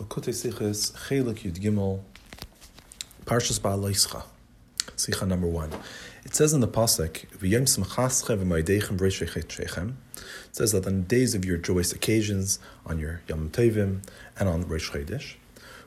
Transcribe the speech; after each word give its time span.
Lakutei 0.00 0.32
Sichas 0.32 0.92
Chelek 1.08 1.40
Yud 1.42 1.60
Gimel 1.60 2.00
Parshas 3.26 3.60
Behaloscha 3.60 4.22
Sicha 4.96 5.28
number 5.28 5.46
one. 5.46 5.70
It 6.24 6.34
says 6.34 6.54
in 6.54 6.60
the 6.60 6.68
pasuk 6.68 7.26
V'yem 7.36 7.64
Simchascha 7.64 8.38
v'Moedechem 8.38 9.50
Shechem. 9.50 9.98
It 10.16 10.56
says 10.56 10.72
that 10.72 10.86
on 10.86 11.02
days 11.02 11.34
of 11.34 11.44
your 11.44 11.58
joyous 11.58 11.92
occasions, 11.92 12.58
on 12.86 12.98
your 12.98 13.20
Yom 13.28 13.50
Tovim, 13.50 14.00
and 14.38 14.48
on 14.48 14.66
Rosh 14.66 14.90
Chodesh, 14.90 15.34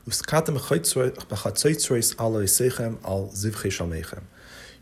Uskatem 0.08 0.60
b'chatzoitzreis 0.60 2.22
ala 2.22 2.44
Yisechem 2.44 3.04
al 3.04 3.30
Zivchei 3.30 3.72
Shalmechem. 3.72 4.26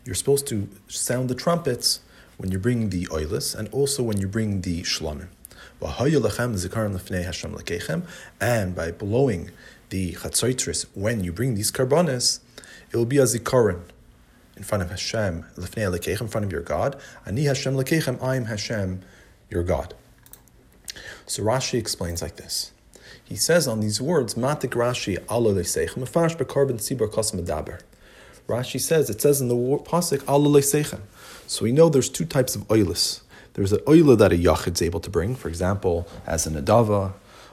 You're 0.04 0.14
supposed 0.14 0.46
to 0.48 0.68
sound 0.88 1.30
the 1.30 1.34
trumpets 1.34 2.00
when 2.36 2.50
you 2.50 2.58
bring 2.58 2.90
the 2.90 3.06
oilis 3.06 3.54
and 3.54 3.70
also 3.70 4.02
when 4.02 4.20
you 4.20 4.28
bring 4.28 4.60
the 4.60 4.82
shlamim. 4.82 5.28
And 8.40 8.74
by 8.74 8.92
blowing 8.92 9.50
the 9.88 10.12
chatzoitris 10.12 10.86
when 10.94 11.24
you 11.24 11.32
bring 11.32 11.54
these 11.54 11.72
karbonis, 11.72 12.38
it 12.90 12.96
will 12.96 13.04
be 13.04 13.18
a 13.18 13.24
zikaron 13.24 13.82
in 14.56 14.62
front 14.62 14.82
of 14.82 14.90
Hashem, 14.90 15.44
in 15.56 16.28
front 16.28 16.44
of 16.44 16.52
your 16.52 16.62
God. 16.62 17.00
Ani 17.26 17.44
Hashem 17.44 17.74
lekechem, 17.74 18.22
I 18.22 18.36
am 18.36 18.44
Hashem, 18.44 19.00
your 19.50 19.64
God. 19.64 19.94
So 21.26 21.42
Rashi 21.42 21.78
explains 21.78 22.22
like 22.22 22.36
this. 22.36 22.72
He 23.24 23.34
says 23.36 23.66
on 23.66 23.80
these 23.80 24.00
words, 24.00 24.34
Matik 24.34 24.70
Rashi 24.70 25.18
Allah 25.28 25.54
leseichem, 25.54 26.06
afash 26.06 26.36
bekarbon 26.36 26.78
medaber. 26.78 27.80
Rashi 28.46 28.80
says, 28.80 29.08
it 29.08 29.20
says 29.20 29.40
in 29.40 29.48
the 29.48 29.54
pasuk 29.54 30.22
Allah. 30.28 30.62
So 31.46 31.64
we 31.64 31.72
know 31.72 31.88
there's 31.88 32.08
two 32.08 32.24
types 32.24 32.54
of 32.54 32.62
oilis. 32.68 33.22
There's 33.54 33.72
an 33.72 33.80
oila 33.80 34.16
that 34.18 34.32
a 34.32 34.36
yachid 34.36 34.74
is 34.74 34.82
able 34.82 35.00
to 35.00 35.10
bring, 35.10 35.34
for 35.34 35.48
example, 35.48 36.08
as 36.26 36.46
an 36.46 36.54
adava 36.54 37.12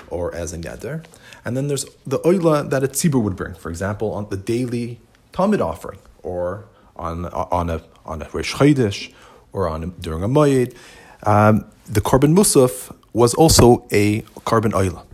or 0.10 0.34
as 0.34 0.54
a 0.54 0.58
neder. 0.58 1.04
And 1.46 1.56
then 1.56 1.68
there's 1.68 1.86
the 2.06 2.20
oila 2.20 2.70
that 2.70 2.84
a 2.84 2.88
tzibur 2.88 3.22
would 3.22 3.36
bring, 3.36 3.54
for 3.54 3.70
example, 3.70 4.12
on 4.14 4.30
the 4.30 4.38
daily 4.38 5.00
tamid 5.34 5.62
offering 5.62 6.00
or 6.24 6.66
on, 6.96 7.26
on 7.26 7.70
a 7.70 7.82
on 8.06 8.22
a 8.22 8.30
Rish 8.34 9.12
or 9.54 9.68
on 9.70 9.84
a, 9.84 9.88
during 9.88 10.24
a 10.24 10.28
Moyed. 10.28 10.76
Um, 11.24 11.66
the 11.86 12.02
korban 12.02 12.36
musaf 12.36 12.94
was 13.14 13.34
also 13.34 13.88
a 13.92 14.22
korban 14.46 14.72
oila. 14.72 15.06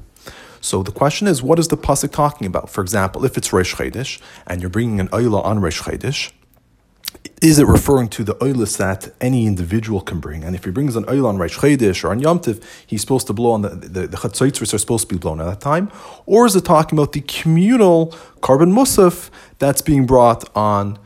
So 0.62 0.82
the 0.82 0.92
question 0.92 1.28
is, 1.28 1.44
what 1.44 1.60
is 1.60 1.68
the 1.68 1.78
pasuk 1.78 2.12
talking 2.12 2.48
about? 2.48 2.70
For 2.70 2.82
example, 2.82 3.24
if 3.24 3.38
it's 3.38 3.50
Chodesh 3.50 4.20
and 4.48 4.62
you're 4.62 4.70
bringing 4.70 5.00
an 5.00 5.10
oila 5.10 5.44
on 5.46 5.60
Chodesh, 5.60 6.32
is 7.42 7.60
it 7.60 7.68
referring 7.68 8.08
to 8.10 8.24
the 8.24 8.36
oilis 8.36 8.78
that 8.78 9.14
any 9.22 9.46
individual 9.46 10.02
can 10.02 10.20
bring? 10.20 10.44
And 10.44 10.56
if 10.56 10.66
he 10.66 10.72
brings 10.72 10.96
an 10.96 11.06
oil 11.10 11.28
on 11.28 11.38
Reish 11.38 11.60
Chodesh 11.60 12.04
or 12.04 12.10
on 12.10 12.20
Yom 12.20 12.40
Tiv, 12.40 12.64
he's 12.88 13.02
supposed 13.02 13.28
to 13.28 13.34
blow 13.34 13.52
on 13.52 13.62
the, 13.62 13.70
the, 13.70 14.08
the 14.08 14.18
are 14.18 14.78
supposed 14.78 15.08
to 15.10 15.16
be 15.16 15.20
blown 15.20 15.40
at 15.40 15.46
that 15.46 15.62
time? 15.62 15.92
Or 16.26 16.46
is 16.46 16.56
it 16.56 16.66
talking 16.66 16.98
about 16.98 17.14
the 17.14 17.22
communal 17.22 18.08
korban 18.42 18.72
musaf 18.74 19.30
that's 19.60 19.82
being 19.82 20.06
brought 20.06 20.50
on 20.56 20.98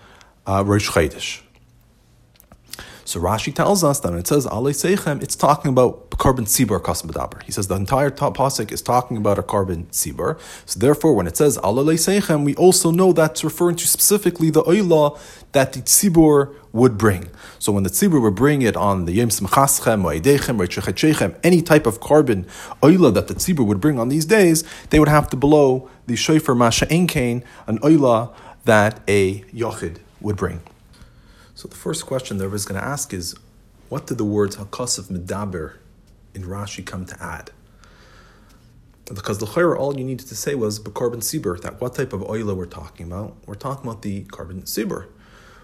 uh, 0.45 0.63
Reish 0.63 0.89
Chodesh? 0.89 1.41
So 3.09 3.19
Rashi 3.19 3.51
tells 3.51 3.83
us 3.83 3.99
that 4.01 4.11
when 4.11 4.19
it 4.19 4.27
says 4.27 4.45
Ale 4.45 4.65
Seichem, 4.65 5.23
it's 5.23 5.35
talking 5.35 5.69
about 5.69 6.11
korban 6.11 6.45
tzibur 6.45 6.79
kasmadaber. 6.79 7.41
He 7.41 7.51
says 7.51 7.67
the 7.67 7.73
entire 7.73 8.11
top 8.11 8.37
pasuk 8.37 8.71
is 8.71 8.83
talking 8.83 9.17
about 9.17 9.39
a 9.39 9.41
korban 9.41 9.87
tzibur. 9.87 10.39
So 10.67 10.79
therefore, 10.79 11.15
when 11.15 11.25
it 11.25 11.35
says 11.35 11.57
Ale 11.63 11.83
Seichem, 11.97 12.45
we 12.45 12.53
also 12.53 12.91
know 12.91 13.11
that's 13.11 13.43
referring 13.43 13.77
to 13.77 13.87
specifically 13.87 14.51
the 14.51 14.61
oila 14.61 15.19
that 15.53 15.73
the 15.73 15.79
tzibur 15.79 16.53
would 16.71 16.99
bring. 16.99 17.31
So 17.57 17.71
when 17.71 17.81
the 17.81 17.89
tzibur 17.89 18.21
would 18.21 18.35
bring 18.35 18.61
it 18.61 18.77
on 18.77 19.05
the 19.05 19.13
yom 19.13 19.29
simchaschem, 19.29 20.03
moedechem, 20.03 20.59
reichechem, 20.59 21.35
any 21.43 21.63
type 21.63 21.87
of 21.87 21.99
korban 21.99 22.45
oila 22.83 23.11
that 23.15 23.27
the 23.27 23.33
tzibur 23.33 23.65
would 23.65 23.81
bring 23.81 23.97
on 23.97 24.09
these 24.09 24.25
days, 24.25 24.63
they 24.91 24.99
would 24.99 25.09
have 25.09 25.27
to 25.31 25.35
blow 25.35 25.89
the 26.05 26.15
shofar 26.15 26.53
masha 26.53 26.85
enkain, 26.85 27.43
an 27.65 27.79
oila 27.79 28.31
that 28.65 29.01
a 29.07 29.39
yochid 29.45 29.97
would 30.21 30.35
bring. 30.35 30.61
So 31.59 31.67
the 31.67 31.75
first 31.75 32.05
question 32.05 32.37
that 32.37 32.45
everybody's 32.45 32.63
going 32.63 32.79
to 32.79 32.87
ask 32.87 33.13
is, 33.13 33.35
what 33.89 34.07
did 34.07 34.17
the 34.17 34.23
words 34.23 34.55
hakasif 34.55 35.11
medaber 35.11 35.73
in 36.33 36.43
Rashi 36.43 36.85
come 36.85 37.05
to 37.05 37.21
add? 37.21 37.51
Because 39.13 39.39
the 39.39 39.45
chayr, 39.45 39.77
all 39.77 39.99
you 39.99 40.05
needed 40.05 40.25
to 40.27 40.37
say 40.37 40.55
was 40.55 40.79
korban 40.79 41.17
sibur, 41.17 41.59
that 41.59 41.81
what 41.81 41.95
type 41.95 42.13
of 42.13 42.21
oila 42.21 42.55
we're 42.55 42.65
talking 42.65 43.07
about. 43.07 43.35
We're 43.45 43.55
talking 43.55 43.89
about 43.89 44.03
the 44.03 44.23
korban 44.23 44.63
sibur. 44.63 45.07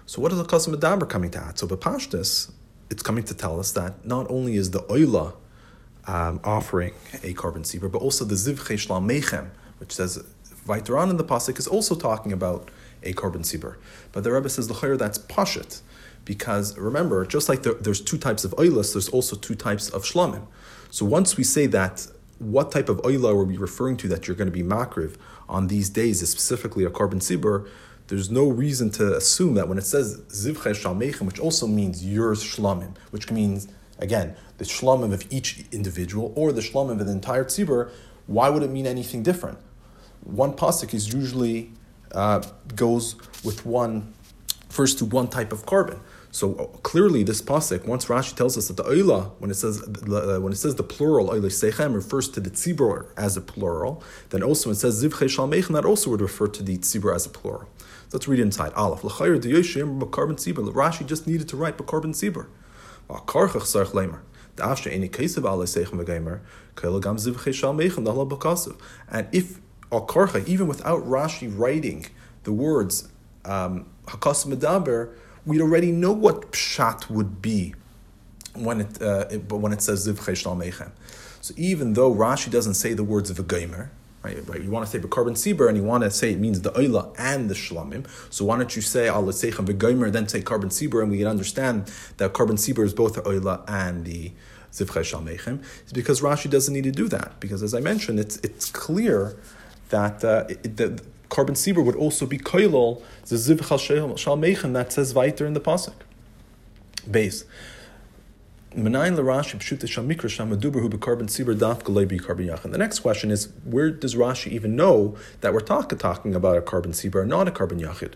So 0.04 0.20
what 0.20 0.32
is 0.32 0.36
the 0.36 0.44
kasam 0.44 0.74
medaber 0.74 1.08
coming 1.08 1.30
to 1.30 1.38
add? 1.38 1.58
So 1.58 1.66
bepashtis, 1.66 2.52
it's 2.90 3.02
coming 3.02 3.24
to 3.24 3.32
tell 3.32 3.58
us 3.58 3.72
that 3.72 4.04
not 4.04 4.30
only 4.30 4.56
is 4.56 4.72
the 4.72 4.80
oila 4.80 5.32
um, 6.06 6.40
offering 6.44 6.92
a 7.22 7.32
korban 7.32 7.64
sibur, 7.64 7.90
but 7.90 8.02
also 8.02 8.26
the 8.26 8.34
zivche 8.34 8.76
shlam 8.76 9.10
mechem, 9.10 9.48
which 9.78 9.92
says 9.92 10.22
weiter 10.66 10.98
in 10.98 11.16
the 11.16 11.24
pasuk 11.24 11.58
is 11.58 11.66
also 11.66 11.94
talking 11.94 12.32
about 12.32 12.70
a 13.02 13.12
korban 13.14 13.40
sibur. 13.40 13.76
But 14.12 14.24
the 14.24 14.32
Rebbe 14.32 14.50
says 14.50 14.68
the 14.68 14.74
chayr 14.74 14.98
that's 14.98 15.18
pashit, 15.18 15.80
because 16.26 16.76
remember, 16.76 17.24
just 17.24 17.48
like 17.48 17.62
there, 17.62 17.74
there's 17.74 18.02
two 18.02 18.18
types 18.18 18.44
of 18.44 18.50
oilas, 18.56 18.92
there's 18.92 19.08
also 19.08 19.34
two 19.36 19.54
types 19.54 19.88
of 19.88 20.02
shlamim. 20.02 20.46
So 20.90 21.06
once 21.06 21.38
we 21.38 21.44
say 21.44 21.66
that, 21.68 22.06
what 22.38 22.70
type 22.70 22.90
of 22.90 22.98
oila 22.98 23.30
are 23.30 23.44
we 23.44 23.56
referring 23.56 23.96
to 23.98 24.08
that 24.08 24.26
you're 24.26 24.36
going 24.36 24.52
to 24.52 24.52
be 24.52 24.62
makriv 24.62 25.16
on 25.48 25.68
these 25.68 25.88
days 25.88 26.20
is 26.20 26.30
specifically 26.30 26.84
a 26.84 26.90
korban 26.90 27.22
sibur, 27.22 27.66
there's 28.08 28.30
no 28.30 28.48
reason 28.48 28.90
to 28.90 29.16
assume 29.16 29.54
that 29.54 29.68
when 29.68 29.78
it 29.78 29.84
says 29.84 30.20
zivche 30.28 30.74
shalmechem, 30.74 31.22
which 31.22 31.40
also 31.40 31.66
means 31.66 32.04
your 32.04 32.34
shlamim, 32.34 32.96
which 33.10 33.30
means 33.30 33.68
again 33.98 34.36
the 34.58 34.64
shlamim 34.64 35.12
of 35.12 35.24
each 35.30 35.64
individual 35.72 36.32
or 36.36 36.52
the 36.52 36.60
shlamim 36.60 37.00
of 37.00 37.06
the 37.06 37.12
entire 37.12 37.44
tzibur, 37.44 37.90
why 38.26 38.48
would 38.48 38.62
it 38.62 38.70
mean 38.70 38.86
anything 38.86 39.22
different? 39.22 39.58
One 40.22 40.52
pasuk 40.52 40.92
is 40.92 41.12
usually 41.12 41.72
uh, 42.12 42.42
goes 42.74 43.16
with 43.44 43.64
one, 43.64 44.12
first 44.68 44.98
to 44.98 45.04
one 45.04 45.28
type 45.28 45.52
of 45.52 45.64
korban. 45.66 46.00
So 46.36 46.54
uh, 46.56 46.66
clearly, 46.82 47.22
this 47.22 47.40
pasuk, 47.40 47.86
once 47.86 48.04
Rashi 48.04 48.36
tells 48.36 48.58
us 48.58 48.68
that 48.68 48.76
the 48.76 48.84
oila, 48.84 49.30
when 49.38 49.50
it 49.50 49.54
says 49.54 49.82
when 49.86 50.52
it 50.52 50.56
says 50.56 50.74
the 50.74 50.82
plural 50.82 51.28
oila 51.30 51.46
sechem 51.46 51.94
refers 51.94 52.28
to 52.28 52.40
the 52.40 52.50
tzibur 52.50 53.06
as 53.16 53.38
a 53.38 53.40
plural, 53.40 54.02
then 54.28 54.42
also 54.42 54.68
when 54.68 54.74
it 54.74 54.80
says 54.80 55.02
zivche 55.02 55.28
shalmeichen, 55.34 55.72
that 55.72 55.86
also 55.86 56.10
would 56.10 56.20
refer 56.20 56.46
to 56.46 56.62
the 56.62 56.76
tzibur 56.76 57.14
as 57.14 57.24
a 57.24 57.30
plural. 57.30 57.70
So 57.78 58.18
let's 58.18 58.28
read 58.28 58.38
inside. 58.38 58.74
Aleph 58.74 59.02
l'chayr 59.02 59.40
diyoshim 59.40 59.98
b'karban 59.98 60.36
tzibur. 60.36 60.70
Rashi 60.74 61.06
just 61.06 61.26
needed 61.26 61.48
to 61.48 61.56
write 61.56 61.78
b'karban 61.78 62.12
tzibur. 62.12 62.48
Karchach 63.08 63.62
sarch 63.62 63.92
lemer. 63.92 64.20
And 69.08 69.28
if 69.32 69.60
al 69.90 70.06
karcha, 70.06 70.46
even 70.46 70.66
without 70.66 71.02
Rashi 71.06 71.58
writing 71.58 72.06
the 72.42 72.52
words 72.52 73.08
um, 73.46 73.86
hakas 74.06 74.46
medaber, 74.46 75.14
we'd 75.46 75.60
already 75.60 75.92
know 75.92 76.12
what 76.12 76.52
pshat 76.52 77.08
would 77.08 77.40
be 77.40 77.74
when 78.54 78.82
it, 78.82 79.00
uh, 79.00 79.26
it 79.30 79.50
when 79.50 79.72
it 79.72 79.80
says 79.80 80.06
ziv 80.06 80.18
mechem. 80.18 80.90
So 81.40 81.54
even 81.56 81.92
though 81.92 82.12
Rashi 82.12 82.50
doesn't 82.50 82.74
say 82.74 82.92
the 82.92 83.04
words 83.04 83.30
of 83.30 83.38
a 83.38 83.42
gamer, 83.42 83.90
right, 84.22 84.36
right, 84.48 84.60
you 84.60 84.70
want 84.70 84.84
to 84.84 84.90
say 84.90 84.98
korban 84.98 85.32
sibur 85.32 85.68
and 85.68 85.76
you 85.76 85.84
want 85.84 86.02
to 86.02 86.10
say 86.10 86.32
it 86.32 86.40
means 86.40 86.62
the 86.62 86.72
oila 86.72 87.14
and 87.18 87.48
the 87.48 87.54
shlamim. 87.54 88.06
So 88.30 88.44
why 88.46 88.56
don't 88.56 88.74
you 88.74 88.82
say 88.82 89.08
al 89.08 89.22
seichem 89.24 89.66
v'gamer 89.66 90.10
then 90.10 90.26
say 90.28 90.42
korban 90.42 90.66
sibur 90.66 91.02
and 91.02 91.10
we 91.10 91.18
can 91.18 91.28
understand 91.28 91.90
that 92.16 92.32
korban 92.32 92.54
sibur 92.54 92.84
is 92.84 92.92
both 92.92 93.14
the 93.14 93.22
oila 93.22 93.64
and 93.68 94.04
the 94.04 94.32
zivchei 94.72 95.04
shalmechem? 95.04 95.62
It's 95.82 95.92
because 95.92 96.20
Rashi 96.20 96.50
doesn't 96.50 96.74
need 96.74 96.84
to 96.84 96.92
do 96.92 97.08
that 97.08 97.38
because 97.38 97.62
as 97.62 97.74
I 97.74 97.80
mentioned, 97.80 98.18
it's 98.18 98.38
it's 98.38 98.70
clear 98.70 99.36
that 99.90 100.24
uh, 100.24 100.46
it, 100.48 100.76
the, 100.76 101.00
korban 101.30 101.56
sibur 101.56 101.84
would 101.84 101.96
also 101.96 102.26
be 102.26 102.38
koilol 102.38 103.02
the 103.28 103.36
ziv 103.36 103.58
shalmeichen 103.58 104.72
that 104.72 104.92
says 104.92 105.14
weiter 105.14 105.46
in 105.46 105.54
the 105.54 105.60
pasuk. 105.60 105.94
Base. 107.10 107.44
The 108.76 108.90
next 112.78 112.98
question 112.98 113.30
is, 113.30 113.48
where 113.64 113.90
does 113.90 114.14
Rashi 114.14 114.52
even 114.52 114.76
know 114.76 115.16
that 115.40 115.54
we're 115.54 115.60
talk, 115.60 115.98
talking 115.98 116.34
about 116.34 116.58
a 116.58 116.60
korban 116.60 116.88
sibur 116.88 117.22
and 117.22 117.30
not 117.30 117.48
a 117.48 117.52
korban 117.52 117.80
yachid? 117.80 118.12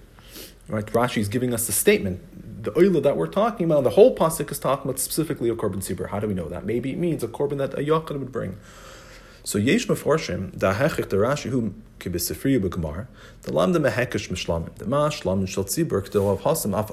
Right? 0.68 0.84
Rashi 0.84 1.16
is 1.16 1.28
giving 1.28 1.54
us 1.54 1.66
the 1.66 1.72
statement. 1.72 2.62
The 2.62 2.72
oila 2.72 3.02
that 3.04 3.16
we're 3.16 3.26
talking 3.26 3.64
about, 3.64 3.84
the 3.84 3.90
whole 3.90 4.14
pasuk 4.14 4.52
is 4.52 4.58
talking 4.58 4.90
about 4.90 4.98
specifically 4.98 5.48
a 5.48 5.54
korban 5.54 5.76
sibur. 5.76 6.10
How 6.10 6.20
do 6.20 6.26
we 6.26 6.34
know 6.34 6.50
that? 6.50 6.66
Maybe 6.66 6.92
it 6.92 6.98
means 6.98 7.22
a 7.22 7.28
korban 7.28 7.56
that 7.56 7.72
a 7.72 7.78
yachid 7.78 8.18
would 8.18 8.30
bring. 8.30 8.58
So 9.42 9.56
yesh 9.56 9.86
meforshim 9.86 10.58
da 10.58 10.74
hechich 10.74 11.08
the 11.08 11.16
Rashi 11.16 11.48
hu 11.48 11.72
b'gemar 12.00 13.06
the 13.42 13.52
mehekish 13.52 14.28
mishlamim 14.28 14.74
the 14.76 14.84
hasam 16.42 16.78
af. 16.78 16.88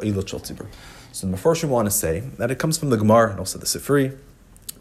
So 1.11 1.27
the 1.27 1.37
meforshim 1.37 1.69
want 1.69 1.87
to 1.87 1.91
say 1.91 2.19
that 2.37 2.51
it 2.51 2.59
comes 2.59 2.77
from 2.77 2.89
the 2.89 2.97
Gemara 2.97 3.31
and 3.31 3.39
also 3.39 3.57
the 3.57 3.65
Sifri 3.65 4.17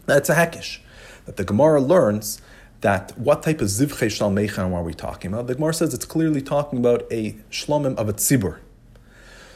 that 0.05 0.17
it's 0.17 0.29
a 0.29 0.35
hekish 0.35 0.79
that 1.25 1.37
the 1.37 1.43
Gemara 1.43 1.81
learns 1.81 2.41
that 2.81 3.17
what 3.17 3.43
type 3.43 3.59
of 3.61 3.67
zivche 3.67 4.11
shal 4.11 4.31
meichan 4.31 4.73
are 4.73 4.83
we 4.83 4.93
talking 4.93 5.33
about? 5.33 5.47
The 5.47 5.55
Gemara 5.55 5.73
says 5.73 5.93
it's 5.93 6.05
clearly 6.05 6.41
talking 6.41 6.79
about 6.79 7.05
a 7.11 7.33
shlamim 7.51 7.95
of 7.95 8.07
a 8.07 8.13
tzibur. 8.13 8.59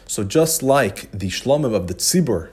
So 0.08 0.24
just 0.24 0.64
like 0.64 1.12
the 1.12 1.28
shlamim 1.28 1.74
of 1.74 1.88
the 1.88 1.94
tzibur 1.94 2.50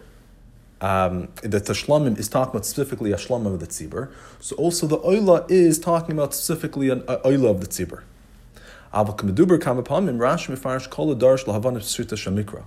um, 0.81 1.29
the 1.43 1.61
Tashlamim 1.61 2.19
is 2.19 2.29
talking 2.29 2.51
about 2.51 2.65
specifically 2.65 3.13
a 3.13 3.17
Shlamim 3.17 3.55
of 3.55 3.61
the 3.61 3.67
Tzibur. 3.67 4.11
So 4.41 4.55
also 4.57 4.87
the 4.87 4.99
Oila 4.99 5.51
is 5.51 5.79
talking 5.79 6.13
about 6.13 6.35
specifically 6.35 6.91
an 6.91 7.01
Oila 7.03 7.51
of 7.51 7.61
the 7.61 7.67
Tzibur. 7.67 8.03
Aber 8.93 9.13
kemeduber 9.13 9.61
kam 9.61 9.79
upon 9.79 10.09
him, 10.09 10.19
Rash 10.19 10.47
mefarish 10.47 10.89
kol 10.89 11.15
darsh 11.15 11.45
lahavan 11.45 11.77
psuta 11.79 12.15
shamikra, 12.15 12.65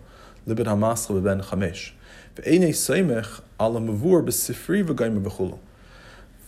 libet 0.48 0.66
hamascha 0.66 1.22
beben 1.22 1.42
chamesh. 1.42 1.92
Ve'ene 2.36 2.70
seimech 2.70 3.42
ala 3.60 3.80
mavur 3.80 4.24
besifri 4.24 4.86
v'gayim 4.86 5.24
b'chulu. 5.24 5.58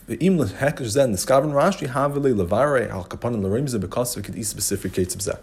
Ve'im 0.08 0.46
lehekesh 0.46 0.88
zen, 0.88 1.14
the 1.14 1.18
skaven 1.18 1.54
Rashi 1.54 1.88
havili 1.88 2.36
levare 2.36 2.90
al 2.90 3.06
kapanim 3.06 3.80
because 3.80 4.16
we 4.18 4.22
could 4.22 4.36
eat 4.36 4.46
specific 4.46 4.92
b'zeh. 4.92 5.40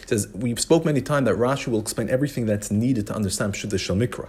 He 0.00 0.08
says, 0.08 0.28
we 0.34 0.54
spoke 0.56 0.84
many 0.84 1.00
times 1.00 1.26
that 1.26 1.36
Rashi 1.36 1.68
will 1.68 1.80
explain 1.80 2.10
everything 2.10 2.46
that's 2.46 2.70
needed 2.70 3.06
to 3.06 3.14
understand 3.14 3.54
Pshuta 3.54 3.78
Shal 3.78 3.96
Mikra. 3.96 4.28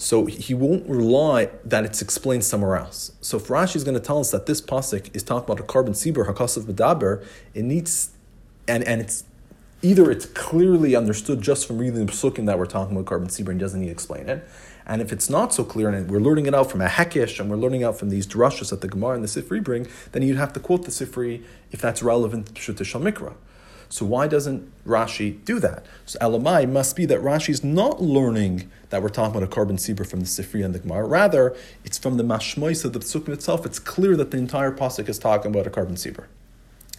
So 0.00 0.24
he 0.24 0.54
won't 0.54 0.88
rely 0.88 1.50
that 1.62 1.84
it's 1.84 2.00
explained 2.00 2.42
somewhere 2.42 2.76
else. 2.76 3.12
So 3.20 3.36
if 3.36 3.48
Rashi 3.48 3.76
is 3.76 3.84
going 3.84 3.98
to 3.98 4.00
tell 4.00 4.18
us 4.18 4.30
that 4.30 4.46
this 4.46 4.62
pasuk 4.62 5.14
is 5.14 5.22
talking 5.22 5.44
about 5.44 5.60
a 5.60 5.62
korban 5.62 5.90
sibur 5.90 6.26
hakasav 6.26 6.62
medaber, 6.62 7.22
it 7.52 7.64
needs, 7.64 8.08
and 8.66 8.82
and 8.84 9.02
it's 9.02 9.24
either 9.82 10.10
it's 10.10 10.24
clearly 10.24 10.96
understood 10.96 11.42
just 11.42 11.66
from 11.66 11.76
reading 11.76 12.06
the 12.06 12.10
pasukim 12.10 12.46
that 12.46 12.58
we're 12.58 12.64
talking 12.64 12.96
about 12.96 13.04
korban 13.12 13.26
sibur 13.26 13.50
and 13.50 13.60
doesn't 13.60 13.80
need 13.80 13.88
to 13.88 13.92
explain 13.92 14.26
it, 14.30 14.42
and 14.86 15.02
if 15.02 15.12
it's 15.12 15.28
not 15.28 15.52
so 15.52 15.64
clear 15.64 15.90
and 15.90 16.10
we're 16.10 16.18
learning 16.18 16.46
it 16.46 16.54
out 16.54 16.70
from 16.70 16.80
a 16.80 16.86
hekesh 16.86 17.38
and 17.38 17.50
we're 17.50 17.58
learning 17.58 17.84
out 17.84 17.98
from 17.98 18.08
these 18.08 18.26
drushes 18.26 18.70
that 18.70 18.80
the 18.80 18.88
Gemara 18.88 19.16
and 19.16 19.22
the 19.22 19.28
Sifri 19.28 19.62
bring, 19.62 19.86
then 20.12 20.22
you'd 20.22 20.38
have 20.38 20.54
to 20.54 20.60
quote 20.60 20.84
the 20.84 20.90
Sifri 20.90 21.42
if 21.72 21.82
that's 21.82 22.02
relevant 22.02 22.46
to 22.46 22.52
Pshuta 22.54 23.02
Mikra. 23.02 23.34
So 23.90 24.06
why 24.06 24.28
doesn't 24.28 24.70
Rashi 24.86 25.44
do 25.44 25.58
that? 25.58 25.84
So 26.06 26.18
Elamai 26.20 26.70
must 26.70 26.94
be 26.94 27.06
that 27.06 27.20
Rashi 27.20 27.50
is 27.50 27.64
not 27.64 28.00
learning 28.00 28.70
that 28.90 29.02
we're 29.02 29.08
talking 29.08 29.36
about 29.36 29.42
a 29.42 29.52
korban 29.52 29.78
sibur 29.78 30.06
from 30.06 30.20
the 30.20 30.26
Sifri 30.26 30.64
and 30.64 30.72
the 30.72 30.78
Gemara. 30.78 31.04
Rather, 31.04 31.56
it's 31.84 31.98
from 31.98 32.16
the 32.16 32.22
mashmois 32.22 32.84
of 32.84 32.92
the 32.92 33.00
Psukim 33.00 33.30
itself. 33.30 33.66
It's 33.66 33.80
clear 33.80 34.16
that 34.16 34.30
the 34.30 34.38
entire 34.38 34.70
pasuk 34.70 35.08
is 35.08 35.18
talking 35.18 35.50
about 35.50 35.66
a 35.66 35.70
korban 35.70 35.92
sibur. 35.98 36.26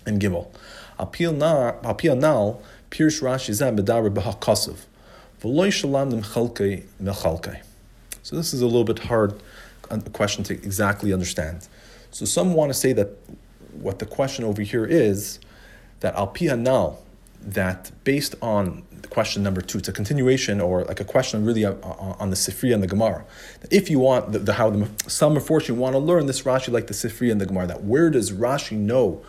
And 0.06 0.22
Gimel. 0.22 0.48
Apil 1.00 2.18
nal, 2.18 2.62
Pirsh 2.92 3.22
Rashi 3.22 3.54
zem 3.54 3.78
bedar 3.78 4.14
b'hakasuv. 4.14 4.86
V'loy 5.42 5.70
shalam 5.70 6.12
nemchalkei 6.12 6.84
mechalkei. 7.02 7.62
So 8.22 8.36
this 8.36 8.54
is 8.54 8.62
a 8.62 8.66
little 8.66 8.84
bit 8.84 9.00
hard 9.00 9.42
question 10.14 10.44
to 10.46 10.54
exactly 10.54 11.14
understand. 11.14 11.68
So 12.12 12.26
some 12.26 12.54
want 12.54 12.70
to 12.70 12.74
say 12.74 12.94
that 12.94 13.18
what 13.74 14.00
the 14.00 14.06
question 14.06 14.44
over 14.44 14.62
here 14.62 14.86
is 14.86 15.40
that 16.02 16.16
al 16.16 16.34
nal, 16.58 17.02
that 17.42 17.92
based 18.04 18.36
on 18.42 18.84
question 19.10 19.44
number 19.44 19.62
two, 19.62 19.80
it's 19.80 19.88
a 19.88 19.94
continuation 19.94 20.62
or 20.62 20.84
like 20.84 21.00
a 21.00 21.06
question 21.06 21.46
really 21.46 21.66
on 21.66 22.30
the 22.30 22.36
Sifri 22.36 22.74
and 22.74 22.84
the 22.84 22.88
Gemara. 22.88 23.26
If 23.70 23.90
you 23.90 24.00
want 24.00 24.32
the, 24.32 24.40
the 24.40 24.54
how 24.54 24.70
the, 24.70 24.90
some 25.08 25.36
of 25.38 25.46
fortune 25.46 25.78
want 25.78 25.94
to 25.94 26.00
learn 26.00 26.28
this 26.28 26.44
Rashi 26.44 26.72
like 26.72 26.88
the 26.88 26.94
Sifri 26.94 27.32
and 27.32 27.40
the 27.42 27.46
Gemara, 27.46 27.68
that 27.68 27.84
where 27.84 28.10
does 28.10 28.32
Rashi 28.32 28.78
know 28.78 29.24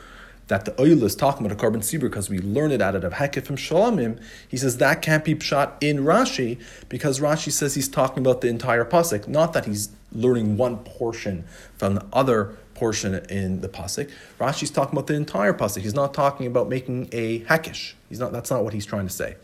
that 0.49 0.65
the 0.65 0.81
oil 0.81 1.03
is 1.05 1.15
talking 1.15 1.47
about 1.47 1.57
a 1.57 1.65
korban 1.65 1.79
sibur 1.79 2.03
because 2.03 2.29
we 2.29 2.39
learn 2.39 2.73
it 2.73 2.83
out 2.83 2.95
of 2.95 3.13
Hekifim 3.15 3.57
Shalamim, 3.57 4.21
he 4.49 4.57
says 4.57 4.79
that 4.79 5.01
can't 5.01 5.25
be 5.25 5.39
shot 5.41 5.77
in 5.81 5.99
Rashi 5.99 6.61
because 6.89 7.21
Rashi 7.21 7.51
says 7.51 7.75
he's 7.75 7.89
talking 7.89 8.19
about 8.19 8.41
the 8.41 8.49
entire 8.49 8.85
pasuk, 8.85 9.29
not 9.29 9.53
that 9.53 9.65
he's 9.65 9.91
learning 10.13 10.57
one 10.57 10.79
portion 10.79 11.45
from 11.77 11.95
the 11.95 12.05
other 12.13 12.57
portion 12.83 13.15
in 13.31 13.61
the 13.61 13.69
pasuk. 13.69 14.11
Rashi's 14.41 14.73
talking 14.79 14.95
about 14.99 15.07
the 15.07 15.15
entire 15.15 15.53
pasuk. 15.53 15.83
He's 15.83 15.95
not 15.95 16.13
talking 16.13 16.47
about 16.49 16.69
making 16.69 17.09
a 17.13 17.27
hekish. 17.51 17.93
He's 18.09 18.19
not. 18.19 18.33
That's 18.33 18.51
not 18.51 18.65
what 18.65 18.73
he's 18.75 18.85
trying 18.85 19.07
to 19.07 19.13
say. 19.23 19.37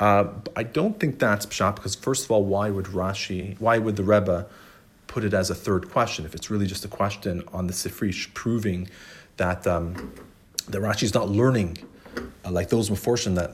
Uh, 0.00 0.24
I 0.56 0.64
don't 0.64 0.98
think 0.98 1.20
that's 1.20 1.46
pshat 1.46 1.76
because 1.76 1.94
first 1.94 2.24
of 2.24 2.30
all, 2.32 2.44
why 2.44 2.70
would 2.70 2.86
Rashi? 2.86 3.54
Why 3.60 3.78
would 3.78 3.94
the 3.94 4.02
Rebbe 4.02 4.46
put 5.06 5.22
it 5.22 5.32
as 5.32 5.48
a 5.48 5.54
third 5.54 5.90
question 5.92 6.24
if 6.24 6.34
it's 6.34 6.50
really 6.50 6.66
just 6.66 6.84
a 6.84 6.88
question 6.88 7.44
on 7.52 7.68
the 7.68 7.72
Sifrish 7.72 8.34
proving 8.34 8.90
that 9.36 9.64
um, 9.74 10.12
that 10.68 10.82
Rashi's 10.82 11.14
not 11.14 11.28
learning 11.28 11.78
uh, 12.44 12.50
like 12.50 12.68
those 12.68 12.90
Meforshim 12.90 13.36
that 13.36 13.52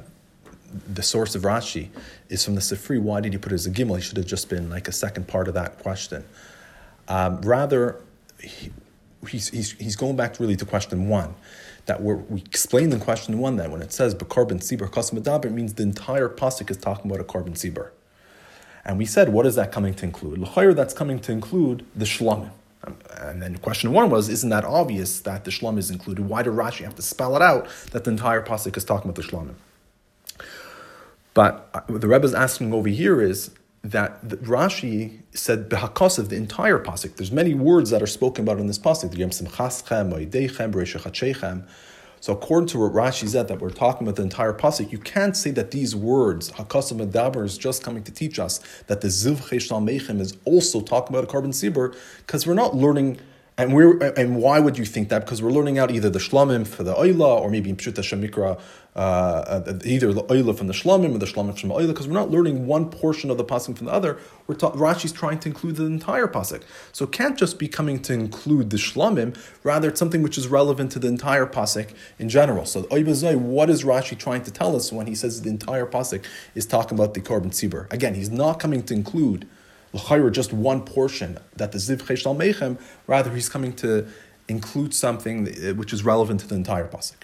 the 1.00 1.02
source 1.02 1.34
of 1.34 1.42
Rashi 1.42 1.90
is 2.30 2.42
from 2.46 2.54
the 2.54 2.62
Sifri. 2.62 2.98
Why 2.98 3.20
did 3.20 3.34
he 3.34 3.38
put 3.38 3.52
it 3.52 3.56
as 3.56 3.66
a 3.66 3.70
gimel? 3.70 3.96
He 3.96 4.02
should 4.02 4.16
have 4.16 4.30
just 4.36 4.48
been 4.48 4.70
like 4.70 4.88
a 4.88 4.96
second 5.04 5.28
part 5.28 5.48
of 5.48 5.54
that 5.60 5.78
question. 5.80 6.24
Um, 7.08 7.42
rather, 7.42 8.00
he, 8.40 8.72
he's, 9.28 9.48
he's, 9.48 9.72
he's 9.72 9.96
going 9.96 10.16
back 10.16 10.38
really 10.40 10.56
to 10.56 10.64
question 10.64 11.08
one. 11.08 11.34
That 11.86 12.00
we 12.00 12.14
we 12.14 12.40
explained 12.42 12.92
in 12.92 13.00
question 13.00 13.38
one 13.38 13.56
that 13.56 13.70
when 13.70 13.82
it 13.82 13.92
says 13.92 14.14
korban 14.14 14.60
sibur 14.60 14.90
kasim 14.90 15.18
it 15.18 15.52
means 15.52 15.74
the 15.74 15.82
entire 15.82 16.28
pasuk 16.28 16.70
is 16.70 16.76
talking 16.76 17.10
about 17.10 17.20
a 17.20 17.24
korban 17.24 17.54
sibur. 17.54 17.90
And 18.84 18.98
we 18.98 19.04
said, 19.04 19.30
what 19.30 19.46
is 19.46 19.56
that 19.56 19.72
coming 19.72 19.94
to 19.94 20.04
include? 20.04 20.38
L'chayr, 20.38 20.74
that's 20.74 20.94
coming 20.94 21.18
to 21.20 21.32
include 21.32 21.84
the 21.94 22.04
shlamim. 22.04 22.50
And 23.16 23.40
then 23.40 23.58
question 23.58 23.92
one 23.92 24.10
was, 24.10 24.28
isn't 24.28 24.50
that 24.50 24.64
obvious 24.64 25.20
that 25.20 25.44
the 25.44 25.50
shlam 25.50 25.78
is 25.78 25.90
included? 25.90 26.28
Why 26.28 26.42
did 26.42 26.52
Rashi 26.52 26.84
have 26.84 26.96
to 26.96 27.02
spell 27.02 27.36
it 27.36 27.42
out 27.42 27.68
that 27.92 28.04
the 28.04 28.10
entire 28.10 28.42
pasuk 28.42 28.76
is 28.76 28.84
talking 28.84 29.10
about 29.10 29.22
the 29.22 29.28
shlamim? 29.28 29.54
But 31.34 31.68
uh, 31.74 31.80
the 31.88 32.08
Rebbe 32.08 32.24
is 32.24 32.34
asking 32.34 32.72
over 32.72 32.88
here 32.88 33.20
is, 33.22 33.50
that 33.84 34.28
Rashi 34.28 35.22
said 35.32 35.68
behakosiv 35.68 36.28
the 36.28 36.36
entire 36.36 36.78
pasuk. 36.78 37.16
There's 37.16 37.32
many 37.32 37.54
words 37.54 37.90
that 37.90 38.00
are 38.02 38.06
spoken 38.06 38.44
about 38.44 38.58
in 38.58 38.66
this 38.68 38.78
pasuk. 38.78 39.12
So 42.20 42.32
according 42.32 42.68
to 42.68 42.78
what 42.78 42.92
Rashi 42.92 43.28
said 43.28 43.48
that 43.48 43.60
we're 43.60 43.70
talking 43.70 44.06
about 44.06 44.14
the 44.14 44.22
entire 44.22 44.52
pasuk, 44.52 44.92
you 44.92 44.98
can't 44.98 45.36
say 45.36 45.50
that 45.50 45.72
these 45.72 45.96
words 45.96 46.52
hakasav 46.52 47.04
medaber 47.04 47.44
is 47.44 47.58
just 47.58 47.82
coming 47.82 48.04
to 48.04 48.12
teach 48.12 48.38
us 48.38 48.60
that 48.86 49.00
the 49.00 49.08
ziv 49.08 49.38
mechem 49.38 50.20
is 50.20 50.36
also 50.44 50.80
talking 50.80 51.16
about 51.16 51.28
a 51.28 51.32
korban 51.32 51.48
sibur 51.48 51.96
because 52.18 52.46
we're 52.46 52.54
not 52.54 52.76
learning 52.76 53.18
and 53.58 53.74
we're 53.74 53.98
and 54.14 54.36
why 54.36 54.60
would 54.60 54.78
you 54.78 54.84
think 54.84 55.10
that? 55.10 55.20
Because 55.20 55.42
we're 55.42 55.50
learning 55.50 55.78
out 55.78 55.90
either 55.90 56.08
the 56.08 56.18
shlamim 56.18 56.66
for 56.66 56.82
the 56.82 56.94
oila 56.94 57.40
or 57.40 57.50
maybe 57.50 57.68
in 57.68 57.76
pshuta 57.76 58.00
shemikra, 58.00 58.58
uh, 58.96 58.98
uh, 58.98 59.78
either 59.84 60.12
the 60.12 60.22
oila 60.24 60.56
from 60.56 60.68
the 60.68 60.72
shlamim 60.72 61.14
or 61.14 61.18
the 61.18 61.26
shlamim 61.26 61.58
from 61.58 61.68
the 61.68 61.74
oila. 61.74 61.88
Because 61.88 62.08
we're 62.08 62.14
not 62.14 62.30
learning 62.30 62.66
one 62.66 62.88
portion 62.88 63.30
of 63.30 63.36
the 63.36 63.44
pasuk 63.44 63.76
from 63.76 63.86
the 63.86 63.92
other. 63.92 64.18
We're 64.46 64.54
ta- 64.54 64.72
Rashi's 64.72 65.12
trying 65.12 65.38
to 65.40 65.50
include 65.50 65.76
the 65.76 65.84
entire 65.84 66.26
pasuk, 66.28 66.62
so 66.92 67.04
it 67.04 67.12
can't 67.12 67.36
just 67.36 67.58
be 67.58 67.68
coming 67.68 68.00
to 68.02 68.14
include 68.14 68.70
the 68.70 68.78
shlamim. 68.78 69.38
Rather, 69.62 69.90
it's 69.90 69.98
something 69.98 70.22
which 70.22 70.38
is 70.38 70.48
relevant 70.48 70.90
to 70.92 70.98
the 70.98 71.08
entire 71.08 71.46
pasuk 71.46 71.90
in 72.18 72.30
general. 72.30 72.64
So, 72.64 72.84
oibazoi, 72.84 73.36
what 73.36 73.68
is 73.68 73.84
Rashi 73.84 74.18
trying 74.18 74.44
to 74.44 74.50
tell 74.50 74.74
us 74.74 74.90
when 74.90 75.06
he 75.06 75.14
says 75.14 75.42
the 75.42 75.50
entire 75.50 75.86
pasuk 75.86 76.24
is 76.54 76.64
talking 76.64 76.98
about 76.98 77.12
the 77.12 77.20
korban 77.20 77.50
tzibur? 77.50 77.92
Again, 77.92 78.14
he's 78.14 78.30
not 78.30 78.58
coming 78.58 78.82
to 78.84 78.94
include 78.94 79.46
l'chayra 79.92 80.30
just 80.32 80.52
one 80.52 80.82
portion 80.82 81.38
that 81.56 81.72
the 81.72 81.78
ziv 81.78 81.98
cheshal 81.98 82.36
mechem. 82.36 82.78
Rather, 83.06 83.30
he's 83.34 83.48
coming 83.48 83.72
to 83.74 84.06
include 84.48 84.94
something 84.94 85.48
eh, 85.48 85.72
which 85.72 85.92
is 85.92 86.04
relevant 86.04 86.40
to 86.40 86.46
the 86.46 86.54
entire 86.54 86.88
pasuk. 86.88 87.16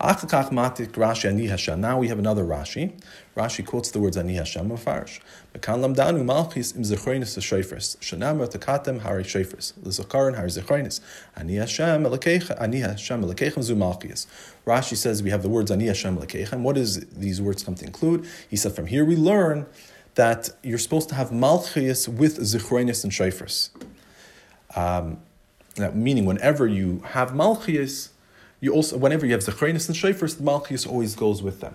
Now 0.00 1.98
we 1.98 2.08
have 2.08 2.18
another 2.18 2.44
Rashi. 2.44 3.00
Rashi 3.36 3.64
quotes 3.64 3.90
the 3.92 4.00
words 4.00 4.16
Ani 4.16 4.34
Hashem 4.34 4.68
Mefarish. 4.68 5.20
Mekan 5.54 5.94
lamdanu 5.94 6.24
malchis 6.24 6.74
im 6.76 6.82
zechroinis 6.82 7.38
shayfers. 7.38 7.96
Shanam 7.98 8.44
takatem 8.46 9.00
hari 9.00 9.22
shayfers. 9.22 9.72
L'zakarin 9.82 10.34
hari 10.34 10.48
zechroinis. 10.48 11.00
Ani 11.36 11.54
Hashem 11.54 12.04
elakechem. 12.04 12.60
Ani 12.60 12.80
Hashem 12.80 13.22
elakechem 13.22 13.62
zu 13.62 13.76
malchis. 13.76 14.26
Rashi 14.66 14.96
says 14.96 15.22
we 15.22 15.30
have 15.30 15.42
the 15.42 15.48
words 15.48 15.70
Ani 15.70 15.86
Hashem 15.86 16.18
elakechem. 16.18 16.62
What 16.62 16.74
does 16.74 17.06
these 17.06 17.40
words 17.40 17.62
come 17.62 17.76
to 17.76 17.84
include? 17.84 18.26
He 18.50 18.56
said 18.56 18.74
from 18.74 18.86
here 18.86 19.04
we 19.04 19.16
learn 19.16 19.64
that 20.14 20.50
you're 20.62 20.78
supposed 20.78 21.08
to 21.08 21.14
have 21.14 21.32
malchus 21.32 22.08
with 22.08 22.38
zichronis 22.38 23.02
and 23.04 23.12
shayfers. 23.12 23.70
Um, 24.76 25.18
meaning, 25.92 26.24
whenever 26.24 26.66
you 26.66 27.02
have 27.06 27.34
malchus, 27.34 28.10
you 28.60 28.72
also 28.72 28.96
whenever 28.96 29.26
you 29.26 29.32
have 29.32 29.42
zichronis 29.42 29.88
and 29.88 29.96
shayfers, 29.96 30.36
the 30.36 30.42
malchus 30.42 30.86
always 30.86 31.14
goes 31.14 31.42
with 31.42 31.60
them. 31.60 31.74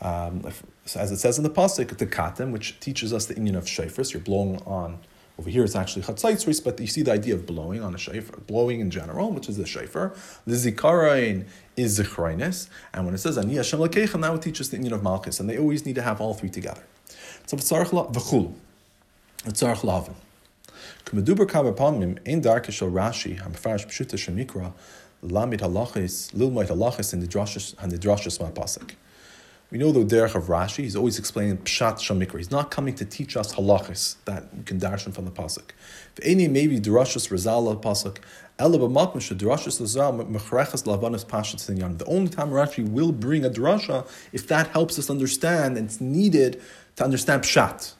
Um, 0.00 0.44
if, 0.46 0.62
as 0.96 1.10
it 1.10 1.18
says 1.18 1.38
in 1.38 1.44
the 1.44 1.50
pasuk, 1.50 1.96
the 1.96 2.06
katem, 2.06 2.52
which 2.52 2.78
teaches 2.80 3.12
us 3.12 3.26
the 3.26 3.34
union 3.34 3.56
of 3.56 3.64
shayfers, 3.64 4.12
you're 4.12 4.22
blowing 4.22 4.62
on. 4.62 4.98
Over 5.38 5.50
here, 5.50 5.62
it's 5.62 5.76
actually 5.76 6.02
chatzaitzris, 6.02 6.64
but 6.64 6.80
you 6.80 6.88
see 6.88 7.02
the 7.02 7.12
idea 7.12 7.34
of 7.34 7.46
blowing 7.46 7.80
on 7.80 7.94
a 7.94 7.96
shayfer, 7.96 8.44
blowing 8.48 8.80
in 8.80 8.90
general, 8.90 9.30
which 9.30 9.48
is 9.48 9.56
the 9.56 9.62
shayfer. 9.62 10.16
The 10.44 10.56
zikarain 10.56 11.46
is 11.76 12.00
zichronis, 12.00 12.68
and 12.92 13.04
when 13.04 13.14
it 13.14 13.18
says 13.18 13.38
ani 13.38 13.54
Hashem 13.54 13.78
now 14.20 14.34
it 14.34 14.42
teaches 14.42 14.70
the 14.70 14.78
union 14.78 14.94
of 14.94 15.02
malchus, 15.04 15.38
and 15.38 15.48
they 15.48 15.56
always 15.56 15.86
need 15.86 15.94
to 15.94 16.02
have 16.02 16.20
all 16.20 16.34
three 16.34 16.50
together. 16.50 16.82
So 17.48 17.56
v'tzarich 17.56 17.94
la 17.94 18.06
v'chul. 18.08 18.52
V'tzarich 19.38 19.82
lavin. 19.82 20.14
K'meduber 21.06 21.46
kaber 21.46 21.74
palmim 21.74 22.18
ein 22.28 22.42
darke 22.42 22.70
shel 22.70 22.90
Rashi 22.90 23.40
hamfarish 23.40 23.86
pshuta 23.86 24.18
shemikra 24.18 24.74
lamid 25.24 25.60
halachis 25.60 26.30
lilmoit 26.34 26.68
halachis 26.68 27.14
in 27.14 27.20
the 27.20 27.26
drashas 27.26 27.74
and 27.80 27.90
the 27.90 27.96
drashas 27.96 28.38
ma'pasik. 28.38 28.96
We 29.70 29.78
know 29.78 29.92
the 29.92 30.00
derech 30.00 30.34
of 30.34 30.48
Rashi. 30.48 30.84
He's 30.84 30.94
always 30.94 31.18
explaining 31.18 31.56
pshat 31.58 31.96
shamikra. 31.96 32.36
He's 32.36 32.50
not 32.50 32.70
coming 32.70 32.94
to 32.96 33.06
teach 33.06 33.34
us 33.34 33.54
halachis 33.54 34.16
that 34.26 34.44
you 34.54 34.64
can 34.64 34.78
darshan 34.78 35.14
from 35.14 35.24
the 35.24 35.30
pasuk. 35.30 35.70
If 36.18 36.26
any 36.26 36.48
maybe 36.48 36.78
drashas 36.78 37.30
rezal 37.30 37.80
pasuk. 37.80 38.18
The 38.60 38.64
only 38.64 38.78
time 42.28 42.50
Rashi 42.50 42.88
will 42.88 43.12
bring 43.12 43.44
a 43.44 43.50
drasha 43.50 44.04
if 44.32 44.48
that 44.48 44.66
helps 44.68 44.98
us 44.98 45.08
understand 45.08 45.76
and 45.76 45.86
it's 45.86 46.00
needed 46.00 46.60
to 46.98 47.04
understand 47.04 47.42
pshat. 47.42 47.94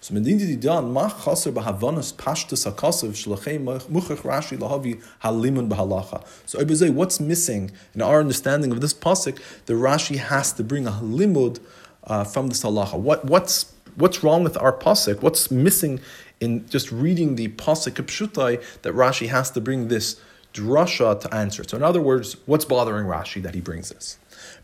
So 0.00 0.14
medindi 0.14 0.60
dan 0.60 0.92
ma 0.92 1.08
chaser 1.08 1.50
bahavanas 1.50 2.12
pashtus 2.14 2.70
hakasav 2.70 3.10
shlachem 3.10 3.64
muchach 3.64 4.18
Rashi 4.18 4.56
lahavi 4.56 5.02
halimun 5.24 5.68
bahalacha. 5.68 6.24
So 6.46 6.60
I 6.60 6.74
say, 6.74 6.90
what's 6.90 7.18
missing 7.18 7.72
in 7.94 8.02
our 8.02 8.20
understanding 8.20 8.70
of 8.70 8.80
this 8.80 8.94
pasuk? 8.94 9.40
The 9.66 9.72
Rashi 9.72 10.18
has 10.18 10.52
to 10.52 10.62
bring 10.62 10.86
a 10.86 10.92
halimud 10.92 11.58
uh, 12.04 12.24
from 12.24 12.48
this 12.48 12.62
halacha. 12.62 12.98
What 12.98 13.24
what's 13.24 13.72
what's 13.96 14.22
wrong 14.22 14.44
with 14.44 14.56
our 14.58 14.72
pasuk? 14.72 15.22
What's 15.22 15.50
missing 15.50 15.98
in 16.38 16.68
just 16.68 16.92
reading 16.92 17.34
the 17.34 17.48
pasuk 17.48 17.94
pshutai 17.94 18.62
that 18.82 18.92
Rashi 18.94 19.28
has 19.28 19.50
to 19.52 19.60
bring 19.60 19.88
this 19.88 20.20
drasha 20.52 21.18
to 21.22 21.34
answer? 21.34 21.64
So 21.66 21.78
in 21.78 21.82
other 21.82 22.02
words, 22.02 22.36
what's 22.44 22.66
bothering 22.66 23.06
Rashi 23.06 23.42
that 23.42 23.54
he 23.54 23.62
brings 23.62 23.88
this? 23.88 24.18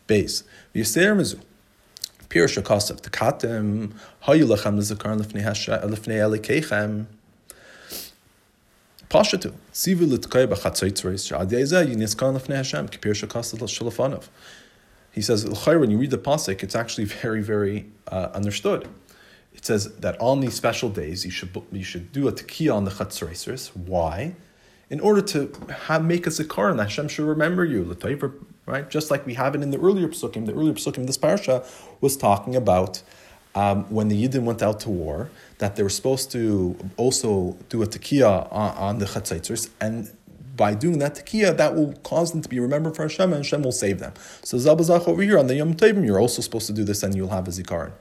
Base. 0.06 0.44
Pirush 2.34 2.60
Elikechem. 6.18 7.06
Pashatu, 9.08 9.54
Sivu 9.72 10.10
Hashem, 12.56 12.88
Shalafanov. 12.88 14.24
He 15.12 15.20
says, 15.20 15.44
when 15.64 15.90
you 15.92 15.98
read 15.98 16.10
the 16.10 16.18
Pasuk, 16.18 16.64
it's 16.64 16.74
actually 16.74 17.04
very, 17.22 17.40
very 17.40 17.86
uh, 18.08 18.30
understood. 18.34 18.88
It 19.52 19.64
says 19.64 19.94
that 19.98 20.20
on 20.20 20.40
these 20.40 20.54
special 20.54 20.88
days, 20.88 21.24
you 21.24 21.30
should, 21.30 21.56
you 21.70 21.84
should 21.84 22.10
do 22.10 22.26
a 22.26 22.32
tekiah 22.32 22.74
on 22.74 22.84
the 22.84 22.90
Chatzreisers. 22.90 23.68
Why? 23.76 24.34
In 24.90 24.98
order 24.98 25.22
to 25.22 25.52
have, 25.86 26.04
make 26.04 26.26
a 26.26 26.30
zikar, 26.30 26.72
and 26.72 26.80
Hashem 26.80 27.06
should 27.06 27.26
remember 27.26 27.64
you 27.64 27.84
right? 28.66 28.88
Just 28.88 29.10
like 29.10 29.26
we 29.26 29.34
have 29.34 29.54
it 29.54 29.62
in 29.62 29.70
the 29.70 29.78
earlier 29.78 30.08
psukim. 30.08 30.46
The 30.46 30.52
earlier 30.52 30.74
psukim 30.74 31.06
this 31.06 31.18
parsha 31.18 31.66
was 32.00 32.16
talking 32.16 32.56
about 32.56 33.02
um, 33.54 33.84
when 33.84 34.08
the 34.08 34.26
Yidden 34.26 34.42
went 34.42 34.62
out 34.62 34.80
to 34.80 34.90
war, 34.90 35.30
that 35.58 35.76
they 35.76 35.82
were 35.82 35.88
supposed 35.88 36.32
to 36.32 36.76
also 36.96 37.56
do 37.68 37.82
a 37.82 37.86
tekiah 37.86 38.52
on, 38.52 38.76
on 38.76 38.98
the 38.98 39.06
chatzaitzers, 39.06 39.70
and 39.80 40.10
by 40.56 40.74
doing 40.74 40.98
that 40.98 41.14
tekiah, 41.16 41.56
that 41.56 41.74
will 41.74 41.92
cause 42.02 42.32
them 42.32 42.42
to 42.42 42.48
be 42.48 42.58
remembered 42.58 42.96
for 42.96 43.02
Hashem, 43.02 43.32
and 43.32 43.44
Hashem 43.44 43.62
will 43.62 43.72
save 43.72 43.98
them. 43.98 44.12
So 44.42 44.56
Zabazach 44.56 45.06
over 45.08 45.22
here 45.22 45.38
on 45.38 45.46
the 45.46 45.56
Yom 45.56 45.74
Tovim, 45.74 46.04
you're 46.04 46.20
also 46.20 46.42
supposed 46.42 46.66
to 46.66 46.72
do 46.72 46.84
this, 46.84 47.02
and 47.02 47.14
you'll 47.14 47.30
have 47.30 47.46
a 47.48 47.50
zikaron. 47.50 47.92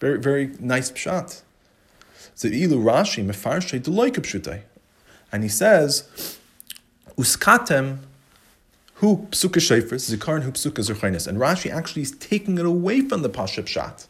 Very, 0.00 0.18
very 0.18 0.52
nice 0.58 0.90
pshat. 0.90 1.42
So 2.34 2.48
ilu 2.48 2.82
Rashi 2.82 3.24
mefarshe 3.24 3.80
deloike 3.80 4.62
and 5.30 5.42
he 5.42 5.48
says, 5.48 6.38
uskatem 7.16 7.98
who 9.02 9.16
psuka 9.32 9.58
shayfers, 9.58 10.16
zikaron 10.16 10.42
who 10.42 10.52
psuka 10.52 10.78
zerchainis. 10.78 11.26
And 11.26 11.36
Rashi 11.36 11.72
actually 11.72 12.02
is 12.02 12.12
taking 12.12 12.56
it 12.56 12.64
away 12.64 13.00
from 13.00 13.22
the 13.22 13.28
pashab 13.28 13.66
shat. 13.66 14.06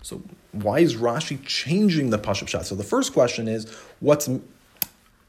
So 0.00 0.22
why 0.52 0.78
is 0.78 0.96
Rashi 0.96 1.44
changing 1.44 2.08
the 2.08 2.18
pashab 2.18 2.48
shat? 2.48 2.64
So 2.64 2.74
the 2.74 2.82
first 2.82 3.12
question 3.12 3.48
is, 3.48 3.70
what's 4.00 4.30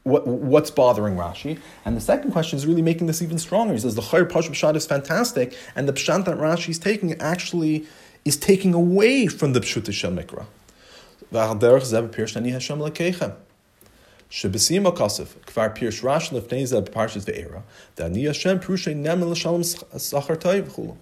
what, 0.04 0.26
what's 0.26 0.70
bothering 0.70 1.16
Rashi? 1.16 1.60
And 1.84 1.94
the 1.94 2.00
second 2.00 2.32
question 2.32 2.56
is 2.56 2.66
really 2.66 2.80
making 2.80 3.06
this 3.06 3.20
even 3.20 3.38
stronger. 3.38 3.74
He 3.74 3.80
says 3.80 3.94
the 3.96 4.02
Chayr 4.02 4.24
Pashab 4.24 4.52
Pshat 4.52 4.76
is 4.76 4.86
fantastic, 4.86 5.56
and 5.76 5.86
the 5.86 5.92
Pshat 5.92 6.24
that 6.24 6.38
Rashi 6.38 6.70
is 6.70 6.78
taking 6.78 7.12
actually 7.20 7.86
is 8.24 8.38
taking 8.38 8.72
away 8.72 9.26
from 9.26 9.52
the 9.52 9.60
Pshut 9.60 9.92
Shel 9.92 10.12
Mikra. 10.12 10.46
Kvar 14.32 15.76
Pirsh 15.76 16.02
Rash 16.02 16.30
Lefneza 16.30 16.88
Parshas 16.88 17.26
Ve'era, 17.26 17.62
the 17.96 18.04
Ani 18.04 18.24
Hashem 18.24 18.60
Prushay 18.60 18.96
Nem 18.96 19.22
L'Shalom 19.22 19.60
Sachar 19.60 20.38
Tayv 20.38 20.70
Chulu. 20.70 20.96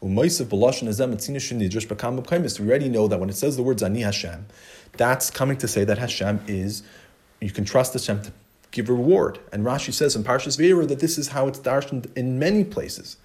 Umaisiv 0.00 0.46
B'Lashon 0.46 0.86
Azem 0.86 1.12
Etzina 1.12 1.38
Shenidrash 1.38 1.88
Bakam 1.88 2.22
B'Kaimis. 2.22 2.60
We 2.60 2.68
already 2.68 2.88
know 2.88 3.08
that 3.08 3.18
when 3.18 3.28
it 3.28 3.34
says 3.34 3.56
the 3.56 3.64
words 3.64 3.82
Ani 3.82 4.02
Hashem, 4.02 4.46
that's 4.96 5.30
coming 5.30 5.56
to 5.56 5.66
say 5.66 5.82
that 5.82 5.98
Hashem 5.98 6.42
is, 6.46 6.84
you 7.40 7.50
can 7.50 7.64
trust 7.64 7.94
Hashem 7.94 8.22
to 8.22 8.32
give 8.70 8.88
reward. 8.88 9.40
And 9.52 9.64
Rashi 9.64 9.92
says 9.92 10.14
in 10.14 10.22
Parshas 10.22 10.56
Ve'era 10.56 10.86
that 10.86 11.00
this 11.00 11.18
is 11.18 11.28
how 11.28 11.48
it's 11.48 11.58
darshaned 11.58 12.16
in 12.16 12.38
many 12.38 12.62
places. 12.62 13.16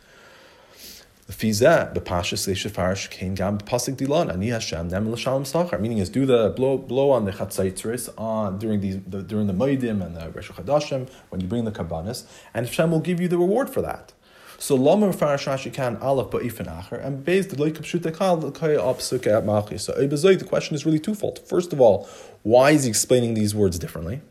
Meaning 5.82 5.98
is 5.98 6.10
do 6.10 6.26
the 6.26 6.54
blow 6.56 6.78
blow 6.78 7.12
on 7.12 7.26
the 7.26 7.32
chatzaitzris 7.32 8.10
on 8.18 8.60
during 8.60 8.82
these 8.82 9.00
the, 9.08 9.24
during 9.24 9.48
the 9.48 9.54
Moedim 9.54 10.06
and 10.06 10.16
the 10.16 10.30
Rosh 10.32 10.52
Chadashim 10.52 11.10
when 11.30 11.42
you 11.42 11.48
bring 11.48 11.66
the 11.66 11.72
kabbanis, 11.72 12.26
and 12.54 12.66
Hashem 12.68 12.92
will 12.92 13.00
give 13.00 13.20
you 13.20 13.28
the 13.28 13.38
reward 13.38 13.70
for 13.70 13.82
that. 13.82 14.14
So 14.62 14.76
lama 14.76 15.08
farash 15.08 15.48
Rashi 15.48 15.74
can 15.74 15.98
aleph 15.98 16.30
ba'ifin 16.30 16.68
acher 16.68 17.04
and 17.04 17.26
based 17.26 17.50
the 17.50 17.56
loikab 17.56 17.82
shutekal 17.82 18.52
opsuke 18.54 19.26
at 19.26 19.44
machi. 19.44 19.80
So 19.80 19.94
the 19.94 20.46
question 20.48 20.76
is 20.76 20.86
really 20.86 21.00
twofold. 21.00 21.40
First 21.40 21.74
of 21.74 21.82
all, 21.82 22.08
why 22.44 22.70
is 22.72 22.84
he 22.84 22.90
explaining 22.90 23.34
these 23.34 23.56
words 23.56 23.80
differently? 23.80 24.22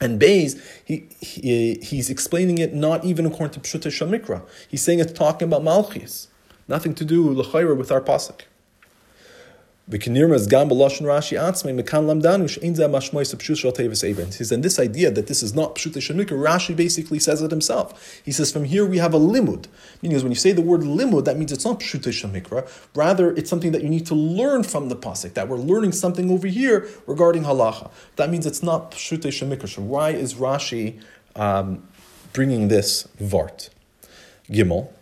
And 0.00 0.18
Bayes, 0.18 0.62
he, 0.84 1.08
he, 1.20 1.74
he's 1.82 2.08
explaining 2.08 2.58
it 2.58 2.72
not 2.72 3.04
even 3.04 3.26
according 3.26 3.60
to 3.60 3.60
Pshuta 3.60 3.88
Shamikra. 3.90 4.42
He's 4.68 4.82
saying 4.82 5.00
it's 5.00 5.12
talking 5.12 5.48
about 5.48 5.62
Malchis. 5.62 6.28
Nothing 6.68 6.94
to 6.94 7.04
do 7.04 7.22
with 7.24 7.90
our 7.90 8.00
pasuk. 8.00 8.42
Rashi 9.90 11.38
and 14.52 14.64
this 14.64 14.78
idea 14.78 15.10
that 15.10 15.26
this 15.26 15.42
is 15.42 15.54
not 15.54 15.74
Pshut 15.76 15.92
Rashi 15.92 16.76
basically 16.76 17.18
says 17.18 17.40
it 17.40 17.50
himself. 17.50 18.20
He 18.22 18.30
says 18.30 18.52
from 18.52 18.64
here 18.64 18.84
we 18.84 18.98
have 18.98 19.14
a 19.14 19.18
limud. 19.18 19.66
Meaning 20.02 20.22
when 20.22 20.30
you 20.30 20.36
say 20.36 20.52
the 20.52 20.60
word 20.60 20.82
limud, 20.82 21.24
that 21.24 21.38
means 21.38 21.52
it's 21.52 21.64
not 21.64 21.80
Pshut 21.80 22.02
Shemikra, 22.02 22.68
rather 22.94 23.32
it's 23.32 23.48
something 23.48 23.72
that 23.72 23.82
you 23.82 23.88
need 23.88 24.06
to 24.06 24.14
learn 24.14 24.62
from 24.62 24.90
the 24.90 24.96
pasuk, 24.96 25.32
that 25.34 25.48
we're 25.48 25.56
learning 25.56 25.92
something 25.92 26.30
over 26.30 26.46
here 26.46 26.86
regarding 27.06 27.44
halacha. 27.44 27.90
That 28.16 28.28
means 28.28 28.44
it's 28.44 28.62
not 28.62 28.92
Pshut 28.92 29.22
Shemikra. 29.22 29.68
So 29.68 29.82
why 29.82 30.10
is 30.10 30.34
Rashi 30.34 31.00
um, 31.34 31.82
bringing 32.34 32.68
this 32.68 33.08
vart? 33.18 33.70
Gimel. 34.50 34.92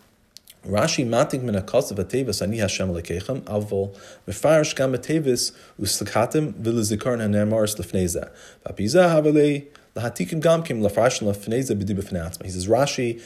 Rashi 0.67 1.07
matik 1.07 1.41
min 1.41 1.55
akasav 1.55 1.97
atevis 1.97 2.41
ani 2.41 2.57
Hashem 2.57 2.89
lekechem 2.89 3.41
avol 3.43 3.95
mefarish 4.27 4.75
gam 4.75 4.93
atevis 4.93 5.53
uslakatim 5.79 6.53
v'lezikarn 6.53 7.19
hanermaris 7.19 7.77
lefneza 7.77 8.29
v'apiza 8.65 9.07
havelei 9.09 9.67
lahatikim 9.95 10.41
gamkim 10.41 10.81
lafarish 10.81 11.21
lefneza 11.21 11.81
b'di 11.81 12.43
He 12.43 12.49
says 12.49 12.67
Rashi 12.67 13.21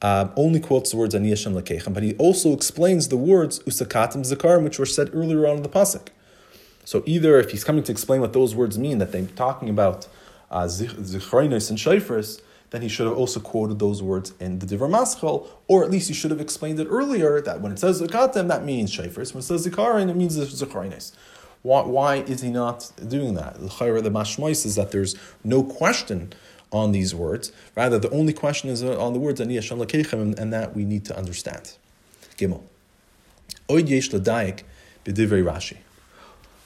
um, 0.00 0.32
only 0.36 0.58
quotes 0.58 0.90
the 0.90 0.96
words 0.96 1.14
ani 1.14 1.28
Hashem 1.28 1.54
lekechem, 1.54 1.92
but 1.92 2.02
he 2.02 2.14
also 2.14 2.54
explains 2.54 3.08
the 3.08 3.16
words 3.16 3.58
usakatim 3.60 4.24
zikarim, 4.24 4.64
which 4.64 4.78
were 4.78 4.86
said 4.86 5.10
earlier 5.12 5.46
on 5.46 5.58
in 5.58 5.62
the 5.62 5.68
pasuk. 5.68 6.08
So 6.84 7.02
either 7.04 7.38
if 7.38 7.50
he's 7.50 7.64
coming 7.64 7.82
to 7.82 7.92
explain 7.92 8.20
what 8.20 8.32
those 8.32 8.54
words 8.54 8.78
mean, 8.78 8.98
that 8.98 9.12
they're 9.12 9.26
talking 9.26 9.68
about 9.68 10.06
uh, 10.50 10.64
zichroinos 10.64 11.68
and 11.68 11.78
shayfers, 11.78 12.40
then 12.76 12.82
he 12.82 12.88
should 12.88 13.06
have 13.06 13.16
also 13.16 13.40
quoted 13.40 13.78
those 13.78 14.02
words 14.02 14.34
in 14.38 14.58
the 14.58 14.66
Divrei 14.66 14.90
Maschal, 14.90 15.48
or 15.66 15.82
at 15.82 15.90
least 15.90 16.08
he 16.08 16.14
should 16.14 16.30
have 16.30 16.42
explained 16.42 16.78
it 16.78 16.86
earlier 16.90 17.40
that 17.40 17.62
when 17.62 17.72
it 17.72 17.78
says 17.78 18.02
Zakatim, 18.02 18.48
that 18.48 18.64
means 18.64 18.94
Shafris. 18.94 19.32
When 19.32 19.40
it 19.40 19.44
says 19.44 19.66
Zikarin, 19.66 20.10
it 20.10 20.14
means 20.14 20.36
Zakarines. 20.36 21.12
Why, 21.62 21.80
why 21.86 22.16
is 22.16 22.42
he 22.42 22.50
not 22.50 22.92
doing 23.08 23.32
that? 23.32 23.54
The 23.58 23.68
mashmois 24.10 24.66
is 24.66 24.74
that 24.74 24.90
there's 24.90 25.16
no 25.42 25.62
question 25.62 26.34
on 26.70 26.92
these 26.92 27.14
words. 27.14 27.50
Rather, 27.74 27.98
the 27.98 28.10
only 28.10 28.34
question 28.34 28.68
is 28.68 28.84
uh, 28.84 29.02
on 29.02 29.14
the 29.14 29.18
words 29.18 29.40
Ani 29.40 29.54
Hashem 29.54 29.80
and 29.80 30.52
that 30.52 30.76
we 30.76 30.84
need 30.84 31.06
to 31.06 31.16
understand. 31.16 31.72
Gimel. 32.36 32.62
Oid 33.70 33.88
yesh 33.88 34.12
l'daik 34.12 34.64
b'divrei 35.06 35.42
Rashi. 35.42 35.78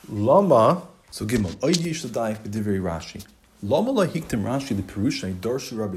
Lama, 0.08 0.82
so 1.12 1.24
Gimel. 1.24 1.54
Oid 1.58 1.84
yesh 1.84 2.04
l'daik 2.04 2.42
b'divrei 2.42 2.80
Rashi. 2.80 3.24
Hiktim 3.62 4.42
Rashi 4.42 4.74
the 4.74 4.82
Darshu 4.82 5.76
Rabbi 5.76 5.96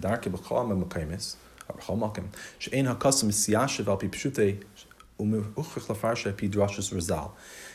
darke 0.00 0.24
siyashiv 3.30 3.86
pi 6.36 6.48
drashus. 6.48 7.30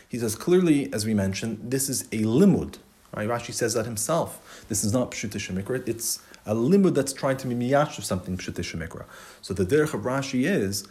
He 0.08 0.18
says 0.18 0.36
clearly, 0.36 0.92
as 0.92 1.04
we 1.04 1.14
mentioned, 1.14 1.58
this 1.62 1.88
is 1.88 2.02
a 2.12 2.22
limud. 2.22 2.76
Right? 3.14 3.28
Rashi 3.28 3.52
says 3.52 3.74
that 3.74 3.86
himself. 3.86 4.64
This 4.68 4.84
is 4.84 4.92
not 4.92 5.10
pshutei 5.10 5.40
shemikra. 5.40 5.88
It's 5.88 6.20
a 6.44 6.54
limud 6.54 6.94
that's 6.94 7.12
trying 7.12 7.38
to 7.38 7.48
be 7.48 7.54
miyash 7.54 7.98
of 7.98 8.04
something 8.04 8.36
pshutei 8.36 8.60
shemikra. 8.60 9.04
So 9.42 9.54
the 9.54 9.64
derech 9.64 9.94
of 9.94 10.02
Rashi 10.02 10.44
is 10.44 10.86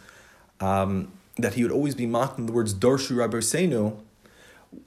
um, 0.60 1.12
that 1.36 1.54
he 1.54 1.62
would 1.62 1.72
always 1.72 1.94
be 1.94 2.06
mocking 2.06 2.46
the 2.46 2.52
words 2.52 2.74
Dorshu 2.74 3.16
Rabbi 3.16 3.38
Seinu 3.38 3.96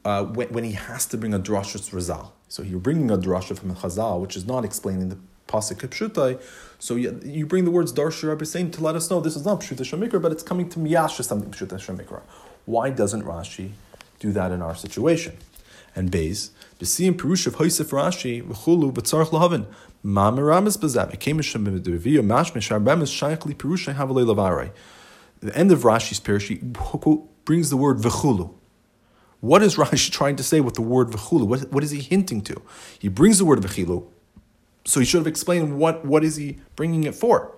uh, 0.06 0.26
when, 0.26 0.50
when, 0.50 0.64
he 0.64 0.74
has 0.74 1.06
to 1.08 1.18
bring 1.18 1.34
a 1.34 1.40
drashus 1.40 1.92
Razal. 1.92 2.32
So 2.50 2.64
you're 2.64 2.80
bringing 2.80 3.12
a 3.12 3.18
drasha 3.18 3.58
from 3.58 3.70
a 3.72 3.76
Chazal, 3.76 4.20
which 4.20 4.36
is 4.36 4.46
not 4.48 4.66
explaining 4.66 5.10
the 5.10 5.18
pasuk 5.48 5.88
pshutai. 5.88 6.42
So 6.80 6.96
you, 6.96 7.46
bring 7.46 7.66
the 7.66 7.72
words 7.72 7.94
darsha 7.94 8.28
Rabbi 8.30 8.46
saying 8.46 8.72
to 8.72 8.84
let 8.84 8.96
us 8.96 9.10
know 9.10 9.22
this 9.22 9.36
is 9.36 9.46
not 9.46 9.62
pshuta 9.62 9.82
shemikra, 9.82 10.20
but 10.22 10.32
it's 10.32 10.44
coming 10.44 10.68
to 10.70 10.80
miyasha 10.80 11.24
something 11.24 11.52
pshuta 11.52 11.78
shemikra. 11.78 12.22
Why 12.66 12.90
doesn't 12.90 13.24
Rashi 13.24 13.72
do 14.20 14.32
that 14.32 14.52
in 14.52 14.62
our 14.62 14.76
situation? 14.76 15.38
And 15.96 16.12
Beis, 16.12 16.50
b'siyim 16.80 17.14
perush 17.14 17.46
of 17.46 17.58
hoisef 17.58 17.92
Rashi 17.92 18.44
v'chulu 18.44 18.94
b'tzarch 18.94 19.30
lahavin 19.30 19.66
ma 20.02 20.32
meramis 20.32 20.78
b'zeh 20.78 21.14
it 21.14 21.20
came 21.20 21.38
misham 21.38 21.66
b'meduviyah 21.68 22.26
mash 22.26 22.54
mishar 22.54 22.84
bemis 22.84 23.12
shaychli 23.12 23.56
perushay 23.56 23.96
havalei 23.96 24.26
lavarei. 24.26 24.72
The 25.42 25.56
end 25.56 25.72
of 25.72 25.84
Rashi's 25.84 26.20
Parish 26.20 26.52
brings 27.46 27.70
the 27.70 27.78
word 27.78 27.98
v'chulu. 27.98 28.56
What 29.42 29.64
is 29.64 29.76
Rashi 29.76 30.12
trying 30.20 30.36
to 30.38 30.44
say 30.44 30.60
with 30.60 30.76
the 30.76 30.82
word 30.82 31.10
v'chulu? 31.10 31.48
What, 31.48 31.72
what 31.72 31.84
is 31.84 31.92
he 31.92 32.02
hinting 32.02 32.42
to? 32.44 32.62
He 32.98 33.08
brings 33.08 33.38
the 33.40 33.46
word 33.46 33.60
v'chilu, 33.60 34.06
so 34.86 35.00
he 35.00 35.06
should 35.06 35.20
have 35.20 35.28
explained 35.28 35.78
what, 35.78 36.06
what 36.06 36.24
is 36.24 36.36
he 36.36 36.60
bringing 36.76 37.04
it 37.04 37.16
for. 37.16 37.56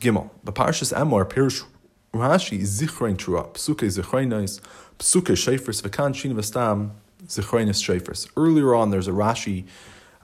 Gimel, 0.00 0.30
the 0.44 0.52
Parshas 0.52 0.92
Emor, 0.92 1.24
Pirush 1.24 1.64
Rashi, 2.12 2.60
Zichrein 2.60 3.16
Trua, 3.16 3.52
Psuke 3.54 3.86
Zichreinis, 3.86 4.60
Psuke 4.98 5.34
Shefers, 5.34 5.82
V'kan 5.82 6.14
Shin 6.14 6.34
V'stam, 6.34 6.90
Zichreinis 7.26 7.82
Shefers. 7.82 8.28
Earlier 8.36 8.74
on, 8.74 8.90
there's 8.90 9.08
a 9.08 9.12
Rashi 9.12 9.66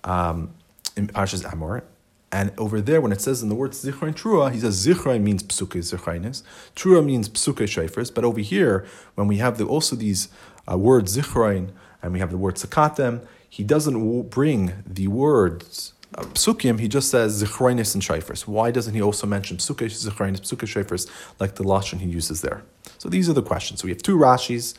um, 0.04 0.52
in 0.96 1.08
Parshas 1.08 1.44
Emor, 1.44 1.82
and 2.32 2.50
over 2.56 2.80
there, 2.80 3.00
when 3.02 3.12
it 3.12 3.20
says 3.20 3.42
in 3.42 3.50
the 3.50 3.54
word 3.54 3.72
Zichrein 3.72 4.14
Trua, 4.14 4.50
he 4.50 4.60
says 4.60 4.86
Zichrein 4.86 5.20
means 5.22 5.42
Psuke 5.42 5.78
Zichreinis, 5.78 6.42
Trua 6.74 7.04
means 7.04 7.28
Psuke 7.28 7.66
Shefers, 7.66 8.12
but 8.12 8.24
over 8.24 8.40
here, 8.40 8.86
when 9.14 9.28
we 9.28 9.36
have 9.36 9.58
the, 9.58 9.66
also 9.66 9.94
these 9.94 10.28
uh, 10.70 10.78
words 10.78 11.16
Zichrein, 11.16 11.72
and 12.02 12.12
we 12.12 12.18
have 12.20 12.30
the 12.30 12.38
word 12.38 12.56
Sakatem, 12.56 13.24
he 13.48 13.62
doesn't 13.62 14.30
bring 14.30 14.82
the 14.86 15.08
words 15.08 15.92
uh, 16.14 16.22
psukim, 16.24 16.78
he 16.78 16.88
just 16.88 17.10
says 17.10 17.42
zichronis 17.42 17.94
and 17.94 18.02
shayfers. 18.02 18.46
Why 18.46 18.70
doesn't 18.70 18.92
he 18.92 19.00
also 19.00 19.26
mention 19.26 19.56
psuke 19.56 19.86
zichronis, 19.86 20.40
psuke 20.40 20.66
shayfers, 20.66 21.10
like 21.38 21.54
the 21.54 21.64
lashon 21.64 22.00
he 22.00 22.08
uses 22.08 22.42
there? 22.42 22.62
So 22.98 23.08
these 23.08 23.28
are 23.28 23.32
the 23.32 23.42
questions. 23.42 23.80
So 23.80 23.86
we 23.86 23.92
have 23.92 24.02
two 24.02 24.16
Rashis. 24.16 24.74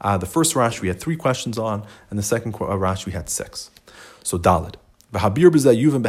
Uh, 0.00 0.18
the 0.18 0.26
first 0.26 0.54
Rashi 0.54 0.80
we 0.82 0.88
had 0.88 1.00
three 1.00 1.16
questions 1.16 1.56
on, 1.56 1.86
and 2.10 2.18
the 2.18 2.22
second 2.22 2.54
uh, 2.54 2.58
Rashi 2.58 3.06
we 3.06 3.12
had 3.12 3.30
six. 3.30 3.70
So 4.22 4.38
Dalid. 4.38 4.74
V'habir 5.14 5.50
b'zeh 5.50 5.80
yuvim 5.80 6.02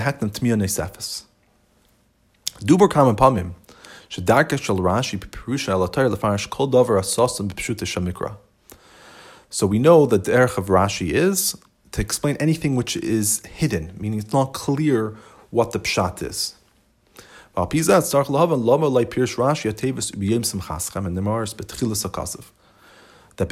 shel 4.59 4.79
Rashi 4.79 6.49
kol 6.49 6.67
asosim 6.71 7.47
b'pshuta 7.51 7.85
shamikra. 7.85 8.37
So 9.51 9.67
we 9.67 9.77
know 9.77 10.07
that 10.07 10.23
the 10.23 10.33
erech 10.33 10.57
of 10.57 10.67
Rashi 10.67 11.11
is 11.11 11.55
to 11.91 12.01
explain 12.01 12.35
anything 12.37 12.75
which 12.75 12.97
is 12.97 13.45
hidden, 13.45 13.95
meaning 13.99 14.17
it's 14.19 14.33
not 14.33 14.53
clear 14.53 15.15
what 15.51 15.71
the 15.71 15.79
pshat 15.79 16.23
is. 16.23 16.55
And 17.55 17.69
the 17.69 17.75
That 23.37 23.51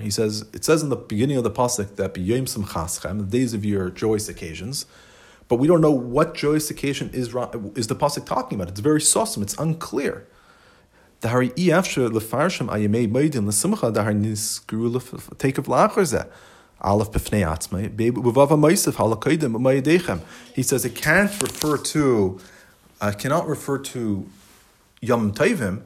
He 0.00 0.10
says 0.10 0.44
it 0.52 0.64
says 0.64 0.82
in 0.82 0.88
the 0.88 0.96
beginning 0.96 1.36
of 1.36 1.44
the 1.44 1.50
pasuk 1.50 1.96
that 1.96 2.14
b'yom 2.14 2.42
simchaschem, 2.42 3.18
the 3.18 3.24
days 3.24 3.54
of 3.54 3.64
your 3.64 3.90
joyous 3.90 4.28
occasions, 4.28 4.86
but 5.46 5.56
we 5.56 5.68
don't 5.68 5.80
know 5.80 5.92
what 5.92 6.34
joyous 6.34 6.70
occasion 6.70 7.10
is 7.12 7.28
is 7.76 7.86
the 7.86 7.96
pasuk 7.96 8.26
talking 8.26 8.56
about. 8.56 8.68
It's 8.70 8.80
very 8.80 9.00
sosim. 9.00 9.42
It's 9.42 9.56
unclear. 9.58 10.26
The 11.20 11.28
hari 11.28 11.50
iafshe 11.50 12.10
lefarshem 12.10 12.68
ayemei 12.68 13.08
moedim 13.08 13.46
lesimcha 13.46 13.96
hari 14.02 14.14
niskru 14.14 15.38
take 15.38 15.58
of 15.58 15.66
lachar 15.66 16.28
Aleph 16.80 17.12
b'fnei 17.12 17.46
atzmai, 17.46 17.96
b'vav 17.96 18.48
ha'maisiv 18.48 18.96
halakaydim 18.96 19.54
b'mayadechem. 19.56 20.20
He 20.54 20.62
says 20.62 20.84
it 20.84 20.94
can't 20.94 21.30
refer 21.40 21.78
to, 21.78 22.38
uh, 23.00 23.12
cannot 23.12 23.46
refer 23.46 23.78
to 23.78 24.28
Yom 25.00 25.32
Tovim, 25.32 25.82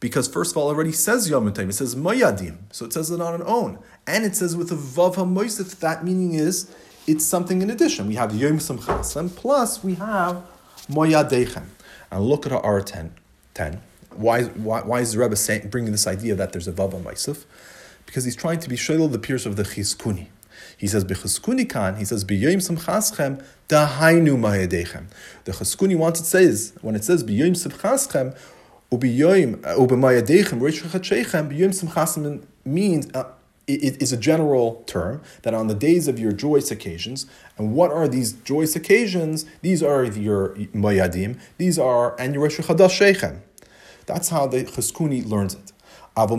because 0.00 0.26
first 0.28 0.52
of 0.52 0.56
all, 0.56 0.68
already 0.68 0.92
says 0.92 1.30
Yom 1.30 1.50
Tovim. 1.52 1.68
It 1.68 1.74
says 1.74 1.94
Mayadim, 1.94 2.56
so 2.72 2.86
it 2.86 2.92
says 2.92 3.10
it 3.10 3.20
on 3.20 3.40
its 3.40 3.44
own, 3.48 3.78
and 4.06 4.24
it 4.24 4.34
says 4.34 4.56
with 4.56 4.72
a 4.72 4.76
vav 4.76 5.14
ha'maisiv. 5.16 5.78
That 5.80 6.04
meaning 6.04 6.34
is 6.34 6.74
it's 7.06 7.24
something 7.24 7.62
in 7.62 7.70
addition. 7.70 8.08
We 8.08 8.16
have 8.16 8.34
Yom 8.34 8.58
Simchasem, 8.58 9.34
plus 9.34 9.84
we 9.84 9.94
have 9.94 10.42
Moyadechem. 10.88 11.66
And 12.10 12.24
look 12.24 12.44
at 12.44 12.52
our 12.52 12.80
10. 12.80 13.14
10. 13.54 13.80
Why, 14.16 14.42
why, 14.42 14.80
why 14.80 15.00
is 15.00 15.12
the 15.12 15.20
Rebbe 15.20 15.36
saying, 15.36 15.68
bringing 15.68 15.92
this 15.92 16.08
idea 16.08 16.34
that 16.34 16.52
there's 16.52 16.66
a 16.66 16.72
Vav 16.72 17.00
Maisif? 17.02 17.44
because 18.10 18.24
he's 18.24 18.34
trying 18.34 18.58
to 18.58 18.68
be 18.68 18.74
shayl 18.74 19.10
the 19.10 19.20
peers 19.20 19.46
of 19.46 19.54
the 19.54 19.62
chizkuni. 19.62 20.26
He 20.76 20.88
says 20.88 21.04
bechizkuni 21.04 21.68
kan. 21.68 21.94
He 21.94 22.04
says 22.04 22.24
b'yoyim 22.24 22.56
simchaschem 22.56 23.40
dahainu 23.68 24.36
ma'yadechem. 24.36 25.04
The 25.44 25.52
chizkuni 25.52 25.96
wants 25.96 26.18
it 26.18 26.24
says 26.24 26.72
when 26.80 26.96
it 26.96 27.04
says 27.04 27.22
b'yoyim 27.22 27.52
simchaschem 27.52 28.36
uh, 28.92 28.98
means. 32.64 33.08
Uh, 33.14 33.24
it 33.66 34.02
is 34.02 34.12
a 34.12 34.16
general 34.16 34.82
term 34.86 35.22
that 35.42 35.54
on 35.54 35.68
the 35.68 35.74
days 35.74 36.08
of 36.08 36.18
your 36.18 36.32
joyous 36.32 36.72
occasions, 36.72 37.26
and 37.56 37.72
what 37.72 37.92
are 37.92 38.08
these 38.08 38.32
joyous 38.32 38.74
occasions? 38.74 39.44
These 39.62 39.80
are 39.82 40.04
your 40.04 40.56
mayadim, 40.56 41.38
these 41.56 41.78
are 41.78 42.20
and 42.20 42.34
your 42.34 42.48
Chadash 42.48 42.90
Shechem. 42.90 43.42
That's 44.06 44.30
how 44.30 44.48
the 44.48 44.64
Chizkuni 44.64 45.24
learns 45.24 45.54
it. 45.54 45.72
But 46.16 46.32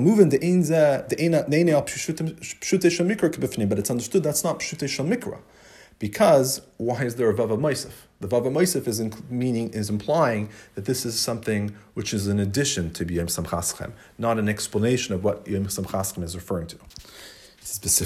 it's 3.80 3.90
understood 3.90 4.24
that's 4.24 4.44
not 4.44 4.60
pshute 4.60 4.90
shel 4.90 5.06
mikra, 5.06 5.40
because 6.02 6.62
why 6.78 7.04
is 7.04 7.16
there 7.16 7.30
a 7.30 7.34
vava 7.34 7.56
meisif? 7.56 7.92
The 8.22 8.28
vava 8.28 8.50
meisif 8.50 8.88
is 8.88 9.00
in, 9.00 9.14
meaning 9.30 9.70
is 9.70 9.88
implying 9.88 10.50
that 10.74 10.86
this 10.86 11.06
is 11.06 11.20
something 11.20 11.76
which 11.94 12.12
is 12.12 12.28
in 12.28 12.40
addition 12.40 12.92
to 12.94 13.06
b'yem 13.06 13.28
samchaschem, 13.28 13.92
not 14.18 14.40
an 14.40 14.50
explanation 14.50 15.14
of 15.14 15.24
what 15.24 15.48
yom 15.48 15.68
samchaschem 15.68 16.24
is 16.24 16.36
referring 16.36 16.66
to. 16.68 16.78
If 17.62 17.82
the 17.82 18.06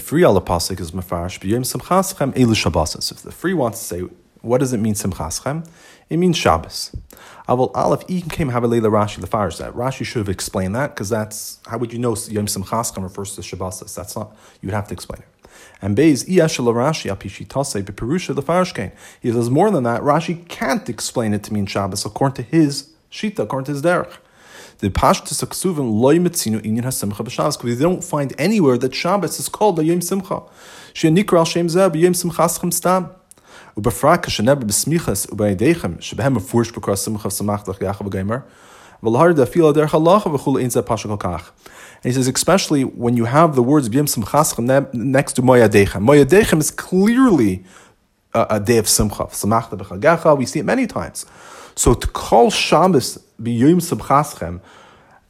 free 3.32 3.54
wants 3.54 3.80
to 3.80 3.86
say, 3.86 4.02
what 4.42 4.58
does 4.58 4.74
it 4.74 4.78
mean 4.78 4.94
samchaschem? 4.94 5.66
It 6.10 6.18
means 6.18 6.36
Shabbos. 6.36 6.94
Aval 7.48 7.72
Aleph 7.74 8.04
Even 8.10 8.30
came 8.30 8.52
Havilela 8.52 8.92
Rashi 8.92 9.22
the 9.22 9.28
Farish 9.28 9.58
that 9.58 9.74
Rashi 9.74 10.06
should 10.06 10.20
have 10.20 10.30
explained 10.30 10.76
that 10.76 10.94
because 10.94 11.10
that's 11.10 11.60
how 11.66 11.78
would 11.78 11.94
you 11.94 12.00
know 12.00 12.16
Yom 12.30 12.46
Simchaschem 12.46 13.04
refers 13.04 13.36
to 13.36 13.42
Shabbos? 13.42 13.80
That's 13.96 14.16
not 14.16 14.36
you'd 14.62 14.74
have 14.74 14.88
to 14.90 14.94
explain 14.94 15.22
it. 15.22 15.28
And 15.83 15.97
Beis 15.97 16.29
Iyashel 16.29 16.73
Rashi 16.75 17.15
Apishitase 17.15 17.83
Beperusha 17.83 18.35
the 18.35 18.43
Farishkain. 18.43 18.93
He 19.21 19.33
says 19.33 19.49
more 19.51 19.71
than 19.71 19.85
that. 19.85 20.03
Rashi 20.03 20.47
can't 20.49 20.89
explain 20.89 21.33
it 21.33 21.45
to 21.45 21.55
mean 21.55 21.67
Shabbos 21.67 22.05
according 22.05 22.45
to 22.45 22.51
his 22.51 22.91
shita, 23.11 23.41
according 23.41 23.67
to 23.67 23.73
his 23.73 23.83
derech. 23.83 24.19
The 24.79 24.91
Pashtus 24.91 25.45
Aksuvim 25.45 26.01
loy 26.01 26.19
mitzinu 26.19 26.61
inyan 26.61 26.85
hasimcha 26.85 27.25
b'Shabbos 27.25 27.59
because 27.59 27.79
they 27.79 27.85
don't 27.85 28.05
find 28.05 28.35
anywhere 28.39 28.79
that 28.79 28.95
Shabbos 28.95 29.39
is 29.39 29.49
called 29.49 29.79
a 29.79 29.85
Yom 29.85 30.01
Simcha. 30.01 30.43
She 30.93 31.09
nikra 31.09 31.39
al 31.39 31.45
shem 31.45 31.69
zeh 31.69 31.91
b'Yom 31.91 32.15
Simchaschem 32.15 32.73
stam. 32.73 33.11
ובפרט 33.77 34.27
כשנבר 34.27 34.67
בסמיכס 34.67 35.27
ובעדיכם, 35.33 35.93
שבהם 36.01 36.35
מפורש 36.35 36.71
בקרא 36.71 36.97
שמחה 36.97 37.31
שמח 37.31 37.69
לך 37.69 37.81
יחד 37.83 38.07
וגמר, 38.07 38.37
ולהר 39.03 39.33
דאפילה 39.33 39.73
דרך 39.73 39.95
הלכה 39.95 40.31
וכולי 40.31 40.63
אין 40.63 40.71
זה 40.71 40.83
פשוט 40.83 41.11
כל 41.11 41.17
כך. 41.19 41.51
and 42.04 42.04
he 42.04 42.12
says, 42.12 42.28
especially 42.28 42.84
when 42.84 43.18
you 43.18 43.26
have 43.26 43.56
the 43.56 43.64
words 43.64 43.90
b'yim 43.90 44.06
simchaschem 44.06 44.94
next 44.94 45.34
to 45.34 45.42
moyadechem. 45.42 46.06
Moyadechem 46.06 46.60
is 46.60 46.72
clearly 46.72 47.64
a, 48.34 48.46
a 48.52 48.60
day 48.60 48.78
of 48.78 48.88
simcha. 48.88 49.26
Samachta 49.26 49.78
b'chagacha, 49.78 50.38
we 50.38 50.46
see 50.46 50.60
it 50.60 50.66
many 50.66 50.88
times. 50.88 51.26
So 51.76 51.94
to 51.94 52.08
call 52.08 52.52
Shabbos 52.52 53.20
b'yim 53.42 53.78
simchaschem, 53.78 54.62